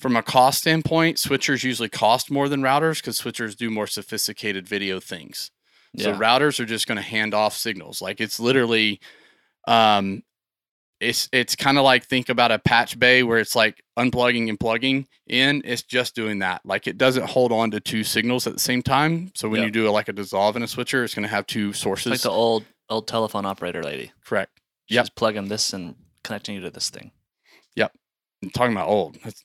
from 0.00 0.16
a 0.16 0.22
cost 0.22 0.60
standpoint, 0.60 1.18
switchers 1.18 1.62
usually 1.62 1.88
cost 1.88 2.30
more 2.30 2.48
than 2.48 2.62
routers 2.62 2.96
because 2.96 3.20
switchers 3.20 3.56
do 3.56 3.70
more 3.70 3.86
sophisticated 3.86 4.66
video 4.66 4.98
things. 4.98 5.50
So 5.96 6.12
routers 6.14 6.58
are 6.60 6.64
just 6.66 6.86
going 6.86 6.96
to 6.96 7.02
hand 7.02 7.34
off 7.34 7.54
signals. 7.56 8.00
Like 8.00 8.20
it's 8.20 8.38
literally, 8.40 9.00
um, 9.66 10.22
it's 11.00 11.28
it's 11.32 11.56
kind 11.56 11.78
of 11.78 11.84
like 11.84 12.04
think 12.04 12.28
about 12.28 12.52
a 12.52 12.58
patch 12.58 12.98
bay 12.98 13.22
where 13.22 13.38
it's 13.38 13.56
like 13.56 13.82
unplugging 13.98 14.48
and 14.48 14.60
plugging 14.60 15.06
in. 15.26 15.62
It's 15.64 15.82
just 15.82 16.14
doing 16.14 16.38
that. 16.40 16.60
Like 16.64 16.86
it 16.86 16.96
doesn't 16.98 17.26
hold 17.26 17.52
on 17.52 17.70
to 17.72 17.80
two 17.80 18.04
signals 18.04 18.46
at 18.46 18.52
the 18.52 18.60
same 18.60 18.82
time. 18.82 19.32
So 19.34 19.48
when 19.48 19.60
Yeah. 19.60 19.66
you 19.66 19.72
do 19.72 19.88
a, 19.88 19.90
like 19.90 20.08
a 20.08 20.12
dissolve 20.12 20.56
in 20.56 20.62
a 20.62 20.68
switcher, 20.68 21.02
it's 21.02 21.14
going 21.14 21.22
to 21.24 21.28
have 21.28 21.46
two 21.46 21.72
sources. 21.72 22.10
Like 22.10 22.20
the 22.20 22.30
old 22.30 22.64
old 22.88 23.08
telephone 23.08 23.46
operator 23.46 23.82
lady. 23.82 24.12
Correct. 24.24 24.60
She's 24.86 24.96
Yep. 24.96 25.08
plugging 25.16 25.48
this 25.48 25.72
and 25.72 25.94
connecting 26.22 26.54
you 26.56 26.60
to 26.62 26.70
this 26.70 26.90
thing. 26.90 27.12
Yep. 27.76 27.92
I'm 28.42 28.50
talking 28.50 28.72
about 28.72 28.88
old. 28.88 29.18
That's 29.24 29.44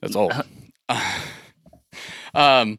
that's 0.00 0.16
old. 0.16 0.32
um, 2.34 2.78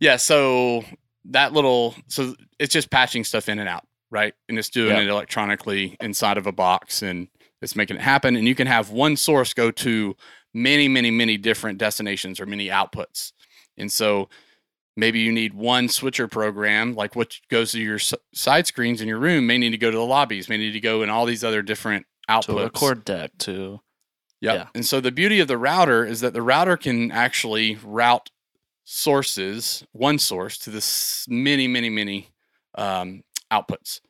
yeah. 0.00 0.16
So 0.16 0.84
that 1.26 1.52
little, 1.52 1.94
so 2.08 2.34
it's 2.58 2.72
just 2.72 2.90
patching 2.90 3.24
stuff 3.24 3.48
in 3.48 3.58
and 3.58 3.68
out, 3.68 3.84
right? 4.10 4.34
And 4.48 4.58
it's 4.58 4.70
doing 4.70 4.96
Yeah. 4.96 5.02
it 5.02 5.08
electronically 5.08 5.96
inside 6.00 6.38
of 6.38 6.46
a 6.46 6.52
box, 6.52 7.02
and 7.02 7.28
it's 7.62 7.76
making 7.76 7.96
it 7.96 8.02
happen. 8.02 8.36
And 8.36 8.46
you 8.46 8.54
can 8.54 8.66
have 8.66 8.90
one 8.90 9.16
source 9.16 9.52
go 9.54 9.70
to 9.70 10.16
many, 10.54 10.88
many, 10.88 11.10
many 11.10 11.36
different 11.36 11.78
destinations 11.78 12.40
or 12.40 12.46
many 12.46 12.68
outputs. 12.68 13.32
And 13.76 13.90
so 13.92 14.28
maybe 14.96 15.20
you 15.20 15.32
need 15.32 15.52
one 15.52 15.88
switcher 15.88 16.28
program, 16.28 16.94
like 16.94 17.14
what 17.14 17.38
goes 17.50 17.72
to 17.72 17.80
your 17.80 17.96
s- 17.96 18.14
side 18.32 18.66
screens 18.66 19.00
in 19.02 19.08
your 19.08 19.18
room, 19.18 19.46
may 19.46 19.58
need 19.58 19.70
to 19.70 19.76
go 19.78 19.90
to 19.90 19.96
the 19.96 20.02
lobbies, 20.04 20.48
may 20.48 20.56
need 20.56 20.72
to 20.72 20.80
go 20.80 21.02
in 21.02 21.10
all 21.10 21.26
these 21.26 21.44
other 21.44 21.60
different 21.60 22.06
outputs. 22.30 22.46
To 22.46 22.58
a 22.58 22.62
record 22.64 23.04
deck 23.04 23.32
to 23.40 23.80
Yep. 24.40 24.54
Yeah. 24.54 24.66
And 24.74 24.84
so 24.84 25.00
the 25.00 25.12
beauty 25.12 25.40
of 25.40 25.48
the 25.48 25.58
router 25.58 26.04
is 26.04 26.20
that 26.20 26.32
the 26.32 26.42
router 26.42 26.76
can 26.76 27.10
actually 27.10 27.78
route 27.84 28.30
sources, 28.84 29.84
one 29.92 30.18
source, 30.18 30.58
to 30.58 30.70
this 30.70 31.26
many, 31.28 31.66
many, 31.66 31.90
many 31.90 32.30
um, 32.76 33.22
outputs. 33.52 34.00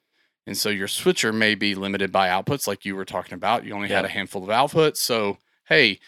And 0.46 0.56
so 0.56 0.68
your 0.68 0.88
switcher 0.88 1.32
may 1.32 1.54
be 1.54 1.74
limited 1.74 2.12
by 2.12 2.28
outputs, 2.28 2.66
like 2.66 2.84
you 2.84 2.94
were 2.94 3.04
talking 3.04 3.34
about. 3.34 3.64
You 3.64 3.74
only 3.74 3.88
had 3.88 4.04
a 4.04 4.08
handful 4.08 4.44
of 4.44 4.50
outputs. 4.50 4.98
So, 4.98 5.38
hey, 5.64 5.98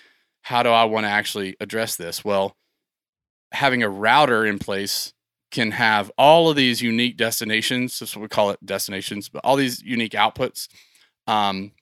how 0.42 0.62
do 0.62 0.70
I 0.70 0.84
want 0.84 1.04
to 1.04 1.10
actually 1.10 1.56
address 1.60 1.96
this? 1.96 2.24
Well, 2.24 2.56
having 3.52 3.82
a 3.82 3.88
router 3.88 4.46
in 4.46 4.58
place 4.58 5.12
can 5.50 5.72
have 5.72 6.12
all 6.18 6.50
of 6.50 6.56
these 6.56 6.82
unique 6.82 7.16
destinations. 7.16 7.98
That's 7.98 8.14
what 8.14 8.22
we 8.22 8.28
call 8.28 8.50
it 8.50 8.64
destinations, 8.64 9.28
but 9.28 9.40
all 9.44 9.56
these 9.56 9.82
unique 9.82 10.12
outputs 10.12 10.68
um, 11.26 11.72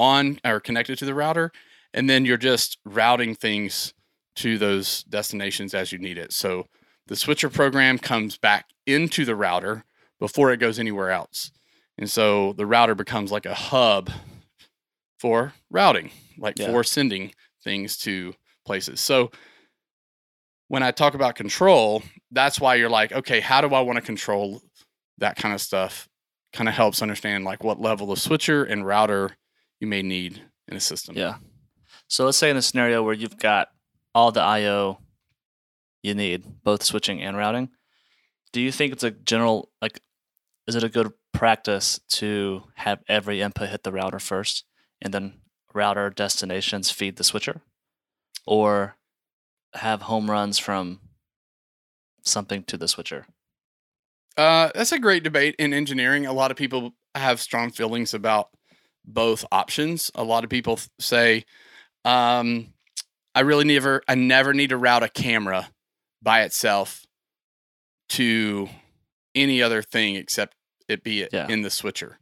on 0.00 0.40
or 0.44 0.60
connected 0.60 0.98
to 0.98 1.04
the 1.04 1.14
router, 1.14 1.52
and 1.94 2.08
then 2.08 2.24
you're 2.24 2.36
just 2.36 2.78
routing 2.84 3.34
things 3.34 3.94
to 4.36 4.58
those 4.58 5.02
destinations 5.04 5.74
as 5.74 5.92
you 5.92 5.98
need 5.98 6.16
it. 6.18 6.32
So 6.32 6.66
the 7.06 7.16
switcher 7.16 7.50
program 7.50 7.98
comes 7.98 8.38
back 8.38 8.66
into 8.86 9.24
the 9.24 9.34
router 9.36 9.84
before 10.18 10.52
it 10.52 10.58
goes 10.58 10.78
anywhere 10.78 11.10
else. 11.10 11.50
And 11.98 12.08
so 12.08 12.52
the 12.54 12.66
router 12.66 12.94
becomes 12.94 13.30
like 13.32 13.46
a 13.46 13.54
hub 13.54 14.10
for 15.18 15.52
routing, 15.70 16.10
like 16.38 16.58
Yeah. 16.58 16.66
for 16.66 16.82
sending 16.84 17.34
things 17.62 17.98
to 17.98 18.34
places. 18.64 19.00
So 19.00 19.30
when 20.68 20.82
I 20.82 20.92
talk 20.92 21.14
about 21.14 21.34
control, 21.34 22.02
that's 22.30 22.60
why 22.60 22.76
you're 22.76 22.88
like, 22.88 23.12
okay, 23.12 23.40
how 23.40 23.60
do 23.60 23.74
I 23.74 23.80
want 23.80 23.96
to 23.96 24.02
control 24.02 24.62
that 25.18 25.36
kind 25.36 25.52
of 25.52 25.60
stuff? 25.60 26.08
Kind 26.52 26.68
of 26.68 26.74
helps 26.74 27.02
understand 27.02 27.44
like 27.44 27.62
what 27.64 27.80
level 27.80 28.12
of 28.12 28.18
switcher 28.18 28.64
and 28.64 28.86
router 28.86 29.36
you 29.80 29.86
may 29.86 30.02
need 30.02 30.42
in 30.68 30.76
a 30.76 30.80
system. 30.80 31.16
Yeah. 31.16 31.36
So 32.06 32.24
let's 32.24 32.38
say 32.38 32.50
in 32.50 32.56
a 32.56 32.62
scenario 32.62 33.02
where 33.02 33.14
you've 33.14 33.38
got 33.38 33.68
all 34.14 34.30
the 34.32 34.42
I/O 34.42 34.98
you 36.02 36.14
need, 36.14 36.44
both 36.62 36.82
switching 36.82 37.20
and 37.20 37.36
routing. 37.36 37.70
Do 38.52 38.60
you 38.60 38.72
think 38.72 38.92
it's 38.92 39.04
a 39.04 39.10
general 39.10 39.70
like? 39.82 40.00
Is 40.66 40.74
it 40.74 40.84
a 40.84 40.88
good 40.88 41.12
practice 41.32 42.00
to 42.08 42.62
have 42.76 43.00
every 43.08 43.40
input 43.40 43.68
hit 43.68 43.82
the 43.82 43.92
router 43.92 44.18
first, 44.18 44.64
and 45.00 45.12
then 45.12 45.40
router 45.74 46.10
destinations 46.10 46.90
feed 46.90 47.16
the 47.16 47.24
switcher, 47.24 47.62
or 48.46 48.96
have 49.74 50.02
home 50.02 50.30
runs 50.30 50.58
from 50.58 51.00
something 52.24 52.64
to 52.64 52.76
the 52.76 52.88
switcher? 52.88 53.26
Uh, 54.36 54.70
that's 54.74 54.92
a 54.92 54.98
great 54.98 55.22
debate 55.22 55.54
in 55.58 55.72
engineering. 55.72 56.26
A 56.26 56.32
lot 56.32 56.50
of 56.50 56.56
people 56.56 56.92
have 57.14 57.40
strong 57.40 57.70
feelings 57.70 58.14
about 58.14 58.48
both 59.12 59.44
options. 59.52 60.10
A 60.14 60.24
lot 60.24 60.44
of 60.44 60.50
people 60.50 60.76
th- 60.76 60.88
say, 60.98 61.44
um, 62.04 62.72
"I 63.34 63.40
really 63.40 63.64
never, 63.64 64.02
I 64.08 64.14
never 64.14 64.52
need 64.54 64.70
to 64.70 64.76
route 64.76 65.02
a 65.02 65.08
camera 65.08 65.70
by 66.22 66.42
itself 66.42 67.04
to 68.10 68.68
any 69.34 69.62
other 69.62 69.82
thing 69.82 70.16
except 70.16 70.56
it 70.88 71.02
be 71.04 71.22
it 71.22 71.30
Yeah. 71.32 71.46
in 71.48 71.62
the 71.62 71.70
switcher. 71.70 72.18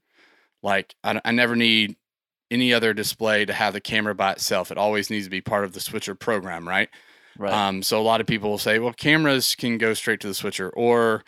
Like 0.63 0.95
I 1.05 1.33
never 1.33 1.57
need 1.57 1.97
any 2.51 2.73
other 2.75 2.93
display 2.93 3.45
to 3.45 3.53
have 3.53 3.73
the 3.75 3.81
camera 3.81 4.15
by 4.15 4.33
itself. 4.33 4.71
It 4.71 4.79
always 4.79 5.11
needs 5.11 5.27
to 5.27 5.31
be 5.31 5.41
part 5.41 5.65
of 5.65 5.73
the 5.73 5.81
switcher 5.81 6.15
program, 6.15 6.67
right? 6.69 6.89
Right. 7.39 7.53
Um, 7.53 7.83
so 7.83 8.01
a 8.01 8.03
lot 8.03 8.21
of 8.21 8.27
people 8.27 8.51
will 8.51 8.59
say, 8.59 8.79
well, 8.79 8.93
cameras 8.93 9.55
can 9.55 9.79
go 9.79 9.95
straight 9.95 10.21
to 10.21 10.27
the 10.27 10.35
switcher, 10.35 10.71
or 10.71 11.25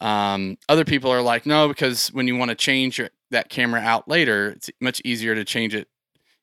um, 0.00 0.58
other 0.68 0.84
people 0.84 1.10
are 1.10 1.22
like, 1.22 1.46
no, 1.46 1.68
because 1.68 2.08
when 2.08 2.26
you 2.26 2.36
want 2.36 2.48
to 2.48 2.54
change 2.56 2.98
your, 2.98 3.10
that 3.30 3.48
camera 3.48 3.80
out 3.80 4.08
later, 4.08 4.50
it's 4.50 4.70
much 4.80 5.00
easier 5.04 5.34
to 5.34 5.44
change 5.44 5.74
it 5.74 5.88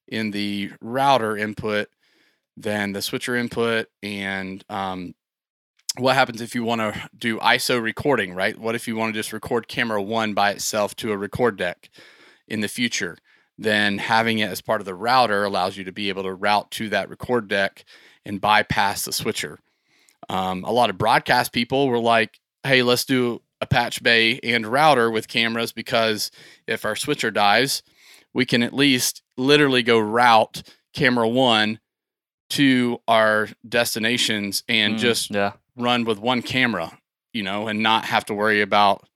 in 0.07 0.31
the 0.31 0.71
router 0.81 1.37
input 1.37 1.89
than 2.57 2.93
the 2.93 3.01
switcher 3.01 3.35
input. 3.35 3.87
And 4.01 4.63
um, 4.69 5.15
what 5.97 6.15
happens 6.15 6.41
if 6.41 6.55
you 6.55 6.63
want 6.63 6.81
to 6.81 7.09
do 7.17 7.39
ISO 7.39 7.81
recording, 7.81 8.33
right? 8.33 8.57
What 8.57 8.75
if 8.75 8.87
you 8.87 8.95
want 8.95 9.13
to 9.13 9.19
just 9.19 9.33
record 9.33 9.67
camera 9.67 10.01
one 10.01 10.33
by 10.33 10.51
itself 10.51 10.95
to 10.97 11.11
a 11.11 11.17
record 11.17 11.57
deck 11.57 11.89
in 12.47 12.61
the 12.61 12.67
future? 12.67 13.17
Then 13.57 13.99
having 13.99 14.39
it 14.39 14.49
as 14.49 14.61
part 14.61 14.81
of 14.81 14.85
the 14.85 14.95
router 14.95 15.43
allows 15.43 15.77
you 15.77 15.83
to 15.83 15.91
be 15.91 16.09
able 16.09 16.23
to 16.23 16.33
route 16.33 16.71
to 16.71 16.89
that 16.89 17.09
record 17.09 17.47
deck 17.47 17.85
and 18.25 18.41
bypass 18.41 19.05
the 19.05 19.13
switcher. 19.13 19.59
Um, 20.29 20.63
a 20.63 20.71
lot 20.71 20.89
of 20.89 20.97
broadcast 20.97 21.51
people 21.51 21.87
were 21.87 21.99
like, 21.99 22.39
hey, 22.63 22.81
let's 22.81 23.05
do 23.05 23.41
a 23.63 23.65
patch 23.65 24.03
bay 24.03 24.39
and 24.43 24.67
router 24.67 25.09
with 25.09 25.27
cameras 25.29 25.71
because 25.71 26.29
if 26.67 26.83
our 26.83 26.95
switcher 26.97 27.31
dies, 27.31 27.81
we 28.33 28.45
can 28.45 28.61
at 28.61 28.73
least 28.73 29.21
literally 29.37 29.81
go 29.83 29.97
route 29.97 30.61
camera 30.93 31.27
one 31.27 31.79
to 32.51 32.99
our 33.07 33.47
destinations 33.67 34.63
and 34.67 34.95
Mm, 34.95 34.99
just 34.99 35.31
yeah. 35.31 35.53
run 35.77 36.03
with 36.03 36.19
one 36.19 36.41
camera, 36.41 36.91
you 37.31 37.41
know, 37.43 37.67
and 37.67 37.81
not 37.81 38.05
have 38.05 38.25
to 38.25 38.33
worry 38.33 38.61
about, 38.61 39.07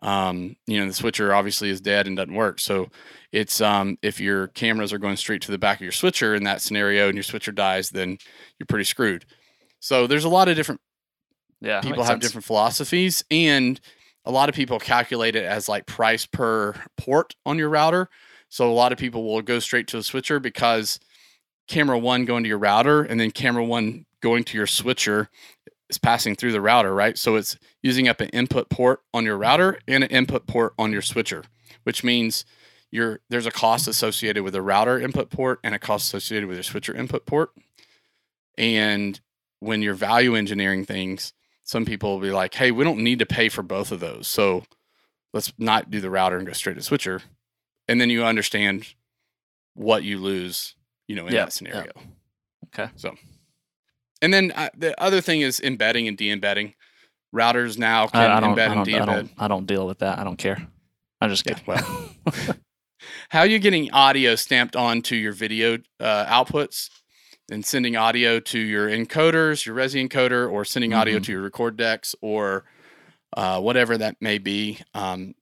um, 0.00 0.54
you 0.66 0.78
know, 0.80 0.86
the 0.86 0.94
switcher 0.94 1.34
obviously 1.34 1.70
is 1.70 1.80
dead 1.80 2.06
and 2.06 2.16
doesn't 2.16 2.34
work. 2.34 2.60
So 2.60 2.88
it's 3.32 3.60
um, 3.60 3.98
if 4.00 4.20
your 4.20 4.46
cameras 4.48 4.92
are 4.92 4.98
going 4.98 5.16
straight 5.16 5.42
to 5.42 5.50
the 5.50 5.58
back 5.58 5.78
of 5.78 5.82
your 5.82 5.92
switcher 5.92 6.34
in 6.34 6.44
that 6.44 6.62
scenario 6.62 7.08
and 7.08 7.16
your 7.16 7.24
switcher 7.24 7.52
dies, 7.52 7.90
then 7.90 8.16
you're 8.58 8.66
pretty 8.66 8.84
screwed. 8.84 9.26
So 9.80 10.06
there's 10.06 10.24
a 10.24 10.28
lot 10.30 10.48
of 10.48 10.56
different 10.56 10.80
Yeah. 11.60 11.80
people 11.80 12.02
have 12.04 12.14
sense. 12.14 12.24
different 12.24 12.44
philosophies 12.44 13.24
and 13.30 13.80
a 14.24 14.30
lot 14.30 14.48
of 14.48 14.54
people 14.54 14.78
calculate 14.78 15.34
it 15.34 15.44
as 15.44 15.68
like 15.68 15.86
price 15.86 16.26
per 16.26 16.74
port 16.96 17.34
on 17.46 17.58
your 17.58 17.68
router 17.68 18.08
so 18.48 18.70
a 18.70 18.72
lot 18.72 18.92
of 18.92 18.98
people 18.98 19.24
will 19.24 19.42
go 19.42 19.58
straight 19.58 19.86
to 19.88 19.98
a 19.98 20.02
switcher 20.02 20.38
because 20.40 21.00
camera 21.66 21.98
one 21.98 22.24
going 22.24 22.44
to 22.44 22.48
your 22.48 22.58
router 22.58 23.02
and 23.02 23.18
then 23.18 23.30
camera 23.30 23.64
one 23.64 24.06
going 24.22 24.44
to 24.44 24.56
your 24.56 24.66
switcher 24.66 25.28
is 25.88 25.98
passing 25.98 26.34
through 26.34 26.52
the 26.52 26.60
router 26.60 26.94
right 26.94 27.18
so 27.18 27.36
it's 27.36 27.56
using 27.82 28.08
up 28.08 28.20
an 28.20 28.28
input 28.30 28.68
port 28.68 29.00
on 29.12 29.24
your 29.24 29.36
router 29.36 29.78
and 29.88 30.04
an 30.04 30.10
input 30.10 30.46
port 30.46 30.74
on 30.78 30.92
your 30.92 31.02
switcher 31.02 31.42
which 31.84 32.04
means 32.04 32.44
you're, 32.90 33.20
there's 33.28 33.46
a 33.46 33.50
cost 33.50 33.86
associated 33.86 34.42
with 34.42 34.54
a 34.54 34.62
router 34.62 34.98
input 34.98 35.28
port 35.30 35.60
and 35.62 35.74
a 35.74 35.78
cost 35.78 36.06
associated 36.06 36.48
with 36.48 36.56
your 36.56 36.62
switcher 36.62 36.94
input 36.94 37.26
port 37.26 37.50
and 38.56 39.20
when 39.60 39.82
you're 39.82 39.94
value 39.94 40.34
engineering 40.34 40.84
things 40.84 41.32
some 41.68 41.84
people 41.84 42.12
will 42.14 42.20
be 42.20 42.30
like, 42.30 42.54
hey, 42.54 42.70
we 42.70 42.82
don't 42.82 43.00
need 43.00 43.18
to 43.18 43.26
pay 43.26 43.50
for 43.50 43.62
both 43.62 43.92
of 43.92 44.00
those. 44.00 44.26
So 44.26 44.64
let's 45.34 45.52
not 45.58 45.90
do 45.90 46.00
the 46.00 46.08
router 46.08 46.38
and 46.38 46.46
go 46.46 46.54
straight 46.54 46.76
to 46.76 46.82
switcher. 46.82 47.20
And 47.86 48.00
then 48.00 48.08
you 48.08 48.24
understand 48.24 48.86
what 49.74 50.02
you 50.02 50.18
lose, 50.18 50.74
you 51.08 51.14
know, 51.14 51.26
in 51.26 51.34
Yeah, 51.34 51.44
that 51.44 51.52
scenario. 51.52 51.92
Okay. 52.68 52.90
So, 52.96 53.14
and 54.22 54.32
then 54.32 54.50
uh, 54.56 54.70
the 54.78 54.98
other 54.98 55.20
thing 55.20 55.42
is 55.42 55.60
embedding 55.60 56.08
and 56.08 56.16
de-embedding. 56.16 56.72
Routers 57.36 57.76
now 57.76 58.04
I, 58.04 58.06
can 58.06 58.30
I 58.30 58.40
don't. 58.40 58.56
embed 58.56 58.68
I 58.68 58.72
and 58.72 58.74
don't, 58.74 58.78
I 58.80 58.84
de-embed. 58.84 59.06
don't. 59.06 59.30
I 59.36 59.48
don't 59.48 59.66
deal 59.66 59.86
with 59.86 59.98
that. 59.98 60.18
I 60.18 60.24
don't 60.24 60.38
care. 60.38 60.66
I'm 61.20 61.28
just 61.28 61.44
Yeah, 61.44 61.58
well, 61.66 62.10
how 63.28 63.40
are 63.40 63.46
you 63.46 63.58
getting 63.58 63.92
audio 63.92 64.36
stamped 64.36 64.74
onto 64.74 65.16
your 65.16 65.32
video 65.32 65.76
uh, 66.00 66.24
outputs 66.24 66.88
and 67.50 67.64
sending 67.64 67.96
audio 67.96 68.40
to 68.40 68.58
your 68.58 68.88
encoders, 68.88 69.64
your 69.64 69.74
Resi 69.76 70.06
encoder, 70.06 70.50
or 70.50 70.64
sending 70.64 70.92
audio 70.92 71.18
Mhm. 71.18 71.24
to 71.24 71.32
your 71.32 71.42
record 71.42 71.76
decks 71.76 72.14
or 72.20 72.64
uh, 73.36 73.60
whatever 73.60 73.98
that 73.98 74.16
may 74.20 74.38
be? 74.38 74.78
Um, 74.94 75.34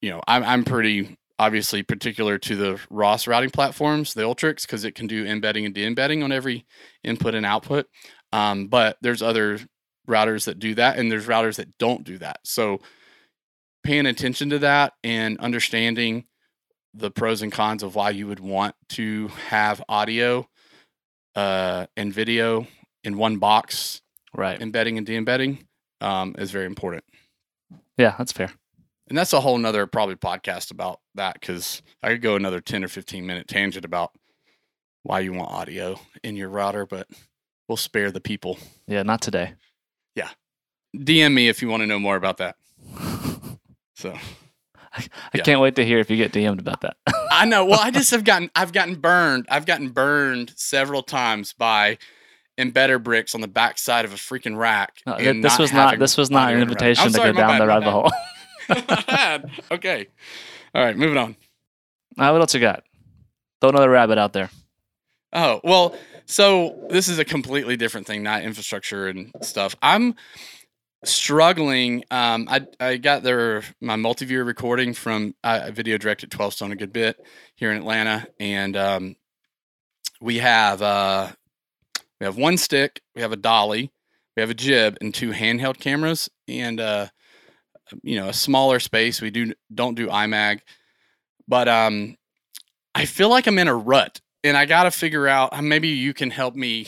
you 0.00 0.10
know, 0.10 0.20
I'm, 0.26 0.42
I'm 0.44 0.64
pretty 0.64 1.16
obviously 1.38 1.82
particular 1.82 2.38
to 2.38 2.56
the 2.56 2.80
Ross 2.90 3.26
routing 3.28 3.50
platforms, 3.50 4.14
the 4.14 4.22
Ultrix, 4.22 4.62
because 4.62 4.84
it 4.84 4.94
can 4.96 5.06
do 5.06 5.24
embedding 5.24 5.64
and 5.64 5.74
de-embedding 5.74 6.22
on 6.22 6.32
every 6.32 6.66
input 7.04 7.34
and 7.34 7.46
output. 7.46 7.86
Um, 8.32 8.66
but 8.66 8.96
there's 9.00 9.22
other 9.22 9.60
routers 10.08 10.44
that 10.46 10.58
do 10.58 10.74
that, 10.74 10.98
and 10.98 11.10
there's 11.10 11.26
routers 11.26 11.56
that 11.56 11.78
don't 11.78 12.02
do 12.02 12.18
that. 12.18 12.40
So 12.44 12.80
paying 13.84 14.06
attention 14.06 14.50
to 14.50 14.58
that 14.60 14.94
and 15.04 15.38
understanding 15.38 16.24
the 16.94 17.10
pros 17.10 17.42
and 17.42 17.52
cons 17.52 17.82
of 17.84 17.94
why 17.94 18.10
you 18.10 18.26
would 18.26 18.40
want 18.40 18.74
to 18.90 19.28
have 19.48 19.82
audio 19.88 20.48
uh, 21.38 21.86
and 21.96 22.12
video 22.12 22.66
in 23.04 23.16
one 23.16 23.36
box, 23.36 24.02
right. 24.34 24.60
embedding 24.60 24.98
and 24.98 25.06
de-embedding, 25.06 25.64
um, 26.00 26.34
is 26.36 26.50
very 26.50 26.66
important. 26.66 27.04
Yeah, 27.96 28.16
that's 28.18 28.32
fair. 28.32 28.50
And 29.08 29.16
that's 29.16 29.32
a 29.32 29.40
whole 29.40 29.56
nother 29.56 29.86
probably 29.86 30.16
podcast 30.16 30.72
about 30.72 30.98
that 31.14 31.34
because 31.34 31.80
I 32.02 32.08
could 32.08 32.22
go 32.22 32.34
another 32.34 32.60
10 32.60 32.82
or 32.82 32.88
15 32.88 33.24
minute 33.24 33.46
tangent 33.46 33.84
about 33.84 34.10
why 35.04 35.20
you 35.20 35.32
want 35.32 35.52
audio 35.52 36.00
in 36.24 36.34
your 36.34 36.48
router, 36.48 36.84
but 36.84 37.06
we'll 37.68 37.76
spare 37.76 38.10
the 38.10 38.20
people. 38.20 38.58
Yeah, 38.88 39.04
not 39.04 39.20
today. 39.20 39.54
Yeah. 40.16 40.30
DM 40.96 41.34
me 41.34 41.48
if 41.48 41.62
you 41.62 41.68
want 41.68 41.82
to 41.82 41.86
know 41.86 42.00
more 42.00 42.16
about 42.16 42.38
that. 42.38 42.56
So 43.94 44.16
I 44.94 45.04
Yeah. 45.34 45.42
can't 45.42 45.60
wait 45.60 45.76
to 45.76 45.84
hear 45.84 45.98
if 45.98 46.10
you 46.10 46.16
get 46.16 46.32
DM'd 46.32 46.60
about 46.60 46.80
that. 46.82 46.96
I 47.30 47.44
know. 47.44 47.64
Well, 47.64 47.80
I 47.80 47.90
just 47.90 48.10
have 48.10 48.24
gotten 48.24 48.50
I've 48.54 48.72
gotten 48.72 48.94
burned. 48.96 49.46
I've 49.50 49.66
gotten 49.66 49.90
burned 49.90 50.52
several 50.56 51.02
times 51.02 51.52
by 51.52 51.98
embedder 52.58 53.00
bricks 53.02 53.34
on 53.34 53.40
the 53.40 53.48
back 53.48 53.78
side 53.78 54.04
of 54.04 54.12
a 54.12 54.16
freaking 54.16 54.56
rack. 54.56 54.98
No, 55.06 55.16
this 55.16 55.58
was 55.58 55.72
not. 55.72 55.98
This 55.98 56.16
was 56.16 56.30
not 56.30 56.52
an 56.52 56.60
in 56.60 56.68
the 56.68 56.74
router. 56.74 56.86
invitation 56.88 57.04
I'm 57.06 57.12
to 57.12 57.18
go 57.18 57.32
down 57.32 57.58
bad, 57.58 57.60
the 57.62 57.66
rabbit 57.66 57.90
hole. 57.90 58.10
okay. 59.70 60.06
All 60.74 60.82
right, 60.84 60.96
moving 60.96 61.16
on. 61.18 61.36
Uh, 62.18 62.30
what 62.30 62.40
else 62.40 62.54
you 62.54 62.60
got? 62.60 62.84
Throw 63.60 63.70
another 63.70 63.90
rabbit 63.90 64.18
out 64.18 64.32
there. 64.32 64.50
Oh, 65.32 65.60
well, 65.62 65.96
so 66.26 66.86
this 66.90 67.08
is 67.08 67.18
a 67.18 67.24
completely 67.24 67.76
different 67.76 68.06
thing, 68.06 68.22
not 68.22 68.42
infrastructure 68.42 69.08
and 69.08 69.30
stuff. 69.42 69.76
I'm 69.82 70.14
struggling. 71.04 72.04
Um, 72.10 72.48
I, 72.50 72.66
I 72.80 72.96
got 72.96 73.22
their 73.22 73.62
my 73.80 73.96
multi-viewer 73.96 74.44
recording 74.44 74.94
from 74.94 75.34
uh, 75.44 75.70
video 75.72 75.98
directed 75.98 76.30
12Stone 76.30 76.72
a 76.72 76.76
good 76.76 76.92
bit 76.92 77.16
here 77.54 77.70
in 77.70 77.78
Atlanta. 77.78 78.26
And 78.40 78.76
um, 78.76 79.16
we 80.20 80.38
have 80.38 80.82
uh, 80.82 81.28
we 82.20 82.24
have 82.24 82.36
one 82.36 82.56
stick, 82.56 83.00
we 83.14 83.22
have 83.22 83.32
a 83.32 83.36
dolly, 83.36 83.92
we 84.36 84.40
have 84.40 84.50
a 84.50 84.54
jib, 84.54 84.98
and 85.00 85.14
two 85.14 85.30
handheld 85.30 85.78
cameras, 85.78 86.28
and 86.46 86.80
uh, 86.80 87.06
you 88.02 88.18
know 88.18 88.28
a 88.28 88.34
smaller 88.34 88.80
space. 88.80 89.20
We 89.20 89.30
do 89.30 89.52
don't 89.72 89.94
do 89.94 90.08
IMAG, 90.08 90.60
but 91.46 91.68
um, 91.68 92.16
I 92.94 93.04
feel 93.04 93.28
like 93.28 93.46
I'm 93.46 93.58
in 93.58 93.68
a 93.68 93.74
rut 93.76 94.20
and 94.44 94.56
I 94.56 94.66
got 94.66 94.84
to 94.84 94.90
figure 94.90 95.28
out 95.28 95.52
uh, 95.52 95.62
maybe 95.62 95.88
you 95.88 96.14
can 96.14 96.30
help 96.30 96.54
me 96.54 96.86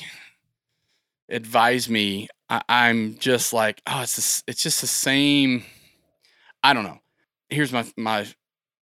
advise 1.29 1.89
me. 1.89 2.29
I, 2.51 2.63
I'm 2.69 3.17
just 3.19 3.53
like, 3.53 3.81
oh, 3.87 4.03
it's 4.03 4.17
this, 4.17 4.43
it's 4.47 4.63
just 4.63 4.81
the 4.81 4.87
same. 4.87 5.65
I 6.63 6.75
don't 6.75 6.85
know. 6.85 6.99
Here's 7.49 7.73
my 7.73 7.87
my 7.97 8.27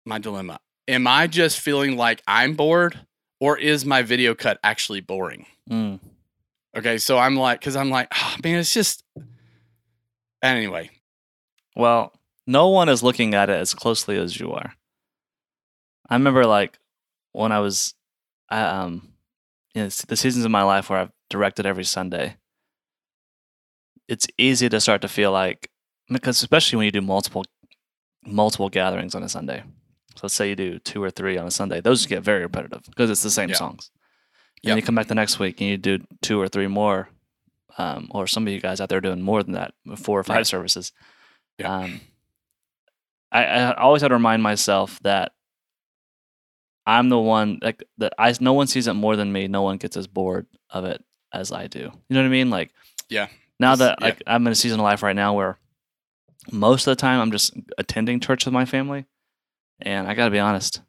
my 0.07 0.19
dilemma. 0.19 0.61
Am 0.87 1.07
I 1.07 1.27
just 1.27 1.61
feeling 1.61 1.97
like 1.97 2.23
I'm 2.27 2.55
bored 2.55 2.99
or 3.41 3.59
is 3.59 3.85
my 3.85 4.03
video 4.03 4.35
cut 4.35 4.59
actually 4.63 5.01
boring? 5.01 5.45
Mm. 5.69 6.01
Okay, 6.77 6.99
so 6.99 7.19
I'm 7.19 7.37
like 7.37 7.61
cuz 7.61 7.77
I'm 7.77 7.91
like, 7.91 8.09
oh, 8.15 8.37
man, 8.43 8.59
it's 8.59 8.73
just 8.73 9.05
anyway. 10.43 10.91
Well, 11.77 12.13
no 12.47 12.69
one 12.69 12.89
is 12.89 13.03
looking 13.03 13.35
at 13.35 13.51
it 13.51 13.59
as 13.59 13.75
closely 13.75 14.17
as 14.17 14.41
you 14.41 14.53
are. 14.53 14.75
I 16.09 16.15
remember 16.15 16.47
like 16.47 16.79
when 17.33 17.53
I 17.53 17.61
was, 17.61 17.95
I, 18.49 18.63
um, 18.63 19.13
you 19.75 19.83
know, 19.83 19.89
the 19.89 20.17
seasons 20.17 20.45
of 20.45 20.51
my 20.51 20.63
life 20.63 20.89
where 20.89 21.01
I've 21.01 21.13
directed 21.29 21.67
every 21.67 21.85
Sunday. 21.85 22.37
It's 24.09 24.27
easy 24.39 24.69
to 24.69 24.81
start 24.81 25.03
to 25.03 25.09
feel 25.09 25.33
like 25.33 25.71
because 26.09 26.41
especially 26.41 26.77
when 26.79 26.87
you 26.87 26.93
do 26.93 27.01
multiple 27.03 27.45
multiple 28.25 28.69
gatherings 28.69 29.15
on 29.15 29.23
a 29.23 29.29
Sunday. 29.29 29.63
So 30.15 30.21
let's 30.25 30.35
say 30.35 30.49
you 30.49 30.57
do 30.57 30.79
two 30.81 31.03
or 31.03 31.11
three 31.11 31.39
on 31.39 31.47
a 31.47 31.51
Sunday. 31.51 31.81
Those 31.81 32.05
get 32.07 32.23
very 32.23 32.43
repetitive 32.43 32.83
because 32.87 33.11
it's 33.11 33.23
the 33.23 33.31
same 33.31 33.51
Yeah. 33.51 33.57
songs. 33.57 33.91
Yep. 34.63 34.73
And 34.73 34.81
you 34.81 34.85
come 34.87 34.95
back 34.97 35.07
the 35.07 35.15
next 35.15 35.39
week 35.39 35.61
and 35.61 35.71
you 35.71 35.77
do 35.77 36.05
two 36.23 36.41
or 36.41 36.49
three 36.49 36.67
more, 36.67 37.09
um, 37.79 38.09
or 38.11 38.27
some 38.27 38.47
of 38.47 38.53
you 38.53 38.61
guys 38.61 38.81
out 38.81 38.89
there 38.89 39.01
doing 39.01 39.23
more 39.23 39.43
than 39.43 39.53
that, 39.53 39.73
four 39.97 40.19
or 40.19 40.25
five 40.25 40.39
Right. 40.39 40.47
services. 40.47 40.93
Yeah. 41.59 41.73
Um, 41.73 42.01
I, 43.31 43.45
I 43.45 43.75
always 43.75 44.03
had 44.03 44.09
to 44.09 44.15
remind 44.15 44.43
myself 44.43 44.99
that 45.03 45.33
I'm 46.87 47.11
the 47.11 47.19
one 47.19 47.59
like 47.63 47.85
that. 47.99 48.15
I 48.19 48.35
no 48.41 48.55
one 48.55 48.67
sees 48.67 48.87
it 48.89 48.95
more 48.95 49.15
than 49.17 49.31
me. 49.33 49.47
No 49.47 49.63
one 49.63 49.77
gets 49.77 49.97
as 49.97 50.07
bored 50.07 50.47
of 50.71 50.85
it 50.87 51.05
as 51.33 51.53
I 51.53 51.67
do. 51.67 51.79
You 51.81 51.93
know 52.11 52.21
what 52.21 52.27
I 52.27 52.31
mean? 52.31 52.49
Like, 52.51 52.73
Yeah. 53.11 53.29
Now 53.59 53.77
that 53.77 53.99
yeah. 54.01 54.07
like 54.07 54.23
I'm 54.27 54.47
in 54.47 54.53
a 54.53 54.57
season 54.57 54.81
of 54.81 54.85
life 54.85 55.03
right 55.03 55.17
now 55.17 55.35
where 55.35 55.59
most 56.51 56.87
of 56.87 56.93
the 56.93 57.01
time 57.01 57.21
I'm 57.21 57.31
just 57.31 57.55
attending 57.77 58.21
church 58.21 58.45
with 58.45 58.55
my 58.55 58.65
family, 58.65 59.07
and 59.81 60.07
I 60.07 60.15
got 60.15 60.27
to 60.27 60.31
be 60.31 60.39
honest, 60.39 60.81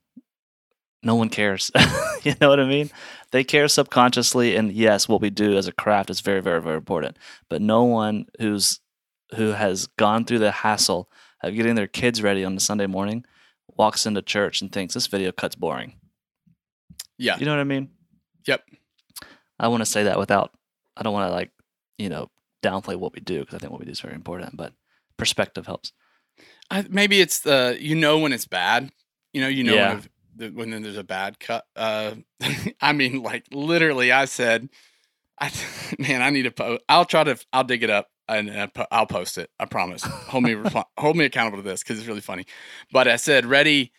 no 1.03 1.15
one 1.15 1.30
cares. 1.30 1.72
you 2.24 2.36
know 2.39 2.49
what 2.49 2.59
I 2.59 2.65
mean? 2.65 2.91
They 3.32 3.43
care 3.43 3.67
subconsciously, 3.67 4.55
and 4.55 4.72
yes, 4.72 5.07
what 5.07 5.22
we 5.22 5.30
do 5.30 5.57
as 5.57 5.67
a 5.67 5.72
craft 5.72 6.09
is 6.09 6.22
very, 6.22 6.41
very, 6.41 6.61
very 6.61 6.78
important. 6.78 7.17
But 7.49 7.61
no 7.61 7.84
one 7.84 8.26
who's 8.39 8.80
who 9.36 9.51
has 9.51 9.88
gone 9.97 10.26
through 10.26 10.39
the 10.39 10.51
hassle 10.51 11.09
of 11.43 11.53
getting 11.55 11.76
their 11.76 11.88
kids 11.88 12.22
ready 12.22 12.43
on 12.43 12.55
a 12.55 12.59
Sunday 12.59 12.88
morning 12.88 13.26
walks 13.78 14.05
into 14.05 14.22
church 14.22 14.61
and 14.61 14.72
thinks 14.72 14.93
this 14.93 15.07
video 15.07 15.32
cut's 15.32 15.55
boring. 15.55 15.93
Yeah. 17.17 17.38
You 17.38 17.45
know 17.45 17.51
what 17.51 17.61
I 17.61 17.65
mean? 17.65 17.89
Yep. 18.47 18.63
I 19.59 19.67
want 19.67 19.82
to 19.82 19.86
say 19.86 20.03
that 20.03 20.17
without, 20.17 20.51
I 20.97 21.03
don't 21.03 21.13
want 21.13 21.30
to 21.30 21.34
like, 21.34 21.51
you 21.97 22.09
know, 22.09 22.30
downplay 22.62 22.95
what 22.95 23.14
we 23.14 23.22
do 23.22 23.39
because 23.39 23.55
I 23.55 23.57
think 23.60 23.72
what 23.72 23.80
we 23.80 23.86
do 23.86 23.91
is 23.91 24.01
very 24.01 24.16
important, 24.16 24.55
but 24.57 24.74
perspective 25.18 25.66
helps. 25.66 25.91
I, 26.70 26.86
maybe 26.89 27.20
it's 27.20 27.39
the 27.39 27.78
you 27.80 27.95
know 27.95 28.20
when 28.20 28.34
it's 28.34 28.45
bad. 28.47 28.91
You 29.34 29.41
know, 29.41 29.47
you 29.47 29.64
know 29.64 29.76
Yeah. 29.76 30.01
when, 30.38 30.72
when 30.72 30.84
there's 30.84 30.97
a 30.97 31.03
bad 31.03 31.39
cut. 31.39 31.66
Uh, 31.76 32.16
I 32.82 32.93
mean, 32.93 33.22
like 33.22 33.45
literally, 33.51 34.12
I 34.12 34.26
said, 34.26 34.70
I 35.39 35.51
man, 35.99 36.22
I 36.22 36.30
need 36.30 36.43
to 36.43 36.51
post. 36.51 36.84
I'll 36.89 37.05
try 37.05 37.24
to. 37.24 37.38
I'll 37.53 37.64
dig 37.64 37.84
it 37.84 37.89
up 37.89 38.07
and 38.28 38.72
I'll 38.91 39.05
post 39.07 39.38
it. 39.38 39.49
I 39.60 39.66
promise. 39.66 40.03
Hold 40.03 40.43
me 40.43 40.55
hold 40.97 41.18
me 41.18 41.26
accountable 41.26 41.57
to 41.62 41.68
this 41.68 41.84
because 41.84 41.99
it's 41.99 42.07
really 42.07 42.22
funny. 42.22 42.45
But 42.91 43.07
I 43.07 43.16
said 43.18 43.45
ready. 43.45 43.91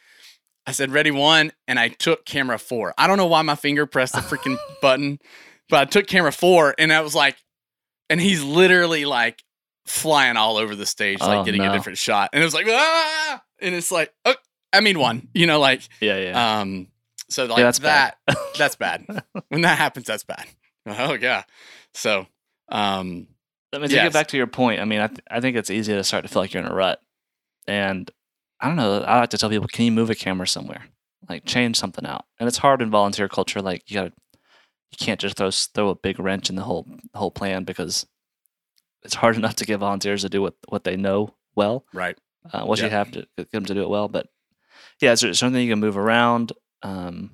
I 0.67 0.73
said 0.73 0.91
ready 0.93 1.11
one, 1.11 1.53
and 1.67 1.79
I 1.79 1.89
took 1.89 2.25
camera 2.27 2.59
four. 2.59 2.95
I 2.99 3.07
don't 3.07 3.17
know 3.17 3.27
why 3.27 3.43
my 3.43 3.55
finger 3.57 3.87
pressed 3.87 4.13
the 4.15 4.21
freaking 4.21 4.59
button, 4.83 5.19
but 5.69 5.81
I 5.81 5.85
took 5.87 6.07
camera 6.07 6.31
four, 6.33 6.75
and 6.79 6.93
I 6.93 7.01
was 7.01 7.15
like, 7.15 7.37
and 8.11 8.21
he's 8.21 8.43
literally 8.43 9.07
like 9.07 9.43
flying 9.87 10.37
all 10.37 10.59
over 10.59 10.77
the 10.77 10.85
stage, 10.85 11.21
like 11.21 11.39
Oh, 11.39 11.45
getting 11.45 11.63
a 11.63 11.73
different 11.73 11.97
shot. 11.99 12.31
And 12.35 12.43
it 12.43 12.45
was 12.45 12.53
like, 12.55 12.67
ah! 12.69 13.43
And 13.61 13.75
it's 13.75 13.91
like, 13.91 14.13
oh, 14.27 14.35
I 14.73 14.81
mean, 14.81 14.99
one, 14.99 15.29
you 15.35 15.47
know, 15.47 15.59
like, 15.59 15.89
Yeah, 16.01 16.19
yeah. 16.19 16.61
um, 16.61 16.89
so 17.31 17.47
like 17.47 17.57
that's 17.59 17.79
bad. 17.79 18.15
that, 18.27 18.37
that's 18.59 18.77
bad. 18.77 19.07
when 19.49 19.63
that 19.63 19.79
happens, 19.79 20.07
that's 20.07 20.25
bad. 20.25 20.45
Oh, 20.87 21.13
yeah. 21.13 21.45
So, 21.95 22.27
um, 22.71 23.27
I 23.73 23.79
mean, 23.79 23.89
to 23.91 23.95
yes. 23.95 24.05
get 24.07 24.13
back 24.15 24.27
to 24.29 24.37
your 24.39 24.47
point, 24.47 24.81
I 24.81 24.85
mean, 24.87 25.01
I, 25.01 25.07
th- 25.09 25.21
I 25.31 25.41
think 25.41 25.57
it's 25.57 25.71
easy 25.71 25.93
to 25.93 26.03
start 26.03 26.25
to 26.25 26.29
feel 26.29 26.41
like 26.43 26.55
you're 26.55 26.63
in 26.65 26.69
a 26.71 26.75
rut. 26.75 27.01
And 27.69 28.11
I 28.59 28.67
don't 28.69 28.77
know, 28.77 29.01
I 29.03 29.21
like 29.21 29.31
to 29.31 29.39
tell 29.39 29.51
people, 29.51 29.69
can 29.69 29.85
you 29.85 29.93
move 29.93 30.09
a 30.11 30.15
camera 30.15 30.47
somewhere? 30.49 30.87
Like, 31.29 31.45
change 31.45 31.77
something 31.79 32.07
out. 32.07 32.25
And 32.41 32.49
it's 32.49 32.57
hard 32.59 32.81
in 32.83 32.91
volunteer 32.91 33.29
culture. 33.29 33.61
Like, 33.61 33.89
you 33.91 33.95
gotta, 33.95 34.13
you 34.91 34.97
can't 34.99 35.21
just 35.21 35.37
throw, 35.37 35.51
throw 35.51 35.89
a 35.91 35.95
big 35.95 36.19
wrench 36.19 36.51
in 36.51 36.57
the 36.57 36.63
whole, 36.63 36.87
whole 37.15 37.31
plan 37.31 37.65
because 37.65 38.07
it's 39.03 39.15
hard 39.15 39.37
enough 39.41 39.57
to 39.57 39.65
get 39.65 39.79
volunteers 39.79 40.23
to 40.23 40.29
do 40.29 40.43
what, 40.43 40.55
what 40.69 40.85
they 40.85 40.97
know 40.97 41.35
well. 41.55 41.85
right. 41.93 42.19
uh, 42.53 42.65
what 42.65 42.81
you 42.81 42.89
have 42.89 43.11
to 43.13 43.27
get 43.37 43.51
them 43.51 43.65
to 43.65 43.75
do 43.75 43.83
it 43.83 43.91
well. 43.91 44.09
But 44.09 44.29
yeah, 45.01 45.13
is 45.13 45.21
there 45.21 45.33
something 45.35 45.63
you 45.63 45.73
can 45.73 45.81
move 45.81 45.97
around? 45.97 46.53
Um, 46.83 47.33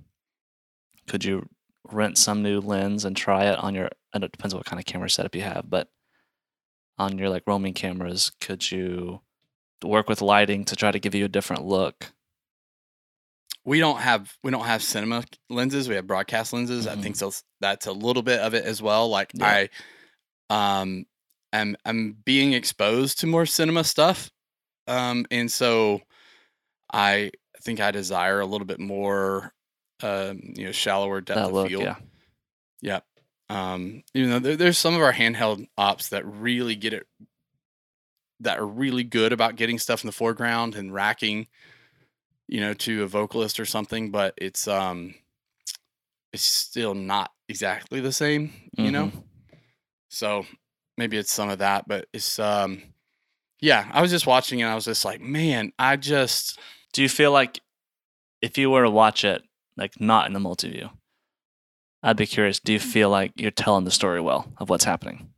could 1.07 1.25
you 1.25 1.49
rent 1.91 2.19
some 2.19 2.43
new 2.43 2.61
lens 2.61 3.05
and 3.05 3.17
try 3.17 3.45
it 3.45 3.59
on 3.59 3.75
your? 3.75 3.91
And 4.13 4.25
it 4.25 4.33
depends 4.33 4.55
on 4.55 4.59
what 4.59 4.67
kind 4.67 4.81
of 4.81 4.87
camera 4.87 5.11
setup 5.11 5.35
you 5.35 5.43
have, 5.43 5.69
but 5.69 5.89
on 6.99 7.19
your 7.19 7.29
like 7.29 7.43
roaming 7.47 7.75
cameras, 7.75 8.33
could 8.41 8.71
you 8.71 9.21
work 9.85 10.09
with 10.09 10.23
lighting 10.23 10.65
to 10.65 10.77
try 10.77 10.91
to 10.91 10.99
give 10.99 11.15
you 11.15 11.25
a 11.25 11.29
different 11.29 11.65
look? 11.65 12.13
We 13.67 13.81
don't 13.81 13.99
have, 13.99 14.33
we 14.43 14.51
don't 14.53 14.65
have 14.65 14.83
cinema 14.83 15.25
lenses. 15.51 15.89
We 15.89 15.97
have 15.97 16.07
broadcast 16.07 16.53
lenses. 16.53 16.87
I 16.87 16.95
Mhm. 16.95 17.03
think 17.03 17.17
so. 17.17 17.33
That's 17.61 17.87
a 17.87 17.93
little 17.93 18.23
bit 18.23 18.41
of 18.41 18.55
it 18.55 18.65
as 18.65 18.81
well. 18.81 19.09
Like 19.09 19.33
Yeah. 19.35 19.67
I, 20.51 20.81
um, 20.81 21.05
am, 21.53 21.77
I'm 21.85 22.13
being 22.25 22.53
exposed 22.53 23.19
to 23.21 23.27
more 23.27 23.45
cinema 23.45 23.83
stuff. 23.85 24.31
Um, 24.87 25.27
and 25.33 25.51
so 25.51 26.01
I 26.93 27.33
think 27.63 27.81
I 27.81 27.91
desire 27.91 28.39
a 28.41 28.47
little 28.47 28.67
bit 28.67 28.79
more, 28.79 29.53
um, 30.03 30.41
you 30.55 30.67
know, 30.67 30.73
shallower 30.73 31.21
depth 31.21 31.37
That 31.41 31.47
of 31.49 31.53
look, 31.53 31.69
field. 31.69 31.83
yeah. 31.83 31.97
Yep. 32.83 33.05
Um, 33.49 34.03
you 34.15 34.29
know, 34.29 34.39
there, 34.39 34.57
there's 34.57 34.79
some 34.79 34.95
of 34.95 35.03
our 35.03 35.13
handheld 35.13 35.67
ops 35.77 36.11
that 36.11 36.25
really 36.25 36.77
get 36.77 36.93
it, 36.93 37.07
that 38.41 38.59
are 38.59 38.67
really 38.67 39.03
good 39.03 39.33
about 39.33 39.57
getting 39.57 39.79
stuff 39.79 40.05
in 40.05 40.07
the 40.07 40.13
foreground 40.13 40.77
and 40.77 40.93
racking, 40.95 41.49
you 42.49 42.61
know, 42.61 42.75
to 42.75 43.03
a 43.03 43.07
vocalist 43.07 43.59
or 43.61 43.65
something, 43.65 44.11
but 44.11 44.35
it's 44.37 44.67
um, 44.69 45.15
it's 46.33 46.43
still 46.45 46.95
not 46.95 47.33
exactly 47.49 48.01
the 48.01 48.13
same, 48.13 48.53
you 48.77 48.91
know. 48.91 49.07
Mhm. 49.07 49.23
So 50.09 50.47
maybe 50.97 51.17
it's 51.17 51.33
some 51.33 51.49
of 51.49 51.59
that, 51.59 51.87
but 51.89 52.07
it's 52.13 52.39
um, 52.39 52.83
yeah. 53.61 53.89
I 53.93 54.03
was 54.03 54.11
just 54.11 54.27
watching 54.27 54.63
and 54.63 54.71
I 54.71 54.75
was 54.75 54.85
just 54.85 55.05
like, 55.05 55.21
man, 55.21 55.73
I 55.79 55.97
just 55.97 56.59
Do 56.93 57.03
you 57.03 57.09
feel 57.09 57.33
like 57.33 57.61
if 58.41 58.57
you 58.59 58.71
were 58.71 58.83
to 58.85 58.91
watch 58.91 59.25
it, 59.25 59.43
like 59.77 60.01
not 60.01 60.27
in 60.27 60.33
the 60.33 60.41
multi-view, 60.41 60.89
I'd 62.03 62.17
be 62.17 62.27
curious. 62.27 62.61
Do 62.61 62.73
you 62.73 62.79
feel 62.81 63.11
like 63.11 63.33
you're 63.37 63.51
telling 63.51 63.85
the 63.85 63.91
story 63.91 64.21
well 64.21 64.53
of 64.59 64.71
what's 64.71 64.85
happening? 64.85 65.31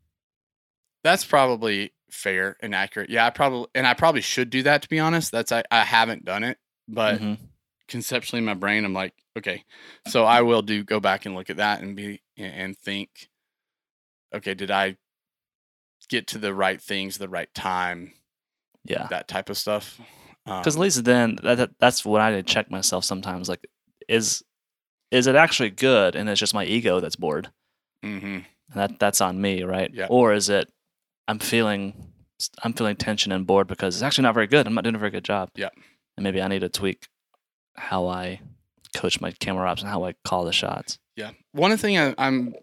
That's 1.04 1.24
probably 1.24 1.92
fair 2.11 2.56
and 2.61 2.74
accurate. 2.74 3.11
Yeah, 3.11 3.26
I 3.26 3.30
probably 3.30 3.68
and 3.74 3.86
I 3.86 3.94
probably 3.94 4.20
should 4.20 4.50
do 4.50 4.62
that 4.64 4.82
to 4.82 4.88
be 4.88 4.98
honest. 5.00 5.32
That's 5.32 5.52
I, 5.52 5.64
I 5.70 5.84
haven't 5.84 6.24
done 6.24 6.44
it, 6.44 6.59
but 6.89 7.20
Mhm. 7.20 7.39
conceptually 7.86 8.39
in 8.39 8.45
my 8.45 8.55
brain 8.55 8.84
I'm 8.84 8.93
like, 8.95 9.14
okay. 9.36 9.64
So 10.09 10.24
I 10.24 10.41
will 10.43 10.62
do 10.62 10.82
go 10.84 10.99
back 11.01 11.26
and 11.26 11.34
look 11.34 11.51
at 11.51 11.57
that 11.59 11.80
and 11.82 11.95
be 11.97 12.20
and 12.36 12.76
think, 12.76 13.28
okay, 14.34 14.55
did 14.55 14.70
I 14.70 14.97
get 16.09 16.26
to 16.28 16.39
the 16.39 16.55
right 16.55 16.80
things 16.80 17.18
the 17.18 17.28
right 17.28 17.53
time, 17.55 18.14
Yeah. 18.84 19.07
that 19.09 19.28
type 19.28 19.51
of 19.51 19.59
stuff. 19.59 20.01
Because 20.45 20.76
Um, 20.76 20.80
at 20.80 20.82
least 20.82 21.05
then, 21.05 21.36
that, 21.43 21.57
that- 21.57 21.78
that's 21.78 22.05
what 22.05 22.20
I 22.22 22.30
need 22.30 22.47
to 22.47 22.53
check 22.55 22.70
myself 22.70 23.05
sometimes. 23.05 23.49
Like, 23.49 23.66
is 24.09 24.43
is 25.11 25.26
it 25.26 25.34
actually 25.36 25.70
good, 25.70 26.14
and 26.14 26.28
it's 26.28 26.39
just 26.41 26.53
my 26.53 26.64
ego 26.66 27.01
that's 27.01 27.16
bored, 27.16 27.51
Mm-hmm. 28.05 28.41
that 28.74 28.99
that's 28.99 29.20
on 29.22 29.41
me, 29.41 29.62
right? 29.62 29.91
Yeah. 29.93 30.07
Or 30.11 30.32
is 30.34 30.49
it 30.51 30.70
I'm 31.26 31.39
feeling 31.39 32.12
I'm 32.62 32.72
feeling 32.72 32.95
tension 32.97 33.32
and 33.32 33.47
bored 33.47 33.66
because 33.66 33.97
it's 33.97 34.03
actually 34.03 34.22
not 34.22 34.34
very 34.34 34.47
good. 34.47 34.66
I'm 34.66 34.74
not 34.74 34.84
doing 34.84 34.95
a 34.95 34.99
very 34.99 35.11
good 35.11 35.24
job. 35.24 35.51
Yeah. 35.55 35.70
And 36.19 36.25
maybe 36.25 36.43
I 36.43 36.49
need 36.49 36.62
to 36.62 36.69
tweak 36.69 37.07
how 37.77 38.09
I 38.09 38.41
coach 38.93 39.21
my 39.21 39.31
camera 39.31 39.69
ops 39.71 39.83
and 39.83 39.89
how 39.91 40.03
I 40.05 40.14
call 40.25 40.45
the 40.45 40.53
shots. 40.53 40.99
Yeah. 41.14 41.31
One 41.53 41.77
thing 41.77 41.97
I, 41.97 42.12
I'm 42.19 42.57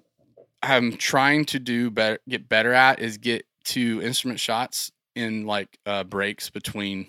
I'm 0.61 0.97
trying 0.97 1.45
to 1.45 1.59
do 1.59 1.89
better 1.89 2.19
get 2.27 2.49
better 2.49 2.73
at 2.73 2.99
is 2.99 3.17
get 3.17 3.45
to 3.65 4.01
instrument 4.01 4.41
shots 4.41 4.91
in 5.15 5.45
like 5.45 5.79
uh 5.85 6.03
breaks 6.03 6.49
between 6.49 7.07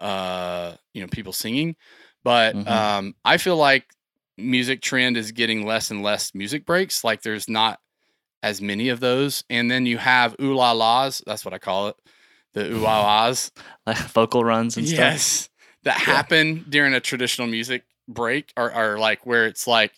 uh 0.00 0.74
you 0.94 1.00
know 1.00 1.06
people 1.06 1.32
singing. 1.32 1.76
But 2.24 2.56
Mhm. 2.56 2.66
um 2.68 3.14
I 3.24 3.36
feel 3.36 3.56
like 3.56 3.86
music 4.36 4.82
trend 4.82 5.16
is 5.16 5.30
getting 5.30 5.64
less 5.64 5.92
and 5.92 6.02
less 6.02 6.34
music 6.34 6.66
breaks. 6.66 7.04
Like 7.04 7.22
there's 7.22 7.48
not 7.48 7.78
as 8.42 8.60
many 8.60 8.88
of 8.88 8.98
those. 8.98 9.44
And 9.48 9.70
then 9.70 9.86
you 9.86 9.98
have 9.98 10.34
ooh 10.42 10.54
la 10.56 10.72
las, 10.72 11.22
that's 11.24 11.44
what 11.44 11.54
I 11.54 11.58
call 11.58 11.86
it. 11.88 11.96
The 12.56 12.72
ooh 12.72 12.78
la 12.78 13.00
las. 13.02 13.52
Like 13.86 13.98
vocal 13.98 14.42
runs 14.44 14.76
and 14.76 14.86
stuff. 14.88 14.98
Yes. 14.98 15.48
That 15.84 15.98
Yeah. 15.98 16.04
happen 16.04 16.64
during 16.68 16.94
a 16.94 17.00
traditional 17.00 17.46
music 17.46 17.84
break 18.08 18.52
or, 18.56 18.74
or 18.74 18.98
like 18.98 19.24
where 19.26 19.46
it's 19.46 19.66
like 19.66 19.92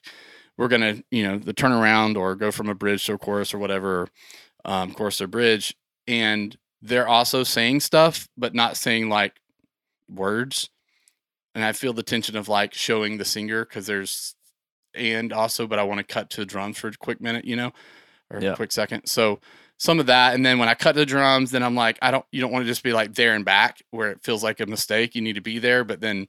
we're 0.58 0.68
gonna 0.68 1.02
you 1.10 1.22
know 1.26 1.38
the 1.38 1.54
turnaround 1.54 2.16
or 2.16 2.34
go 2.34 2.50
from 2.50 2.68
a 2.68 2.74
bridge 2.74 3.06
to 3.06 3.12
a 3.14 3.18
chorus 3.18 3.54
or 3.54 3.58
whatever 3.58 4.08
um, 4.64 4.92
chorus 4.92 5.20
or 5.20 5.26
bridge 5.26 5.74
and 6.06 6.56
they're 6.82 7.06
also 7.08 7.44
saying 7.44 7.80
stuff 7.80 8.28
but 8.36 8.54
not 8.54 8.76
saying 8.76 9.08
like 9.10 9.34
words 10.10 10.70
and 11.54 11.62
i 11.64 11.72
feel 11.72 11.92
the 11.92 12.02
tension 12.02 12.34
of 12.36 12.48
like 12.48 12.72
showing 12.74 13.18
the 13.18 13.24
singer 13.24 13.64
because 13.64 13.86
there's 13.86 14.34
and 14.94 15.32
also 15.32 15.66
but 15.66 15.78
i 15.78 15.82
want 15.82 15.98
to 15.98 16.04
cut 16.04 16.30
to 16.30 16.40
the 16.40 16.46
drums 16.46 16.78
for 16.78 16.88
a 16.88 16.92
quick 16.96 17.20
minute 17.20 17.44
you 17.44 17.56
know 17.56 17.72
or 18.30 18.40
Yeah. 18.40 18.52
a 18.52 18.56
quick 18.56 18.72
second 18.72 19.06
so 19.06 19.38
some 19.78 20.00
of 20.00 20.06
that 20.06 20.34
and 20.34 20.44
then 20.44 20.58
when 20.58 20.68
i 20.68 20.74
cut 20.74 20.94
the 20.94 21.06
drums 21.06 21.50
then 21.50 21.62
i'm 21.62 21.74
like 21.74 21.98
i 22.02 22.10
don't 22.10 22.24
you 22.32 22.40
don't 22.40 22.52
want 22.52 22.64
to 22.64 22.68
just 22.68 22.82
be 22.82 22.92
like 22.92 23.14
there 23.14 23.34
and 23.34 23.44
back 23.44 23.78
where 23.90 24.10
it 24.10 24.22
feels 24.22 24.42
like 24.42 24.60
a 24.60 24.66
mistake 24.66 25.14
you 25.14 25.22
need 25.22 25.34
to 25.34 25.40
be 25.40 25.58
there 25.58 25.84
but 25.84 26.00
then 26.00 26.26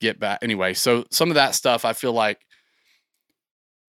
get 0.00 0.18
back 0.18 0.38
anyway 0.42 0.72
so 0.72 1.04
some 1.10 1.30
of 1.30 1.34
that 1.34 1.54
stuff 1.54 1.84
i 1.84 1.92
feel 1.92 2.12
like 2.12 2.40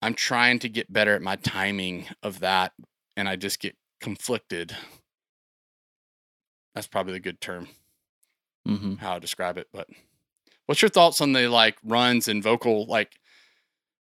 i'm 0.02 0.14
trying 0.14 0.60
to 0.60 0.70
get 0.70 0.92
better 0.92 1.16
at 1.16 1.22
my 1.22 1.36
timing 1.38 2.06
of 2.24 2.40
that 2.40 2.72
and 3.16 3.28
i 3.30 3.36
just 3.36 3.60
get 3.60 3.76
conflicted 4.02 4.76
that's 6.76 6.88
probably 6.88 7.14
the 7.14 7.20
good 7.20 7.42
term 7.42 7.68
mm-hmm. 8.68 8.96
how 8.96 9.16
I 9.16 9.20
describe 9.20 9.58
it. 9.58 9.68
But 9.74 9.88
what's 10.66 10.82
your 10.82 10.90
thoughts 10.90 11.22
on 11.22 11.34
the 11.34 11.48
like 11.48 11.78
runs 11.84 12.28
and 12.28 12.44
vocal 12.44 12.86
like 12.86 13.18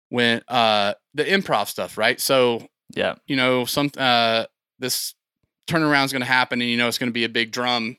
when 0.09 0.43
uh 0.49 0.95
the 1.15 1.25
improv 1.25 1.69
stuff, 1.69 1.99
right? 1.99 2.21
So 2.21 2.67
Yeah. 2.95 3.15
you 3.27 3.37
know 3.37 3.65
some 3.65 3.91
uh 3.97 4.47
this 4.85 5.15
turnaround 5.67 6.05
is 6.05 6.13
going 6.13 6.21
to 6.21 6.27
happen, 6.27 6.61
and 6.61 6.71
you 6.71 6.77
know 6.77 6.87
it's 6.87 6.99
going 6.99 7.09
to 7.09 7.13
be 7.13 7.25
a 7.25 7.29
big 7.29 7.51
drum, 7.51 7.97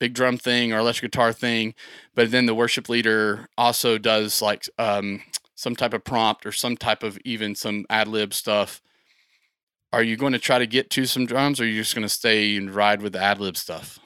big 0.00 0.14
drum 0.14 0.36
thing 0.36 0.72
or 0.72 0.78
electric 0.78 1.12
guitar 1.12 1.32
thing, 1.32 1.74
but 2.14 2.30
then 2.30 2.46
the 2.46 2.54
worship 2.54 2.88
leader 2.88 3.48
also 3.56 3.98
does 3.98 4.42
like 4.42 4.68
um 4.78 5.22
some 5.54 5.74
type 5.74 5.94
of 5.94 6.04
prompt 6.04 6.44
or 6.44 6.52
some 6.52 6.76
type 6.76 7.02
of 7.02 7.18
even 7.24 7.54
some 7.54 7.84
ad 7.88 8.08
lib 8.08 8.34
stuff. 8.34 8.82
Are 9.92 10.02
you 10.02 10.16
going 10.16 10.34
to 10.34 10.38
try 10.38 10.58
to 10.58 10.66
get 10.66 10.90
to 10.90 11.06
some 11.06 11.24
drums, 11.24 11.60
or 11.60 11.64
are 11.64 11.66
you 11.66 11.80
just 11.80 11.94
going 11.94 12.02
to 12.02 12.08
stay 12.08 12.56
and 12.56 12.74
ride 12.74 13.00
with 13.00 13.14
the 13.14 13.22
ad 13.22 13.40
lib 13.40 13.56
stuff? 13.56 13.98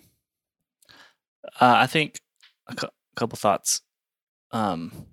Uh, 1.60 1.74
I 1.76 1.86
think 1.86 2.20
a 2.68 2.74
cou- 2.74 2.88
couple 3.16 3.36
thoughts. 3.36 3.80
Um, 4.52 5.06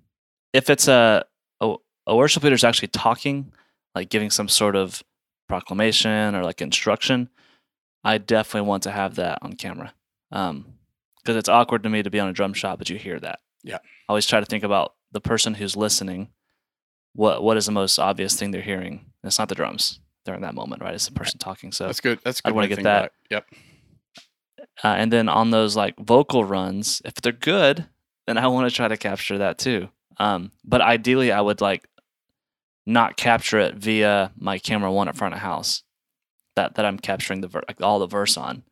if 0.52 0.70
it's 0.70 0.86
a, 0.86 1.24
a 1.60 1.74
a 2.06 2.14
worship 2.14 2.42
leader 2.42 2.54
is 2.54 2.64
actually 2.64 2.88
talking, 2.88 3.52
like 3.94 4.10
giving 4.10 4.30
some 4.30 4.48
sort 4.48 4.76
of 4.76 5.02
proclamation 5.50 6.36
or 6.36 6.44
like 6.44 6.62
instruction, 6.62 7.28
I 8.04 8.18
definitely 8.18 8.68
want 8.68 8.84
to 8.84 8.92
have 8.92 9.16
that 9.16 9.40
on 9.42 9.54
camera. 9.54 9.92
Um, 10.30 10.74
because 11.18 11.36
it's 11.36 11.48
awkward 11.48 11.82
to 11.82 11.90
me 11.90 12.02
to 12.02 12.08
be 12.08 12.20
on 12.20 12.28
a 12.28 12.32
drum 12.32 12.54
shop, 12.54 12.78
but 12.78 12.88
you 12.88 12.96
hear 12.96 13.20
that. 13.20 13.40
Yeah. 13.62 13.76
I 13.76 14.08
always 14.08 14.26
try 14.26 14.40
to 14.40 14.46
think 14.46 14.64
about 14.64 14.94
the 15.12 15.20
person 15.20 15.54
who's 15.54 15.76
listening. 15.76 16.28
What 17.14 17.42
what 17.42 17.56
is 17.56 17.66
the 17.66 17.72
most 17.72 17.98
obvious 17.98 18.36
thing 18.36 18.52
they're 18.52 18.62
hearing? 18.62 18.92
And 18.92 19.28
it's 19.28 19.38
not 19.38 19.48
the 19.48 19.54
drums 19.56 20.00
during 20.24 20.40
that 20.42 20.54
moment, 20.54 20.80
right? 20.82 20.94
It's 20.94 21.06
the 21.06 21.12
person 21.12 21.38
talking. 21.38 21.72
So 21.72 21.86
That's 21.86 22.00
good. 22.00 22.20
That's 22.24 22.40
good. 22.40 22.54
wanna 22.54 22.64
way 22.64 22.68
to 22.68 22.76
get 22.76 22.84
that. 22.84 23.12
Yep. 23.30 23.46
Uh, 24.82 24.94
and 24.96 25.12
then 25.12 25.28
on 25.28 25.50
those 25.50 25.76
like 25.76 25.98
vocal 25.98 26.44
runs, 26.44 27.02
if 27.04 27.14
they're 27.14 27.32
good, 27.32 27.86
then 28.26 28.38
I 28.38 28.46
want 28.46 28.70
to 28.70 28.74
try 28.74 28.88
to 28.88 28.96
capture 28.96 29.38
that 29.38 29.58
too. 29.58 29.88
Um, 30.18 30.52
but 30.64 30.80
ideally, 30.80 31.32
I 31.32 31.40
would 31.40 31.60
like 31.60 31.84
not 32.90 33.16
capture 33.16 33.58
it 33.58 33.76
via 33.76 34.32
my 34.36 34.58
camera 34.58 34.92
one 34.92 35.08
at 35.08 35.16
front 35.16 35.34
of 35.34 35.40
house 35.40 35.82
that 36.56 36.74
that 36.74 36.84
I'm 36.84 36.98
capturing 36.98 37.40
the 37.40 37.48
ver- 37.48 37.64
all 37.80 37.98
the 37.98 38.06
verse 38.06 38.36
on. 38.36 38.64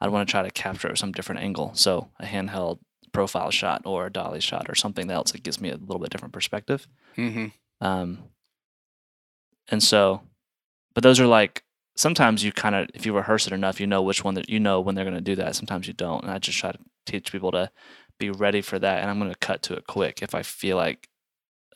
I'd 0.00 0.10
want 0.10 0.28
to 0.28 0.30
try 0.30 0.42
to 0.42 0.50
capture 0.50 0.88
it 0.88 0.92
with 0.92 0.98
some 0.98 1.12
different 1.12 1.40
angle, 1.40 1.72
so 1.74 2.10
a 2.20 2.26
handheld 2.26 2.78
profile 3.12 3.50
shot 3.50 3.82
or 3.84 4.06
a 4.06 4.12
dolly 4.12 4.40
shot 4.40 4.66
or 4.68 4.74
something 4.74 5.10
else 5.10 5.32
that 5.32 5.42
gives 5.42 5.60
me 5.60 5.70
a 5.70 5.76
little 5.76 5.98
bit 5.98 6.10
different 6.10 6.34
perspective. 6.34 6.86
Mm-hmm. 7.16 7.46
Um, 7.80 8.18
and 9.68 9.82
so, 9.82 10.22
but 10.94 11.02
those 11.02 11.18
are 11.18 11.26
like 11.26 11.62
sometimes 11.96 12.44
you 12.44 12.52
kind 12.52 12.74
of 12.74 12.88
if 12.94 13.06
you 13.06 13.14
rehearse 13.14 13.46
it 13.46 13.52
enough, 13.52 13.80
you 13.80 13.86
know 13.86 14.02
which 14.02 14.24
one 14.24 14.34
that 14.34 14.50
you 14.50 14.60
know 14.60 14.80
when 14.80 14.94
they're 14.94 15.04
going 15.04 15.14
to 15.14 15.20
do 15.20 15.36
that. 15.36 15.56
Sometimes 15.56 15.86
you 15.86 15.94
don't, 15.94 16.22
and 16.22 16.32
I 16.32 16.38
just 16.38 16.58
try 16.58 16.72
to 16.72 16.78
teach 17.06 17.32
people 17.32 17.52
to 17.52 17.70
be 18.18 18.30
ready 18.30 18.60
for 18.60 18.78
that. 18.78 19.00
And 19.00 19.10
I'm 19.10 19.18
going 19.18 19.32
to 19.32 19.38
cut 19.38 19.62
to 19.62 19.74
it 19.74 19.86
quick 19.86 20.22
if 20.22 20.34
I 20.34 20.42
feel 20.42 20.76
like 20.76 21.08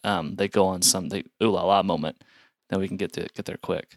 um, 0.05 0.37
they 0.37 0.49
go 0.49 0.67
on 0.67 0.83
some 0.83 1.09
the 1.09 1.25
ooh 1.43 1.51
la 1.51 1.65
la 1.65 1.83
moment, 1.83 2.23
then 2.69 2.81
we 2.81 2.89
can 2.89 2.97
get 2.97 3.13
to 3.15 3.29
get 3.35 3.45
there 3.45 3.59
quick. 3.63 3.97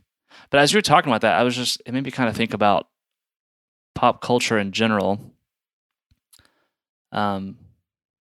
But 0.49 0.60
as 0.60 0.72
you 0.74 0.78
were 0.78 0.82
talking 0.82 1.12
about 1.12 1.22
that, 1.22 1.39
I 1.39 1.43
was 1.43 1.56
just 1.56 1.82
it 1.86 1.93
made 1.93 2.04
me 2.04 2.12
kind 2.12 2.30
of 2.30 2.36
think 2.36 2.54
about 2.54 2.88
pop 3.95 4.22
culture 4.22 4.58
in 4.58 4.72
general. 4.72 5.20
Um, 7.12 7.58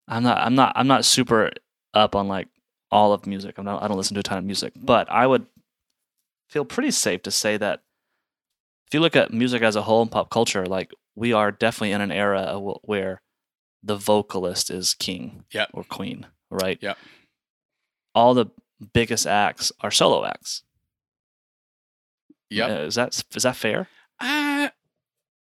I'm 0.09 0.23
not 0.23 0.39
I'm 0.39 0.55
not 0.55 0.73
I'm 0.77 0.87
not 0.87 1.05
super 1.05 1.51
up 1.95 2.15
on 2.15 2.29
like 2.29 2.49
all 2.91 3.13
of 3.13 3.27
music. 3.27 3.57
I'm 3.59 3.65
not 3.65 3.83
I 3.83 3.89
don't 3.89 3.97
listen 3.97 4.15
to 4.15 4.21
a 4.21 4.25
ton 4.25 4.39
of 4.39 4.45
music, 4.45 4.73
but 4.77 5.11
I 5.11 5.27
would 5.27 5.47
feel 6.51 6.65
pretty 6.65 6.91
safe 6.91 7.23
to 7.23 7.31
say 7.31 7.57
that 7.57 7.81
if 8.87 8.95
you 8.95 9.01
look 9.01 9.17
at 9.17 9.33
music 9.33 9.63
as 9.63 9.77
a 9.77 9.83
whole 9.83 10.03
and 10.03 10.11
pop 10.11 10.29
culture, 10.29 10.67
like 10.67 10.93
we 11.15 11.33
are 11.33 11.51
definitely 11.51 11.93
in 11.93 12.03
an 12.03 12.13
era 12.13 12.59
where 12.83 13.23
the 13.83 13.97
vocalist 13.97 14.71
is 14.71 14.95
king 14.95 15.45
Yep. 15.53 15.71
or 15.73 15.85
queen, 15.85 16.27
right? 16.51 16.79
Yep. 16.83 16.99
All 18.15 18.35
the 18.35 18.47
biggest 18.93 19.27
acts 19.27 19.73
are 19.81 19.91
solo 19.91 20.25
acts. 20.25 20.63
Yeah, 22.51 22.67
Uh, 22.67 22.81
is 22.81 22.95
that 22.97 23.23
is 23.35 23.43
that 23.45 23.57
fair? 23.57 23.89
Uh, 24.21 24.69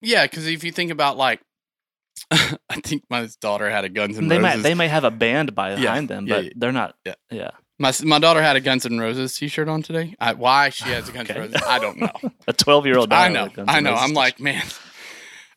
yeah, 0.00 0.24
because 0.24 0.46
if 0.46 0.64
you 0.64 0.72
think 0.72 0.90
about 0.90 1.16
like, 1.16 1.40
I 2.30 2.80
think 2.82 3.04
my 3.08 3.28
daughter 3.40 3.70
had 3.70 3.84
a 3.84 3.88
Guns 3.88 4.18
N' 4.18 4.28
they 4.28 4.38
Roses. 4.38 4.56
might 4.56 4.62
they 4.62 4.74
may 4.74 4.88
have 4.88 5.04
a 5.04 5.10
band 5.10 5.54
behind 5.54 6.08
them, 6.08 6.26
yeah, 6.26 6.34
but 6.34 6.44
yeah. 6.44 6.50
they're 6.56 6.72
not. 6.72 6.96
Yeah. 7.04 7.14
yeah. 7.30 7.50
my 7.78 7.92
my 8.02 8.18
daughter 8.18 8.42
had 8.42 8.56
a 8.56 8.60
Guns 8.60 8.84
N' 8.84 8.98
Roses 8.98 9.36
T-shirt 9.36 9.68
on 9.68 9.82
today. 9.82 10.16
I, 10.18 10.32
why 10.32 10.70
she 10.70 10.88
has 10.90 11.08
a 11.08 11.12
Guns 11.12 11.30
N' 11.30 11.38
Roses, 11.38 11.62
I 11.64 11.78
don't 11.78 11.98
know. 11.98 12.12
A 12.48 12.52
twelve 12.52 12.84
year 12.86 12.98
old. 12.98 13.12
I 13.12 13.28
know, 13.28 13.48
I 13.68 13.78
know. 13.80 13.94
I'm 13.94 14.12
like, 14.14 14.40
man. 14.40 14.64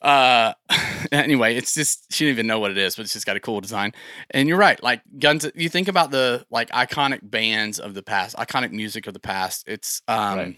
Uh, 0.01 0.53
anyway, 1.11 1.55
it's 1.55 1.73
just 1.73 2.11
she 2.11 2.25
didn't 2.25 2.35
even 2.35 2.47
know 2.47 2.59
what 2.59 2.71
it 2.71 2.77
is, 2.77 2.95
but 2.95 3.03
it's 3.03 3.13
just 3.13 3.25
got 3.25 3.35
a 3.35 3.39
cool 3.39 3.61
design. 3.61 3.93
And 4.31 4.47
you're 4.49 4.57
right, 4.57 4.81
like 4.81 5.01
Guns. 5.19 5.45
You 5.55 5.69
think 5.69 5.87
about 5.87 6.11
the 6.11 6.45
like 6.49 6.69
iconic 6.71 7.19
bands 7.23 7.79
of 7.79 7.93
the 7.93 8.01
past, 8.03 8.35
iconic 8.37 8.71
music 8.71 9.05
of 9.07 9.13
the 9.13 9.19
past. 9.19 9.63
It's 9.67 10.01
um, 10.07 10.37
Right. 10.37 10.57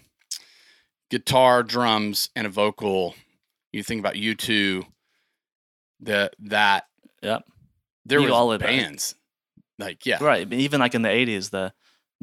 guitar, 1.10 1.62
drums, 1.62 2.30
and 2.34 2.46
a 2.46 2.50
vocal. 2.50 3.14
You 3.72 3.82
think 3.82 4.00
about 4.00 4.14
U2. 4.14 4.84
The 6.00 6.30
that 6.40 6.84
Yep. 7.22 7.44
there 8.04 8.20
was 8.20 8.30
all 8.30 8.52
of 8.52 8.60
that. 8.60 8.66
bands 8.66 9.14
like 9.78 10.04
yeah 10.04 10.22
Right. 10.22 10.50
Even 10.52 10.80
like 10.80 10.94
in 10.94 11.02
the 11.02 11.08
'80s, 11.08 11.50
the 11.50 11.72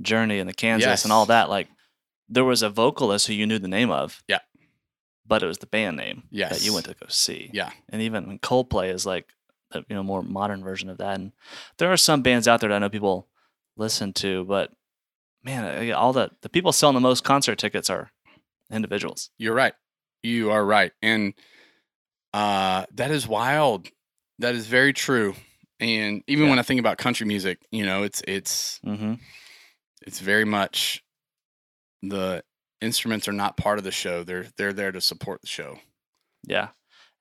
Journey 0.01 0.39
and 0.39 0.47
the 0.49 0.53
Kansas 0.53 1.03
and 1.03 1.11
all 1.11 1.25
that. 1.27 1.49
Like 1.49 1.67
there 2.29 2.45
was 2.45 2.61
a 2.63 2.69
vocalist 2.69 3.27
who 3.27 3.33
you 3.33 3.45
knew 3.47 3.59
the 3.59 3.67
name 3.67 3.91
of. 3.91 4.21
Yeah. 4.27 4.39
But 5.31 5.43
it 5.43 5.47
was 5.47 5.59
the 5.59 5.65
band 5.77 5.95
name 5.97 6.23
that 6.49 6.61
you 6.65 6.73
went 6.73 6.85
to 6.87 6.93
go 6.93 7.05
see. 7.07 7.49
yeah 7.53 7.71
and 7.89 8.01
even 8.01 8.27
when 8.27 8.39
Coldplay 8.39 8.93
is 8.93 9.05
like 9.05 9.27
a 9.71 9.79
you 9.89 9.95
know 9.95 10.03
more 10.03 10.21
modern 10.21 10.61
version 10.63 10.89
of 10.89 10.97
that. 10.97 11.15
And 11.19 11.31
there 11.77 11.91
are 11.91 11.97
some 11.97 12.21
bands 12.21 12.47
out 12.49 12.59
there 12.59 12.69
that 12.69 12.75
I 12.75 12.79
know 12.79 12.89
people 12.89 13.27
listen 13.77 14.11
to, 14.13 14.43
but 14.43 14.71
man, 15.43 15.91
all 15.93 16.11
the 16.13 16.31
the 16.41 16.49
people 16.49 16.71
selling 16.73 16.95
the 16.95 16.99
most 17.09 17.23
concert 17.23 17.57
tickets 17.57 17.89
are 17.89 18.11
individuals. 18.69 19.29
You're 19.37 19.55
right. 19.55 19.73
You 20.21 20.51
are 20.51 20.63
right. 20.65 20.91
And 21.01 21.33
uh 22.33 22.85
that 22.93 23.11
is 23.11 23.27
wild. 23.27 23.87
That 24.39 24.55
is 24.55 24.67
very 24.67 24.93
true. 24.93 25.35
And 25.79 26.23
even 26.27 26.45
Yeah. 26.45 26.49
when 26.51 26.59
I 26.59 26.63
think 26.63 26.79
about 26.79 26.97
country 26.97 27.25
music, 27.25 27.59
you 27.71 27.85
know, 27.85 28.03
it's 28.03 28.21
it's 28.27 28.79
Mm-hmm. 28.85 29.13
it's 30.05 30.19
very 30.19 30.45
much 30.45 31.03
the 32.01 32.43
instruments 32.81 33.27
are 33.27 33.33
not 33.33 33.57
part 33.57 33.77
of 33.77 33.83
the 33.83 33.91
show. 33.91 34.23
They're 34.23 34.47
they're 34.57 34.73
there 34.73 34.91
to 34.91 35.01
support 35.01 35.41
the 35.41 35.47
show. 35.47 35.79
Yeah, 36.47 36.69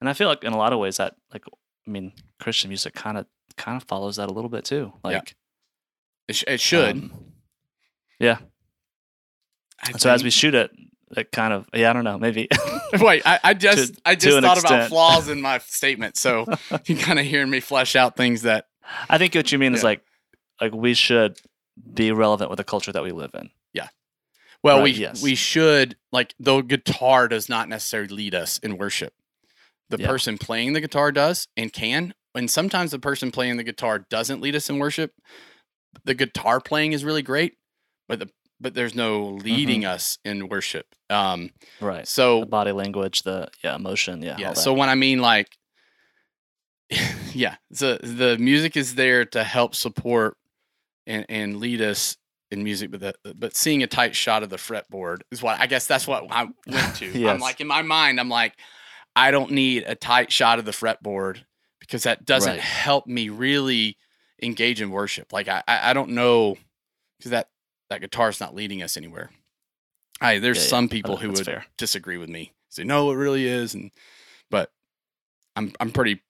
and 0.01 0.09
I 0.09 0.13
feel 0.15 0.29
like 0.29 0.45
in 0.45 0.53
a 0.53 0.59
lot 0.59 0.73
of 0.73 0.79
ways 0.79 0.97
that 0.97 1.15
like 1.33 1.45
I 1.87 1.91
mean 1.91 2.13
Christian 2.41 2.69
music 2.69 2.95
kind 2.95 3.19
of 3.19 3.27
kind 3.57 3.77
of 3.81 3.87
follows 3.89 4.17
that 4.17 4.29
a 4.29 4.33
little 4.33 4.51
bit 4.51 4.65
too. 4.65 4.93
Yeah. 5.05 5.11
Like 5.11 5.35
It, 6.29 6.37
sh- 6.37 6.45
it 6.47 6.61
should. 6.61 6.97
um, 6.97 7.13
yeah. 8.19 8.39
I 9.83 9.93
So 9.93 10.11
as 10.11 10.23
we 10.23 10.31
shoot 10.31 10.55
it, 10.55 10.71
it 11.17 11.33
kind 11.33 11.53
of 11.53 11.69
yeah 11.75 11.91
I 11.91 11.93
don't 11.93 12.05
know 12.05 12.19
maybe 12.19 12.49
Wait, 13.01 13.23
I, 13.25 13.39
I 13.43 13.55
just 13.69 14.01
I 14.05 14.15
just 14.15 14.41
thought 14.41 14.59
about 14.59 14.89
flaws 14.89 15.29
in 15.29 15.41
my 15.41 15.59
statement. 15.59 16.17
So 16.17 16.47
you 16.87 16.97
kind 16.97 17.19
of 17.19 17.27
hearing 17.27 17.51
me 17.51 17.61
flesh 17.61 17.97
out 17.97 18.17
things 18.17 18.43
that 18.43 18.67
I 19.09 19.19
think 19.19 19.35
what 19.35 19.51
you 19.53 19.59
mean 19.59 19.75
is 19.75 19.85
like 19.85 20.03
like 20.61 20.73
we 20.75 20.95
should 20.95 21.39
be 21.95 22.13
relevant 22.13 22.51
with 22.51 22.59
the 22.59 22.65
culture 22.65 22.93
that 22.93 23.03
we 23.03 23.13
live 23.13 23.31
in. 23.35 23.51
Well, 24.63 24.79
Right, 24.79 24.85
we 24.85 24.91
yes. 24.93 25.23
we 25.23 25.35
should 25.35 25.97
like 26.13 26.35
the 26.39 26.61
guitar 26.63 27.29
does 27.29 27.49
not 27.49 27.69
necessarily 27.69 28.15
lead 28.15 28.35
us 28.35 28.59
in 28.59 28.77
worship. 28.79 29.15
The 29.89 29.99
Yeah. 29.99 30.07
person 30.07 30.39
playing 30.39 30.75
the 30.75 30.81
guitar 30.81 31.11
does 31.13 31.49
and 31.57 31.73
can, 31.73 32.15
and 32.35 32.51
sometimes 32.51 32.91
the 32.91 32.99
person 32.99 33.31
playing 33.31 33.57
the 33.57 33.65
guitar 33.65 33.99
doesn't 34.11 34.41
lead 34.41 34.55
us 34.55 34.69
in 34.71 34.79
worship. 34.79 35.13
The 36.05 36.15
guitar 36.15 36.61
playing 36.61 36.93
is 36.93 37.05
really 37.05 37.23
great, 37.23 37.55
but 38.09 38.19
the 38.21 38.31
but 38.63 38.75
there's 38.75 38.95
no 38.95 39.25
leading 39.25 39.81
Mm-hmm. 39.83 39.91
us 39.95 40.19
in 40.25 40.49
worship. 40.49 40.87
Um, 41.09 41.51
Right. 41.81 42.07
so 42.07 42.41
The 42.41 42.47
body 42.47 42.73
language, 42.73 43.23
the 43.23 43.49
yeah 43.65 43.75
emotion, 43.77 44.23
yeah. 44.23 44.37
yeah. 44.39 44.53
So 44.53 44.75
when 44.75 44.91
I 44.91 44.95
mean 44.95 45.21
like, 45.21 45.49
yeah, 47.33 47.57
the 47.71 47.99
the 48.03 48.37
music 48.39 48.77
is 48.77 48.95
there 48.97 49.25
to 49.27 49.43
help 49.45 49.75
support 49.75 50.37
and 51.07 51.25
and 51.29 51.57
lead 51.59 51.81
us 51.81 52.17
in 52.51 52.65
music, 52.65 52.91
but 52.91 53.01
the, 53.01 53.15
but 53.35 53.55
seeing 53.57 53.83
a 53.83 53.87
tight 53.87 54.15
shot 54.17 54.43
of 54.43 54.51
the 54.51 54.57
fretboard 54.57 55.21
is 55.31 55.43
what 55.43 55.61
I 55.61 55.67
guess 55.67 55.87
that's 55.87 56.07
what 56.07 56.27
I 56.31 56.49
went 56.67 56.97
to. 56.97 57.27
I'm 57.29 57.39
like 57.41 57.61
in 57.61 57.67
my 57.67 57.83
mind, 57.83 58.19
I'm 58.19 58.29
like, 58.29 58.55
I 59.17 59.31
don't 59.31 59.53
need 59.53 59.85
a 59.87 59.95
tight 59.95 60.33
shot 60.33 60.59
of 60.59 60.65
the 60.65 60.71
fretboard 60.73 61.45
because 61.81 62.03
that 62.05 62.25
doesn't 62.25 62.53
Right. 62.53 62.61
help 62.61 63.07
me 63.07 63.29
really 63.29 63.97
engage 64.43 64.81
in 64.81 64.91
worship. 64.91 65.33
Like 65.33 65.49
I 65.49 65.63
I, 65.69 65.93
don't 65.93 66.11
know 66.11 66.57
because 67.19 67.31
that 67.33 67.49
that 67.89 68.01
guitar's 68.01 68.41
not 68.41 68.55
leading 68.55 68.83
us 68.83 68.97
anywhere. 68.97 69.31
I 70.21 70.39
there's 70.39 70.59
Yeah, 70.59 70.63
yeah. 70.65 70.69
some 70.69 70.89
people 70.89 71.15
Uh, 71.15 71.19
who 71.19 71.29
would 71.31 71.45
fair. 71.45 71.67
disagree 71.77 72.17
with 72.17 72.29
me. 72.29 72.53
Say 72.69 72.85
no, 72.85 73.11
it 73.11 73.17
really 73.17 73.47
is, 73.47 73.75
and 73.75 73.91
but 74.51 74.71
I'm 75.57 75.73
I'm 75.81 75.91
pretty 75.91 76.23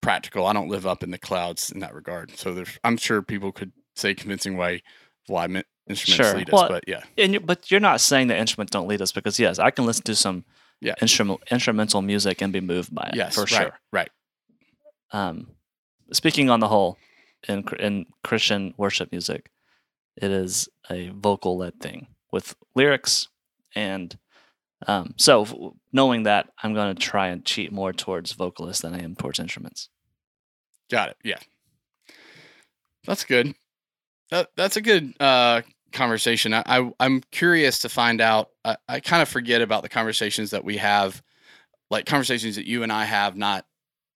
practical. 0.00 0.46
I 0.46 0.52
don't 0.52 0.68
live 0.68 0.86
up 0.86 1.02
in 1.02 1.10
the 1.10 1.18
clouds 1.18 1.70
in 1.70 1.80
that 1.80 1.94
regard. 1.94 2.36
So 2.38 2.54
there's 2.54 2.78
I'm 2.84 2.96
sure 2.96 3.22
people 3.22 3.52
could 3.52 3.72
say 3.96 4.14
convincing 4.14 4.56
way 4.56 4.82
why 5.30 5.44
instruments 5.88 6.06
Sure. 6.28 6.34
lead 6.36 6.50
Well, 6.52 6.68
but 6.68 6.84
yeah, 6.86 7.02
And 7.16 7.32
you, 7.34 7.40
but 7.40 7.70
you're 7.70 7.80
not 7.80 8.00
saying 8.00 8.28
that 8.28 8.38
instruments 8.38 8.70
don't 8.70 8.88
lead 8.88 9.00
us 9.02 9.12
because 9.12 9.38
yes, 9.38 9.58
I 9.58 9.70
can 9.70 9.86
listen 9.86 10.04
to 10.04 10.14
some 10.14 10.44
Yeah. 10.80 10.94
instrumental 11.00 11.40
instrumental 11.50 12.02
music 12.02 12.42
and 12.42 12.52
be 12.52 12.60
moved 12.60 12.94
by 12.94 13.08
it 13.12 13.16
yes, 13.16 13.34
for 13.34 13.42
right, 13.42 13.48
sure. 13.48 13.78
right. 13.92 14.10
Um, 15.12 15.48
speaking 16.12 16.50
on 16.50 16.60
the 16.60 16.68
whole, 16.68 16.96
in 17.48 17.64
in 17.78 18.06
Christian 18.22 18.74
worship 18.76 19.10
music, 19.12 19.50
it 20.16 20.30
is 20.30 20.68
a 20.90 21.08
vocal 21.10 21.56
led 21.58 21.80
thing 21.80 22.06
with 22.32 22.54
lyrics, 22.74 23.28
and 23.74 24.16
um, 24.86 25.14
so 25.16 25.76
knowing 25.92 26.22
that, 26.24 26.48
I'm 26.62 26.72
going 26.74 26.94
to 26.94 27.00
try 27.00 27.28
and 27.28 27.44
cheat 27.44 27.70
more 27.72 27.92
towards 27.92 28.32
vocalists 28.32 28.82
than 28.82 28.94
I 28.94 29.02
am 29.02 29.14
towards 29.16 29.38
instruments. 29.38 29.88
Got 30.90 31.10
it. 31.10 31.16
Yeah. 31.24 31.38
That's 33.06 33.24
good. 33.24 33.54
That 34.30 34.48
that's 34.56 34.76
a 34.76 34.80
good 34.80 35.14
uh 35.20 35.62
conversation. 35.92 36.54
I, 36.54 36.62
I 36.66 36.92
I'm 37.00 37.20
curious 37.32 37.80
to 37.80 37.88
find 37.88 38.20
out. 38.20 38.50
I, 38.64 38.76
I 38.88 39.00
kind 39.00 39.22
of 39.22 39.28
forget 39.28 39.60
about 39.60 39.82
the 39.82 39.88
conversations 39.88 40.50
that 40.50 40.64
we 40.64 40.76
have, 40.76 41.22
like 41.90 42.06
conversations 42.06 42.56
that 42.56 42.66
you 42.66 42.82
and 42.82 42.92
I 42.92 43.04
have, 43.04 43.36
not 43.36 43.66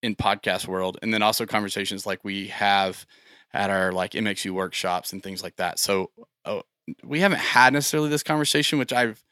in 0.01 0.15
podcast 0.15 0.67
world, 0.67 0.97
and 1.01 1.13
then 1.13 1.21
also 1.21 1.45
conversations 1.45 2.05
like 2.05 2.23
we 2.23 2.47
have 2.47 3.05
at 3.53 3.69
our 3.69 3.91
like 3.91 4.11
MXU 4.11 4.51
workshops 4.51 5.13
and 5.13 5.23
things 5.23 5.41
like 5.43 5.55
that. 5.57 5.79
So 5.79 6.11
uh, 6.45 6.61
we 7.03 7.19
haven't 7.21 7.39
had 7.39 7.73
necessarily 7.73 8.09
this 8.09 8.23
conversation, 8.23 8.79
which 8.79 8.93
I've 8.93 9.23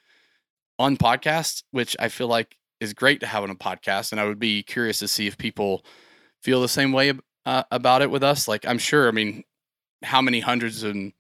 on 0.80 0.98
podcast, 0.98 1.64
which 1.72 1.96
I 2.00 2.10
feel 2.10 2.28
like 2.28 2.58
is 2.80 2.94
great 2.94 3.20
to 3.22 3.28
have 3.28 3.44
on 3.44 3.50
a 3.50 3.56
podcast, 3.56 4.12
and 4.12 4.20
I 4.20 4.26
would 4.26 4.40
be 4.40 4.64
curious 4.64 5.00
to 5.00 5.08
see 5.08 5.28
if 5.28 5.38
people 5.38 5.86
feel 6.42 6.62
the 6.62 6.68
same 6.68 6.92
way 6.92 7.14
uh, 7.46 7.64
about 7.72 8.02
it 8.02 8.12
with 8.12 8.24
us. 8.24 8.48
Like 8.48 8.66
I'm 8.66 8.78
sure, 8.78 9.08
I 9.08 9.12
mean, 9.12 9.44
how 10.04 10.22
many 10.22 10.40
hundreds 10.40 10.84
and 10.84 11.14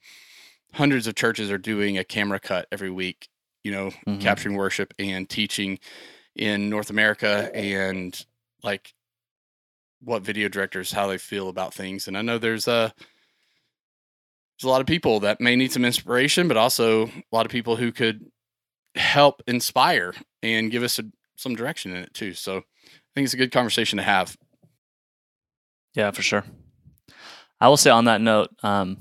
hundreds 0.73 1.07
of 1.07 1.15
churches 1.15 1.49
are 1.51 1.57
doing 1.57 1.97
a 1.97 2.03
camera 2.03 2.39
cut 2.39 2.67
every 2.71 2.89
week, 2.89 3.27
you 3.63 3.71
know, 3.71 3.91
Mhm. 4.07 4.21
capturing 4.21 4.55
worship 4.55 4.93
and 4.99 5.29
teaching 5.29 5.79
in 6.35 6.69
North 6.69 6.89
America 6.89 7.49
and 7.53 8.25
like 8.63 8.93
what 10.01 10.21
video 10.23 10.49
directors 10.49 10.91
how 10.91 11.07
they 11.07 11.17
feel 11.17 11.47
about 11.47 11.73
things. 11.73 12.07
And 12.07 12.17
I 12.17 12.21
know 12.21 12.37
there's 12.37 12.67
a 12.67 12.93
there's 14.57 14.67
a 14.67 14.69
lot 14.69 14.81
of 14.81 14.87
people 14.87 15.19
that 15.21 15.41
may 15.41 15.55
need 15.55 15.71
some 15.71 15.83
inspiration, 15.85 16.47
but 16.47 16.57
also 16.57 17.07
a 17.07 17.23
lot 17.31 17.45
of 17.45 17.51
people 17.51 17.75
who 17.75 17.91
could 17.91 18.31
help 18.95 19.41
inspire 19.47 20.13
and 20.43 20.69
give 20.71 20.83
us 20.83 20.99
a, 20.99 21.03
some 21.35 21.55
direction 21.55 21.91
in 21.91 22.03
it 22.03 22.13
too. 22.13 22.33
So 22.33 22.57
I 22.57 22.61
think 23.15 23.25
it's 23.25 23.33
a 23.33 23.37
good 23.37 23.51
conversation 23.51 23.97
to 23.97 24.03
have. 24.03 24.37
Yeah, 25.95 26.11
for 26.11 26.21
sure. 26.21 26.43
I 27.63 27.69
will 27.69 27.77
say 27.77 27.91
on 27.91 28.05
that 28.05 28.19
note, 28.19 28.49
um, 28.61 28.97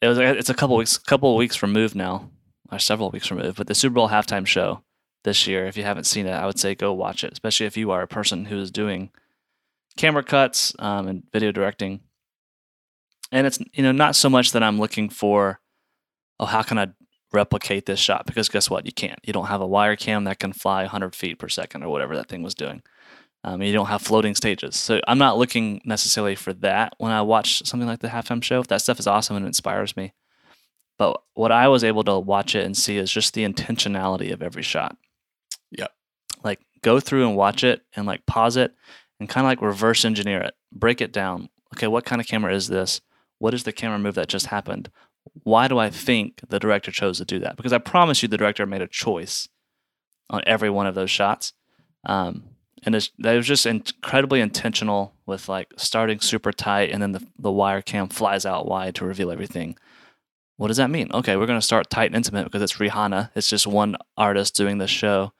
it 0.00 0.06
was 0.06 0.16
it's 0.16 0.48
a 0.48 0.54
couple 0.54 0.76
weeks 0.76 0.96
couple 0.96 1.36
weeks 1.36 1.60
removed 1.60 1.96
now, 1.96 2.30
or 2.70 2.78
several 2.78 3.10
weeks 3.10 3.32
removed. 3.32 3.56
But 3.56 3.66
the 3.66 3.74
Super 3.74 3.94
Bowl 3.94 4.10
halftime 4.10 4.46
show 4.46 4.84
this 5.24 5.48
year, 5.48 5.66
if 5.66 5.76
you 5.76 5.82
haven't 5.82 6.04
seen 6.04 6.28
it, 6.28 6.34
I 6.34 6.46
would 6.46 6.60
say 6.60 6.76
go 6.76 6.92
watch 6.92 7.24
it, 7.24 7.32
especially 7.32 7.66
if 7.66 7.76
you 7.76 7.90
are 7.90 8.00
a 8.00 8.06
person 8.06 8.44
who 8.44 8.60
is 8.60 8.70
doing 8.70 9.10
camera 9.96 10.22
cuts 10.22 10.72
um, 10.78 11.08
and 11.08 11.24
video 11.32 11.50
directing. 11.50 12.02
And 13.32 13.44
it's 13.44 13.58
you 13.72 13.82
know 13.82 13.90
not 13.90 14.14
so 14.14 14.30
much 14.30 14.52
that 14.52 14.62
I'm 14.62 14.78
looking 14.78 15.08
for, 15.08 15.58
oh, 16.38 16.46
how 16.46 16.62
can 16.62 16.78
I 16.78 16.90
replicate 17.32 17.86
this 17.86 17.98
shot? 17.98 18.24
Because 18.24 18.48
guess 18.48 18.70
what, 18.70 18.86
you 18.86 18.92
can't. 18.92 19.18
You 19.24 19.32
don't 19.32 19.46
have 19.46 19.60
a 19.60 19.66
wire 19.66 19.96
cam 19.96 20.22
that 20.24 20.38
can 20.38 20.52
fly 20.52 20.82
100 20.82 21.16
feet 21.16 21.40
per 21.40 21.48
second 21.48 21.82
or 21.82 21.88
whatever 21.88 22.14
that 22.14 22.28
thing 22.28 22.44
was 22.44 22.54
doing. 22.54 22.84
Um, 23.44 23.60
you 23.60 23.72
don't 23.72 23.86
have 23.86 24.02
floating 24.02 24.34
stages. 24.34 24.76
So 24.76 25.00
I'm 25.08 25.18
not 25.18 25.36
looking 25.36 25.80
necessarily 25.84 26.36
for 26.36 26.52
that 26.54 26.94
when 26.98 27.10
I 27.10 27.22
watch 27.22 27.66
something 27.66 27.88
like 27.88 27.98
the 27.98 28.08
halftime 28.08 28.42
show. 28.42 28.62
That 28.62 28.82
stuff 28.82 29.00
is 29.00 29.06
awesome 29.06 29.36
and 29.36 29.46
inspires 29.46 29.96
me. 29.96 30.12
But 30.96 31.20
what 31.34 31.50
I 31.50 31.66
was 31.68 31.82
able 31.82 32.04
to 32.04 32.18
watch 32.18 32.54
it 32.54 32.64
and 32.64 32.76
see 32.76 32.96
is 32.96 33.10
just 33.10 33.34
the 33.34 33.44
intentionality 33.44 34.32
of 34.32 34.42
every 34.42 34.62
shot. 34.62 34.96
Yep. 35.72 35.90
Like 36.44 36.60
go 36.82 37.00
through 37.00 37.26
and 37.26 37.36
watch 37.36 37.64
it 37.64 37.82
and 37.96 38.06
like 38.06 38.24
pause 38.26 38.56
it 38.56 38.74
and 39.18 39.28
kind 39.28 39.44
of 39.44 39.48
like 39.48 39.62
reverse 39.62 40.04
engineer 40.04 40.40
it, 40.42 40.54
break 40.70 41.00
it 41.00 41.12
down. 41.12 41.48
Okay, 41.74 41.88
what 41.88 42.04
kind 42.04 42.20
of 42.20 42.28
camera 42.28 42.54
is 42.54 42.68
this? 42.68 43.00
What 43.38 43.54
is 43.54 43.64
the 43.64 43.72
camera 43.72 43.98
move 43.98 44.14
that 44.14 44.28
just 44.28 44.46
happened? 44.46 44.90
Why 45.42 45.66
do 45.66 45.78
I 45.78 45.90
think 45.90 46.40
the 46.48 46.60
director 46.60 46.92
chose 46.92 47.18
to 47.18 47.24
do 47.24 47.40
that? 47.40 47.56
Because 47.56 47.72
I 47.72 47.78
promise 47.78 48.22
you, 48.22 48.28
the 48.28 48.36
director 48.36 48.66
made 48.66 48.82
a 48.82 48.86
choice 48.86 49.48
on 50.30 50.42
every 50.46 50.70
one 50.70 50.86
of 50.86 50.94
those 50.94 51.10
shots. 51.10 51.52
Um, 52.04 52.44
and 52.84 52.94
it's, 52.94 53.10
that 53.18 53.34
was 53.34 53.46
just 53.46 53.66
incredibly 53.66 54.40
intentional 54.40 55.14
with 55.26 55.48
like 55.48 55.68
starting 55.76 56.20
super 56.20 56.52
tight 56.52 56.90
and 56.90 57.02
then 57.02 57.12
the, 57.12 57.26
the 57.38 57.52
wire 57.52 57.82
cam 57.82 58.08
flies 58.08 58.44
out 58.44 58.66
wide 58.66 58.94
to 58.96 59.04
reveal 59.04 59.30
everything. 59.30 59.76
What 60.56 60.68
does 60.68 60.76
that 60.76 60.90
mean? 60.90 61.10
Okay, 61.12 61.36
we're 61.36 61.46
going 61.46 61.58
to 61.60 61.64
start 61.66 61.90
tight 61.90 62.06
and 62.06 62.16
intimate 62.16 62.44
because 62.44 62.62
it's 62.62 62.74
Rihanna. 62.78 63.30
It's 63.34 63.48
just 63.48 63.66
one 63.66 63.96
artist 64.16 64.54
doing 64.56 64.78
this 64.78 64.90
show. 64.90 65.32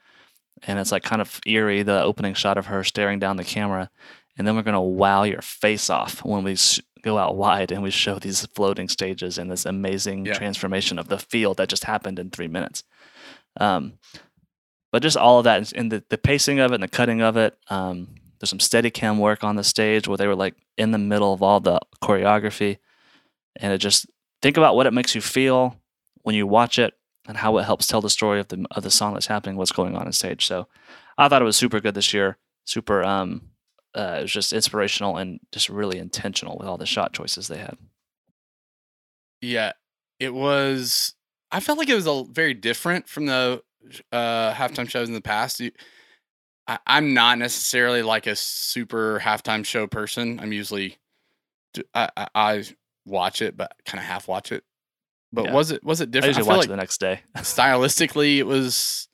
And 0.65 0.79
it's 0.79 0.93
like 0.93 1.03
kind 1.03 1.21
of 1.21 1.41
eerie, 1.47 1.83
the 1.83 2.03
opening 2.03 2.35
shot 2.35 2.59
of 2.59 2.67
her 2.67 2.85
staring 2.85 3.19
down 3.19 3.37
the 3.37 3.45
camera. 3.45 3.91
And 4.39 4.47
then 4.47 4.57
we're 4.57 4.63
going 4.63 4.75
to 4.75 4.81
wow 4.81 5.25
your 5.25 5.43
face 5.43 5.91
off 5.91 6.25
when 6.25 6.45
we 6.45 6.57
go 7.03 7.19
out 7.19 7.37
wide 7.37 7.73
and 7.73 7.83
we 7.83 7.91
show 7.91 8.19
these 8.19 8.47
floating 8.47 8.89
stages 8.89 9.37
and 9.39 9.51
this 9.51 9.67
amazing 9.67 10.27
Yeah. 10.27 10.35
transformation 10.35 10.99
of 10.99 11.09
the 11.09 11.19
field 11.19 11.57
that 11.57 11.69
just 11.69 11.85
happened 11.85 12.19
in 12.19 12.31
three 12.31 12.49
minutes. 12.49 12.85
Um, 13.61 13.95
but 14.93 15.03
just 15.03 15.17
all 15.17 15.39
of 15.39 15.45
that 15.45 15.73
and 15.73 15.91
the, 15.91 16.05
the 16.11 16.19
pacing 16.19 16.61
of 16.61 16.71
it 16.71 16.75
and 16.77 16.83
the 16.83 16.89
cutting 16.89 17.23
of 17.23 17.37
it. 17.37 17.57
Um, 17.69 18.09
there's 18.39 18.51
some 18.51 18.61
steady 18.61 18.91
cam 18.91 19.19
work 19.19 19.43
on 19.43 19.57
the 19.57 19.65
stage 19.65 20.07
where 20.07 20.19
they 20.19 20.27
were 20.27 20.37
like 20.37 20.55
in 20.77 20.91
the 20.91 20.99
middle 20.99 21.33
of 21.33 21.43
all 21.43 21.61
the 21.61 21.81
choreography. 22.03 22.79
And 23.57 23.73
it 23.73 23.79
just 23.79 24.07
think 24.43 24.57
about 24.57 24.77
what 24.77 24.87
it 24.87 24.93
makes 24.93 25.15
you 25.15 25.21
feel 25.21 25.77
when 26.23 26.35
you 26.35 26.47
watch 26.47 26.79
it 26.79 26.95
and 27.27 27.39
how 27.39 27.57
it 27.59 27.65
helps 27.65 27.87
tell 27.87 28.01
the 28.01 28.11
story 28.11 28.39
of 28.39 28.49
the 28.49 28.67
of 28.73 28.83
the 28.83 28.91
song 28.91 29.15
that's 29.15 29.27
happening, 29.27 29.57
what's 29.57 29.73
going 29.73 29.97
on 29.97 30.07
in 30.07 30.13
stage. 30.13 30.47
So 30.47 30.69
I 31.17 31.29
thought 31.29 31.43
it 31.43 31.47
was 31.47 31.57
super 31.57 31.81
good 31.81 31.95
this 31.95 32.13
year. 32.13 32.37
Super 32.65 33.03
um 33.03 33.51
uh, 33.95 34.17
it 34.19 34.23
was 34.23 34.33
just 34.33 34.53
inspirational 34.53 35.17
and 35.17 35.41
just 35.53 35.69
really 35.69 35.99
intentional 35.99 36.57
with 36.59 36.67
all 36.67 36.79
the 36.79 36.87
shot 36.87 37.13
choices 37.13 37.49
they 37.49 37.59
had. 37.59 37.77
Yeah, 39.41 39.73
it 40.19 40.33
was. 40.33 41.15
I 41.51 41.61
felt 41.61 41.79
like 41.79 41.91
it 41.91 41.95
was 41.95 42.07
a 42.07 42.25
very 42.31 42.55
different 42.55 43.09
from 43.09 43.27
the 43.27 43.63
uh, 44.13 44.53
halftime 44.55 44.89
shows 44.89 45.09
in 45.09 45.15
the 45.15 45.21
past. 45.21 45.61
You, 45.61 45.71
I, 46.67 46.79
I'm 46.87 47.15
not 47.15 47.39
necessarily 47.39 48.03
like 48.03 48.27
a 48.27 48.37
super 48.37 49.21
halftime 49.21 49.65
show 49.65 49.87
person. 49.87 50.39
I'm 50.41 50.53
usually, 50.53 50.99
I 51.95 52.09
I 52.35 52.65
watch 53.05 53.43
it, 53.43 53.57
but 53.57 53.73
kind 53.85 53.99
of 54.01 54.05
half 54.07 54.29
watch 54.29 54.53
it. 54.53 54.65
But 55.33 55.47
Yeah. 55.47 55.53
was 55.55 55.71
it 55.71 55.83
was 55.83 56.01
it 56.01 56.11
different? 56.11 56.37
I, 56.37 56.39
usually 56.39 56.43
feel 56.45 56.49
watch 56.51 56.59
like 56.59 56.67
it 56.67 56.71
the 56.71 56.77
next 56.77 57.01
day. 57.01 57.21
stylistically, 57.39 58.37
it 58.39 58.47
was 58.47 59.09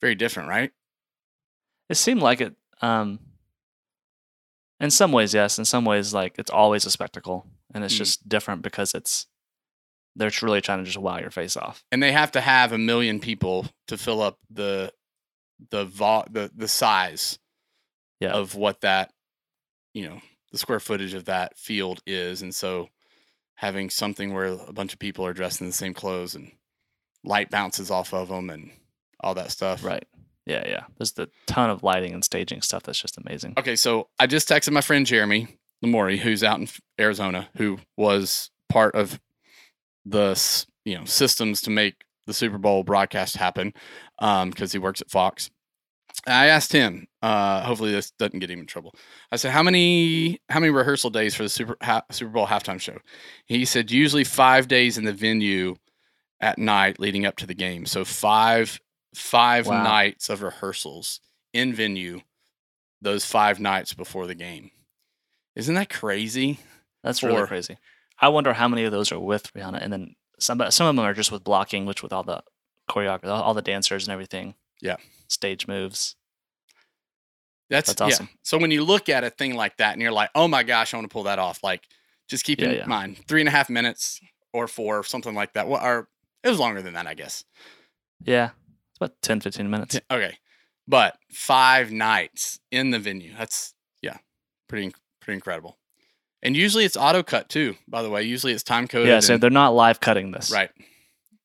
very 0.00 0.14
different, 0.14 0.48
right? 0.48 0.70
It 1.88 1.96
seemed 1.96 2.22
like 2.22 2.40
it. 2.40 2.54
Um, 2.82 3.20
in 4.80 4.90
some 4.90 5.12
ways, 5.12 5.32
yes. 5.34 5.58
In 5.58 5.64
some 5.64 5.84
ways, 5.84 6.12
like 6.12 6.38
it's 6.38 6.50
always 6.50 6.84
a 6.86 6.90
spectacle, 6.90 7.46
and 7.74 7.82
it's 7.84 7.94
Mm. 7.94 7.98
just 7.98 8.28
different 8.28 8.62
because 8.62 8.94
it's 8.94 9.26
they're 10.16 10.30
really 10.42 10.60
trying 10.60 10.78
to 10.78 10.84
just 10.84 10.96
wow 10.98 11.18
your 11.18 11.30
face 11.30 11.56
off. 11.56 11.84
and 11.92 12.02
they 12.02 12.12
have 12.12 12.32
to 12.32 12.40
have 12.40 12.72
a 12.72 12.78
million 12.78 13.20
people 13.20 13.66
to 13.88 13.96
fill 13.98 14.20
up 14.22 14.38
the 14.50 14.92
the 15.70 15.84
vo- 15.84 16.24
the 16.30 16.50
the 16.54 16.68
size 16.68 17.38
Yeah. 18.20 18.32
of 18.32 18.54
what 18.54 18.80
that 18.80 19.12
you 19.94 20.08
know 20.08 20.20
the 20.52 20.58
square 20.58 20.80
footage 20.80 21.14
of 21.14 21.26
that 21.26 21.56
field 21.58 22.00
is 22.06 22.42
and 22.42 22.54
so 22.54 22.88
having 23.56 23.88
something 23.90 24.34
where 24.34 24.46
a 24.46 24.72
bunch 24.72 24.92
of 24.92 24.98
people 24.98 25.24
are 25.26 25.32
dressed 25.32 25.60
in 25.60 25.66
the 25.66 25.72
same 25.72 25.94
clothes 25.94 26.34
and 26.34 26.52
light 27.24 27.50
bounces 27.50 27.90
off 27.90 28.12
of 28.12 28.28
them 28.28 28.50
and 28.50 28.70
all 29.20 29.34
that 29.34 29.50
stuff 29.50 29.82
Right. 29.84 30.04
Yeah, 30.44 30.62
yeah. 30.68 30.84
There's 30.96 31.18
a 31.18 31.26
ton 31.46 31.70
of 31.70 31.82
lighting 31.82 32.14
and 32.14 32.24
staging 32.24 32.62
stuff 32.62 32.84
that's 32.84 33.00
just 33.00 33.18
amazing. 33.18 33.54
okay 33.58 33.76
so 33.76 34.08
i 34.18 34.26
just 34.26 34.48
texted 34.48 34.72
my 34.72 34.80
friend 34.82 35.04
jeremy 35.06 35.48
lamori 35.84 36.18
who's 36.18 36.44
out 36.44 36.58
in 36.60 36.68
arizona 37.00 37.48
who 37.56 37.78
was 37.96 38.50
part 38.68 38.94
of 38.94 39.18
the 40.06 40.64
you 40.84 40.96
know 40.96 41.04
systems 41.04 41.60
to 41.62 41.70
make 41.70 42.04
the 42.26 42.32
super 42.32 42.58
bowl 42.58 42.82
broadcast 42.84 43.36
happen 43.36 43.74
because 44.18 44.72
he 44.72 44.78
works 44.78 45.00
at 45.00 45.10
fox 45.10 45.50
I 46.26 46.46
asked 46.46 46.72
him. 46.72 47.06
Uh, 47.20 47.62
hopefully, 47.62 47.92
this 47.92 48.10
doesn't 48.12 48.38
get 48.38 48.50
him 48.50 48.60
in 48.60 48.66
trouble. 48.66 48.94
I 49.30 49.36
said, 49.36 49.50
"How 49.50 49.62
many 49.62 50.40
how 50.48 50.60
many 50.60 50.70
rehearsal 50.70 51.10
days 51.10 51.34
for 51.34 51.42
the 51.42 51.48
Super 51.50 51.76
ha- 51.82 52.04
Super 52.10 52.30
Bowl 52.30 52.46
halftime 52.46 52.80
show?" 52.80 52.96
He 53.44 53.66
said, 53.66 53.90
"Usually 53.90 54.24
five 54.24 54.66
days 54.66 54.96
in 54.96 55.04
the 55.04 55.12
venue 55.12 55.76
at 56.40 56.56
night 56.58 56.98
leading 56.98 57.26
up 57.26 57.36
to 57.36 57.46
the 57.46 57.54
game. 57.54 57.84
So 57.84 58.02
five 58.04 58.80
five 59.14 59.66
Wow. 59.66 59.82
nights 59.82 60.30
of 60.30 60.40
rehearsals 60.40 61.20
in 61.52 61.74
venue. 61.74 62.20
Those 63.02 63.26
five 63.26 63.60
nights 63.60 63.92
before 63.92 64.26
the 64.26 64.34
game. 64.34 64.70
Isn't 65.54 65.74
that 65.74 65.90
crazy? 65.90 66.60
That's 67.02 67.22
really 67.22 67.36
Four. 67.38 67.46
crazy. 67.46 67.76
I 68.20 68.28
wonder 68.28 68.52
how 68.54 68.68
many 68.68 68.84
of 68.84 68.92
those 68.92 69.12
are 69.12 69.18
with 69.20 69.52
Rihanna, 69.52 69.82
and 69.82 69.92
then 69.92 70.16
some. 70.38 70.62
Some 70.70 70.86
of 70.86 70.96
them 70.96 71.04
are 71.04 71.14
just 71.14 71.32
with 71.32 71.44
blocking, 71.44 71.86
which 71.86 72.02
with 72.02 72.12
all 72.12 72.22
the 72.22 72.42
choreography, 72.88 73.28
all 73.28 73.54
the 73.54 73.62
dancers 73.62 74.06
and 74.06 74.12
everything. 74.12 74.54
Yeah. 74.80 74.96
Stage 75.28 75.66
moves. 75.66 76.16
That's, 77.68 77.88
That's 77.88 78.00
yeah. 78.00 78.06
awesome. 78.06 78.28
So 78.42 78.58
when 78.58 78.70
you 78.70 78.84
look 78.84 79.08
at 79.08 79.24
a 79.24 79.30
thing 79.30 79.56
like 79.56 79.78
that 79.78 79.92
and 79.92 80.00
you're 80.00 80.12
like, 80.12 80.30
oh 80.34 80.46
my 80.46 80.62
gosh, 80.62 80.94
I 80.94 80.98
want 80.98 81.10
to 81.10 81.12
pull 81.12 81.24
that 81.24 81.38
off. 81.40 81.64
Like, 81.64 81.82
just 82.28 82.44
keep 82.44 82.60
Yeah, 82.60 82.68
in 82.68 82.76
yeah. 82.76 82.86
mind 82.86 83.18
three 83.26 83.40
and 83.40 83.48
a 83.48 83.52
half 83.52 83.68
minutes 83.68 84.20
or 84.52 84.68
four, 84.68 85.02
something 85.02 85.34
like 85.34 85.54
that. 85.54 85.66
Well, 85.68 85.80
are 85.80 86.08
it 86.44 86.48
was 86.48 86.60
longer 86.60 86.80
than 86.80 86.94
that, 86.94 87.06
I 87.06 87.14
guess. 87.14 87.44
Yeah. 88.22 88.50
It's 88.90 88.98
about 89.00 89.20
10, 89.22 89.40
15 89.40 89.68
minutes. 89.68 90.00
Okay, 90.10 90.38
but 90.86 91.18
five 91.32 91.90
nights 91.90 92.60
in 92.70 92.90
the 92.90 92.98
venue. 92.98 93.32
That's 93.36 93.74
yeah, 94.00 94.18
pretty 94.68 94.94
pretty 95.20 95.34
incredible. 95.36 95.76
And 96.46 96.56
usually 96.56 96.84
it's 96.84 96.96
auto 96.96 97.22
cut 97.22 97.48
too. 97.48 97.74
By 97.88 98.02
the 98.02 98.08
way, 98.08 98.22
usually 98.22 98.52
it's 98.52 98.62
time 98.62 98.86
coded. 98.88 99.08
Yeah. 99.08 99.20
So 99.20 99.34
and- 99.34 99.42
they're 99.42 99.50
not 99.50 99.74
live 99.74 100.00
cutting 100.00 100.30
this. 100.30 100.50
right. 100.50 100.70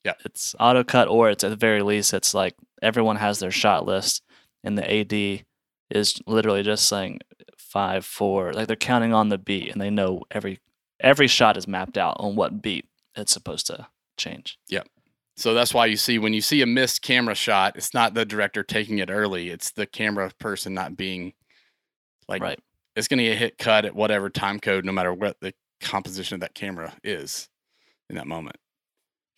Yeah. 0.06 0.14
It's 0.26 0.56
auto 0.60 0.84
cut, 0.84 1.08
or 1.10 1.30
it's 1.30 1.44
at 1.44 1.50
the 1.50 1.56
very 1.56 1.84
least, 1.84 2.14
it's 2.14 2.34
like 2.34 2.56
everyone 2.82 3.18
has 3.18 3.40
their 3.40 3.52
shot 3.52 3.86
list, 3.86 4.24
and 4.64 4.78
the 4.78 4.92
AD 4.92 5.44
is 5.92 6.20
literally 6.26 6.64
just 6.64 6.88
saying 6.88 7.20
five, 7.58 8.04
four. 8.06 8.52
Like 8.54 8.68
they're 8.68 8.76
counting 8.76 9.14
on 9.14 9.30
the 9.30 9.38
beat, 9.38 9.72
and 9.72 9.80
they 9.82 9.90
know 9.92 10.22
every 10.32 10.60
every 11.00 11.28
shot 11.28 11.58
is 11.58 11.68
mapped 11.68 11.98
out 11.98 12.18
on 12.20 12.36
what 12.36 12.62
beat 12.62 12.86
it's 13.16 13.32
supposed 13.34 13.68
to 13.68 13.88
change. 14.18 14.58
Yeah. 14.70 14.84
So 15.38 15.54
that's 15.54 15.74
why 15.74 15.86
you 15.88 15.98
see 15.98 16.18
when 16.20 16.34
you 16.34 16.42
see 16.42 16.62
a 16.62 16.66
missed 16.68 17.02
camera 17.02 17.36
shot, 17.36 17.76
it's 17.76 17.94
not 17.94 18.14
the 18.14 18.26
director 18.26 18.64
taking 18.64 19.00
it 19.00 19.10
early. 19.10 19.50
It's 19.50 19.72
the 19.72 19.86
camera 19.86 20.32
person 20.40 20.74
not 20.74 20.98
being 20.98 21.34
like 22.28 22.42
Right. 22.42 22.60
It's 22.96 23.08
going 23.08 23.18
to 23.20 23.24
get 23.24 23.38
hit 23.38 23.58
cut 23.58 23.86
at 23.86 23.96
whatever 23.96 24.30
time 24.30 24.60
code, 24.60 24.86
no 24.86 24.92
matter 24.92 25.14
what 25.14 25.38
the 25.42 25.54
composition 25.80 26.36
of 26.36 26.42
that 26.42 26.54
camera 26.54 26.94
is 27.04 27.50
in 28.10 28.16
that 28.18 28.28
moment. 28.28 28.58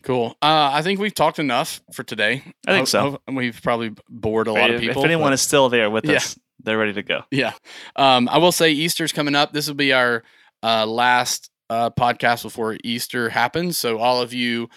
Cool. 0.02 0.36
Uh, 0.42 0.70
I 0.72 0.82
think 0.82 1.00
we've 1.00 1.14
talked 1.14 1.38
enough 1.38 1.80
for 1.92 2.02
today. 2.02 2.42
I 2.66 2.72
think 2.72 2.88
so. 2.88 3.20
We've 3.32 3.58
probably 3.62 3.92
bored 4.08 4.48
a 4.48 4.52
lot 4.52 4.70
of 4.70 4.80
people. 4.80 5.02
If 5.02 5.06
anyone 5.06 5.28
but- 5.28 5.34
is 5.34 5.40
still 5.42 5.68
there 5.70 5.88
with 5.90 6.04
Yeah. 6.04 6.16
us, 6.16 6.38
they're 6.62 6.76
ready 6.78 6.92
to 6.94 7.02
go. 7.02 7.22
yeah. 7.30 7.52
Um, 7.96 8.28
I 8.28 8.38
will 8.38 8.52
say 8.52 8.70
Easter's 8.72 9.12
coming 9.12 9.34
up. 9.34 9.52
This 9.52 9.66
will 9.66 9.74
be 9.74 9.92
our 9.92 10.22
uh, 10.62 10.84
last 10.86 11.50
uh, 11.70 11.90
podcast 11.90 12.42
before 12.42 12.76
Easter 12.84 13.30
happens. 13.30 13.78
So, 13.78 13.98
all 13.98 14.20
of 14.20 14.34
you 14.34 14.68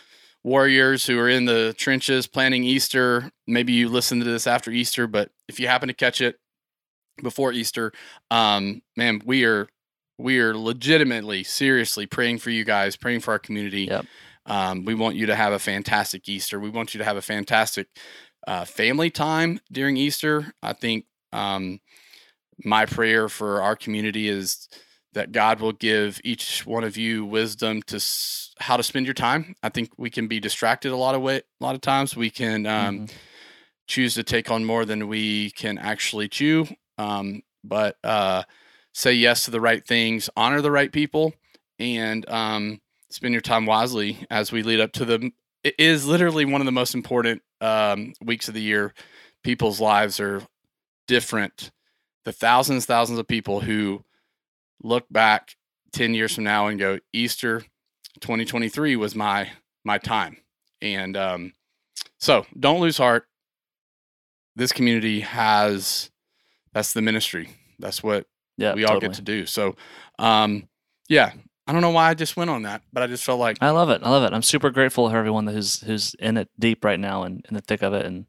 warriors 0.43 1.05
who 1.05 1.19
are 1.19 1.27
in 1.29 1.43
the 1.45 1.73
trenches 1.77 2.25
planning 2.27 2.63
Easter, 2.63 3.29
maybe 3.47 3.73
you 3.73 3.89
listen 3.89 4.19
to 4.19 4.25
this 4.25 4.47
after 4.47 4.71
Easter, 4.71 5.07
but 5.07 5.29
if 5.49 5.59
you 5.59 5.67
happen 5.67 5.87
to 5.89 5.93
catch 5.93 6.21
it 6.21 6.37
before 7.21 7.51
Easter, 7.51 7.91
um, 8.31 8.81
man, 8.95 9.21
we 9.25 9.43
are 9.45 9.67
we 10.19 10.39
are 10.39 10.57
legitimately, 10.57 11.43
seriously 11.43 12.05
praying 12.07 12.39
for 12.39 12.49
you 12.49 12.63
guys, 12.63 12.95
praying 12.95 13.19
for 13.19 13.31
our 13.31 13.39
community. 13.39 13.83
Yep. 13.83 14.05
Um, 14.47 14.85
we 14.85 14.95
want 14.95 15.15
you 15.15 15.27
to 15.27 15.35
have 15.35 15.53
a 15.53 15.59
fantastic 15.59 16.27
Easter. 16.27 16.59
We 16.59 16.69
want 16.69 16.93
you 16.93 16.97
to 16.99 17.03
have 17.05 17.17
a 17.17 17.21
fantastic 17.21 17.87
uh, 18.47 18.65
family 18.65 19.09
time 19.11 19.59
during 19.71 19.95
Easter. 19.97 20.53
I 20.63 20.73
think 20.73 21.05
um, 21.33 21.79
my 22.63 22.85
prayer 22.87 23.29
for 23.29 23.61
our 23.61 23.75
community 23.75 24.27
is 24.27 24.67
that 25.13 25.31
God 25.31 25.59
will 25.59 25.73
give 25.73 26.19
each 26.23 26.65
one 26.65 26.83
of 26.83 26.97
you 26.97 27.25
wisdom 27.25 27.81
to 27.83 27.97
s- 27.97 28.53
how 28.59 28.77
to 28.77 28.83
spend 28.83 29.05
your 29.05 29.13
time. 29.13 29.53
I 29.61 29.69
think 29.69 29.91
we 29.97 30.09
can 30.09 30.27
be 30.27 30.39
distracted 30.39 30.91
a 30.91 30.97
lot 30.97 31.13
of 31.13 31.21
way, 31.21 31.37
a 31.37 31.63
lot 31.63 31.75
of 31.75 31.81
times. 31.81 32.15
We 32.15 32.29
can 32.31 32.65
um, 32.65 32.99
Mhm. 33.01 33.11
choose 33.87 34.13
to 34.15 34.23
take 34.23 34.49
on 34.49 34.65
more 34.65 34.85
than 34.85 35.07
we 35.07 35.51
can 35.51 35.77
actually 35.77 36.27
chew. 36.27 36.67
Um, 36.97 37.41
but 37.63 37.97
uh, 38.03 38.43
say 38.93 39.13
yes 39.13 39.45
to 39.45 39.51
the 39.51 39.61
right 39.61 39.85
things, 39.85 40.29
honor 40.35 40.61
the 40.61 40.71
right 40.71 40.91
people, 40.91 41.33
and 41.79 42.27
um, 42.29 42.81
spend 43.09 43.33
your 43.33 43.41
time 43.41 43.65
wisely 43.65 44.25
as 44.29 44.51
we 44.51 44.63
lead 44.63 44.79
up 44.79 44.93
to 44.93 45.05
the. 45.05 45.31
It 45.63 45.75
is 45.77 46.05
literally 46.05 46.45
one 46.45 46.61
of 46.61 46.65
the 46.65 46.71
most 46.71 46.95
important 46.95 47.41
um, 47.61 48.13
weeks 48.21 48.47
of 48.47 48.53
the 48.53 48.61
year. 48.61 48.93
People's 49.43 49.79
lives 49.79 50.19
are 50.19 50.41
different. 51.07 51.71
The 52.25 52.31
thousands, 52.31 52.85
thousands 52.85 53.19
of 53.19 53.27
people 53.27 53.61
who 53.61 54.03
look 54.83 55.05
back 55.09 55.55
10 55.93 56.13
years 56.13 56.35
from 56.35 56.43
now 56.43 56.67
and 56.67 56.79
go, 56.79 56.99
Easter 57.13 57.61
2023 58.19 58.95
was 58.95 59.15
my 59.15 59.49
my 59.83 59.97
time. 59.97 60.37
And 60.81 61.15
um, 61.15 61.53
so 62.19 62.45
don't 62.59 62.81
lose 62.81 62.97
heart. 62.97 63.25
This 64.55 64.71
community 64.71 65.21
has 65.21 66.11
that's 66.77 66.93
the 66.93 67.01
ministry. 67.01 67.49
That's 67.79 68.03
what 68.03 68.27
Yeah, 68.57 68.75
we 68.75 68.83
all 68.85 68.93
totally. 68.93 69.09
get 69.09 69.15
to 69.15 69.21
do. 69.23 69.45
So 69.47 69.75
um, 70.19 70.67
yeah, 71.09 71.31
I 71.65 71.73
don't 71.73 71.81
know 71.81 71.89
why 71.89 72.09
I 72.09 72.13
just 72.13 72.37
went 72.37 72.49
on 72.51 72.61
that, 72.63 72.81
but 72.93 73.01
I 73.03 73.07
just 73.07 73.23
felt 73.23 73.39
like 73.39 73.57
I 73.61 73.71
love 73.71 73.89
it. 73.89 74.01
I 74.03 74.09
love 74.09 74.23
it. 74.23 74.33
I'm 74.35 74.43
super 74.43 74.69
grateful 74.69 75.09
for 75.09 75.17
everyone 75.17 75.47
who's 75.47 75.81
who's 75.81 76.13
in 76.19 76.37
it 76.37 76.49
deep 76.59 76.85
right 76.85 76.99
now 76.99 77.23
and 77.23 77.43
in 77.49 77.55
the 77.55 77.61
thick 77.61 77.81
of 77.81 77.93
it. 77.93 78.05
And 78.05 78.25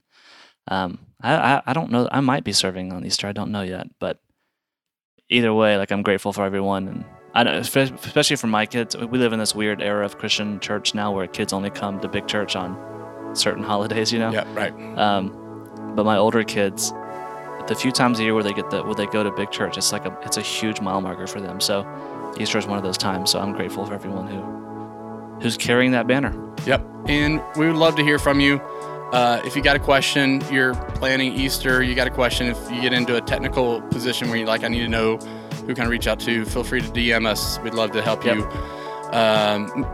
um, 0.67 0.99
I, 1.21 1.35
I 1.35 1.63
I 1.67 1.73
don't 1.75 1.91
know. 1.91 2.09
I 2.11 2.21
might 2.21 2.43
be 2.45 2.53
serving 2.53 2.93
on 2.93 3.05
Easter. 3.05 3.27
I 3.29 3.33
don't 3.33 3.53
know 3.53 3.63
yet. 3.63 3.87
But 4.01 4.19
either 5.29 5.53
way, 5.53 5.77
like 5.77 5.91
I'm 5.93 6.03
grateful 6.03 6.33
for 6.33 6.45
everyone. 6.45 6.89
And 6.89 7.05
I 7.35 7.43
know, 7.45 7.61
espe- 7.61 7.93
especially 8.07 8.37
for 8.37 8.47
my 8.49 8.65
kids. 8.67 8.97
We 8.97 9.19
live 9.19 9.33
in 9.35 9.39
this 9.39 9.55
weird 9.55 9.83
era 9.83 10.05
of 10.05 10.17
Christian 10.19 10.59
church 10.61 10.95
now, 10.95 11.13
where 11.13 11.27
kids 11.27 11.53
only 11.53 11.71
come 11.71 12.01
to 12.01 12.09
big 12.09 12.27
church 12.27 12.57
on 12.57 12.77
certain 13.35 13.63
holidays. 13.73 14.11
You 14.13 14.19
know. 14.21 14.33
yeah, 14.33 14.45
right. 14.55 14.73
Um, 14.99 15.45
but 15.95 16.05
my 16.05 16.17
older 16.17 16.43
kids, 16.45 16.93
the 17.69 17.75
few 17.75 17.93
times 17.93 18.19
a 18.19 18.25
year 18.25 18.35
where 18.35 18.43
they 18.43 18.53
get 18.53 18.71
the 18.71 18.83
where 18.83 18.95
they 18.95 19.07
go 19.07 19.23
to 19.23 19.31
big 19.31 19.51
church, 19.51 19.77
it's 19.79 19.93
like 19.93 20.05
a 20.07 20.19
it's 20.23 20.37
a 20.37 20.43
huge 20.43 20.81
mile 20.81 21.01
marker 21.01 21.27
for 21.27 21.41
them. 21.41 21.61
So 21.61 21.87
Easter 22.39 22.59
is 22.59 22.67
one 22.67 22.79
of 22.79 22.85
those 22.85 22.99
times. 22.99 23.31
So 23.31 23.39
I'm 23.41 23.53
grateful 23.53 23.85
for 23.87 23.95
everyone 23.95 24.27
who 24.27 25.39
who's 25.43 25.57
carrying 25.57 25.93
that 25.93 26.07
banner. 26.07 26.35
Yep. 26.67 26.85
And 27.07 27.41
we 27.57 27.67
would 27.67 27.77
love 27.77 27.95
to 27.97 28.03
hear 28.03 28.19
from 28.19 28.41
you. 28.41 28.61
Uh, 29.13 29.41
if 29.45 29.57
you 29.57 29.63
got 29.63 29.75
a 29.77 29.79
question, 29.79 30.43
you're 30.51 30.75
planning 30.75 31.33
Easter, 31.33 31.83
you 31.83 31.95
got 31.95 32.07
a 32.07 32.11
question, 32.11 32.49
if 32.49 32.71
you 32.71 32.81
get 32.83 32.93
into 32.93 33.17
a 33.17 33.21
technical 33.23 33.81
position 33.83 34.29
where 34.29 34.37
you're 34.37 34.47
like, 34.47 34.65
I 34.65 34.69
need 34.69 34.81
to 34.81 34.89
know 34.89 35.17
who 35.67 35.75
can 35.75 35.87
I 35.87 35.89
reach 35.89 36.07
out 36.07 36.21
to, 36.21 36.45
feel 36.45 36.63
free 36.63 36.83
to 36.83 36.89
DM 36.89 37.27
us. 37.27 37.59
We'd 37.61 37.73
love 37.73 37.93
to 37.93 38.03
help 38.03 38.23
Yep. 38.25 38.37
you 38.37 38.45
um, 39.13 39.87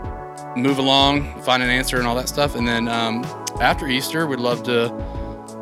move 0.57 0.79
along, 0.79 1.41
find 1.43 1.63
an 1.63 1.71
answer, 1.71 1.99
and 1.99 2.07
all 2.09 2.17
that 2.17 2.29
stuff. 2.29 2.57
And 2.57 2.67
then 2.67 2.89
um, 2.89 3.25
after 3.61 3.87
Easter, 3.87 4.27
we'd 4.27 4.41
love 4.41 4.65
to, 4.65 4.89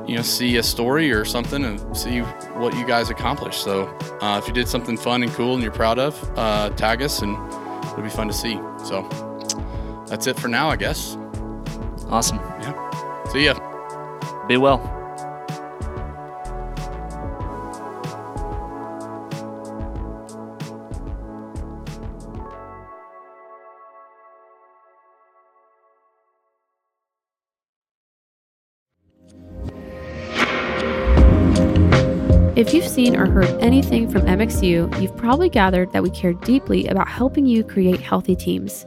you 0.06 0.16
know, 0.16 0.22
see 0.22 0.56
a 0.56 0.62
story 0.62 1.12
or 1.12 1.24
something 1.24 1.64
and 1.64 1.96
see 1.96 2.20
what 2.20 2.74
you 2.74 2.86
guys 2.86 3.10
accomplished. 3.10 3.62
So 3.62 3.86
uh, 4.20 4.40
if 4.42 4.48
you 4.48 4.54
did 4.54 4.68
something 4.68 4.96
fun 4.96 5.22
and 5.22 5.32
cool 5.32 5.54
and 5.54 5.62
you're 5.62 5.72
proud 5.72 5.98
of, 5.98 6.18
uh, 6.36 6.70
tag 6.70 7.02
us 7.02 7.22
and 7.22 7.36
it'll 7.84 8.02
be 8.02 8.10
fun 8.10 8.28
to 8.28 8.34
see. 8.34 8.58
So 8.84 9.08
that's 10.06 10.26
it 10.26 10.38
for 10.38 10.48
now, 10.48 10.68
I 10.68 10.76
guess. 10.76 11.16
Awesome. 12.08 12.38
Yeah. 12.60 13.24
See 13.28 13.44
ya. 13.44 13.54
Be 14.46 14.56
well. 14.56 15.01
Seen 33.02 33.16
or 33.16 33.28
heard 33.28 33.60
anything 33.60 34.08
from 34.08 34.22
MXU, 34.22 35.00
you've 35.00 35.16
probably 35.16 35.48
gathered 35.48 35.90
that 35.90 36.04
we 36.04 36.10
care 36.10 36.34
deeply 36.34 36.86
about 36.86 37.08
helping 37.08 37.44
you 37.44 37.64
create 37.64 38.00
healthy 38.00 38.36
teams. 38.36 38.86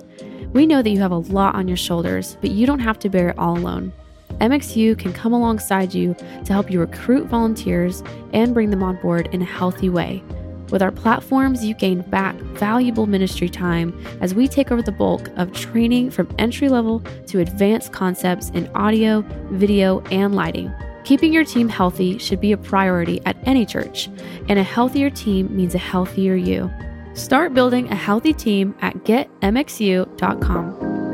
We 0.54 0.66
know 0.66 0.82
that 0.82 0.90
you 0.90 1.02
have 1.02 1.12
a 1.12 1.18
lot 1.18 1.56
on 1.56 1.68
your 1.68 1.76
shoulders, 1.76 2.38
but 2.40 2.52
you 2.52 2.66
don't 2.66 2.80
have 2.80 2.98
to 3.00 3.10
bear 3.10 3.30
it 3.30 3.38
all 3.38 3.58
alone. 3.58 3.92
MXU 4.40 4.98
can 4.98 5.12
come 5.12 5.34
alongside 5.34 5.94
you 5.94 6.16
to 6.46 6.54
help 6.54 6.72
you 6.72 6.80
recruit 6.80 7.28
volunteers 7.28 8.04
and 8.32 8.54
bring 8.54 8.70
them 8.70 8.84
on 8.84 9.02
board 9.02 9.28
in 9.34 9.42
a 9.42 9.46
healthy 9.60 9.90
way. 9.90 10.24
With 10.70 10.82
our 10.82 10.92
platforms, 10.92 11.66
you 11.66 11.74
gain 11.74 12.00
back 12.04 12.36
valuable 12.36 13.08
ministry 13.08 13.50
time 13.50 13.94
as 14.22 14.34
we 14.34 14.48
take 14.48 14.72
over 14.72 14.82
the 14.82 14.94
bulk 14.94 15.30
of 15.36 15.52
training 15.52 16.10
from 16.12 16.34
entry 16.40 16.70
level 16.70 17.02
to 17.28 17.40
advanced 17.42 17.92
concepts 17.92 18.50
in 18.52 18.70
audio, 18.76 19.26
video, 19.52 20.00
and 20.10 20.36
lighting. 20.36 20.74
Keeping 21.06 21.32
your 21.32 21.46
team 21.46 21.70
healthy 21.70 22.18
should 22.18 22.42
be 22.42 22.52
a 22.52 22.58
priority 22.58 23.22
at 23.26 23.38
any 23.44 23.64
church, 23.64 24.10
and 24.50 24.58
a 24.58 24.64
healthier 24.64 25.12
team 25.12 25.56
means 25.56 25.76
a 25.76 25.78
healthier 25.78 26.34
you. 26.34 26.72
Start 27.14 27.54
building 27.54 27.88
a 27.92 27.96
healthy 27.96 28.34
team 28.34 28.74
at 28.82 28.96
getmxu.com. 29.04 31.05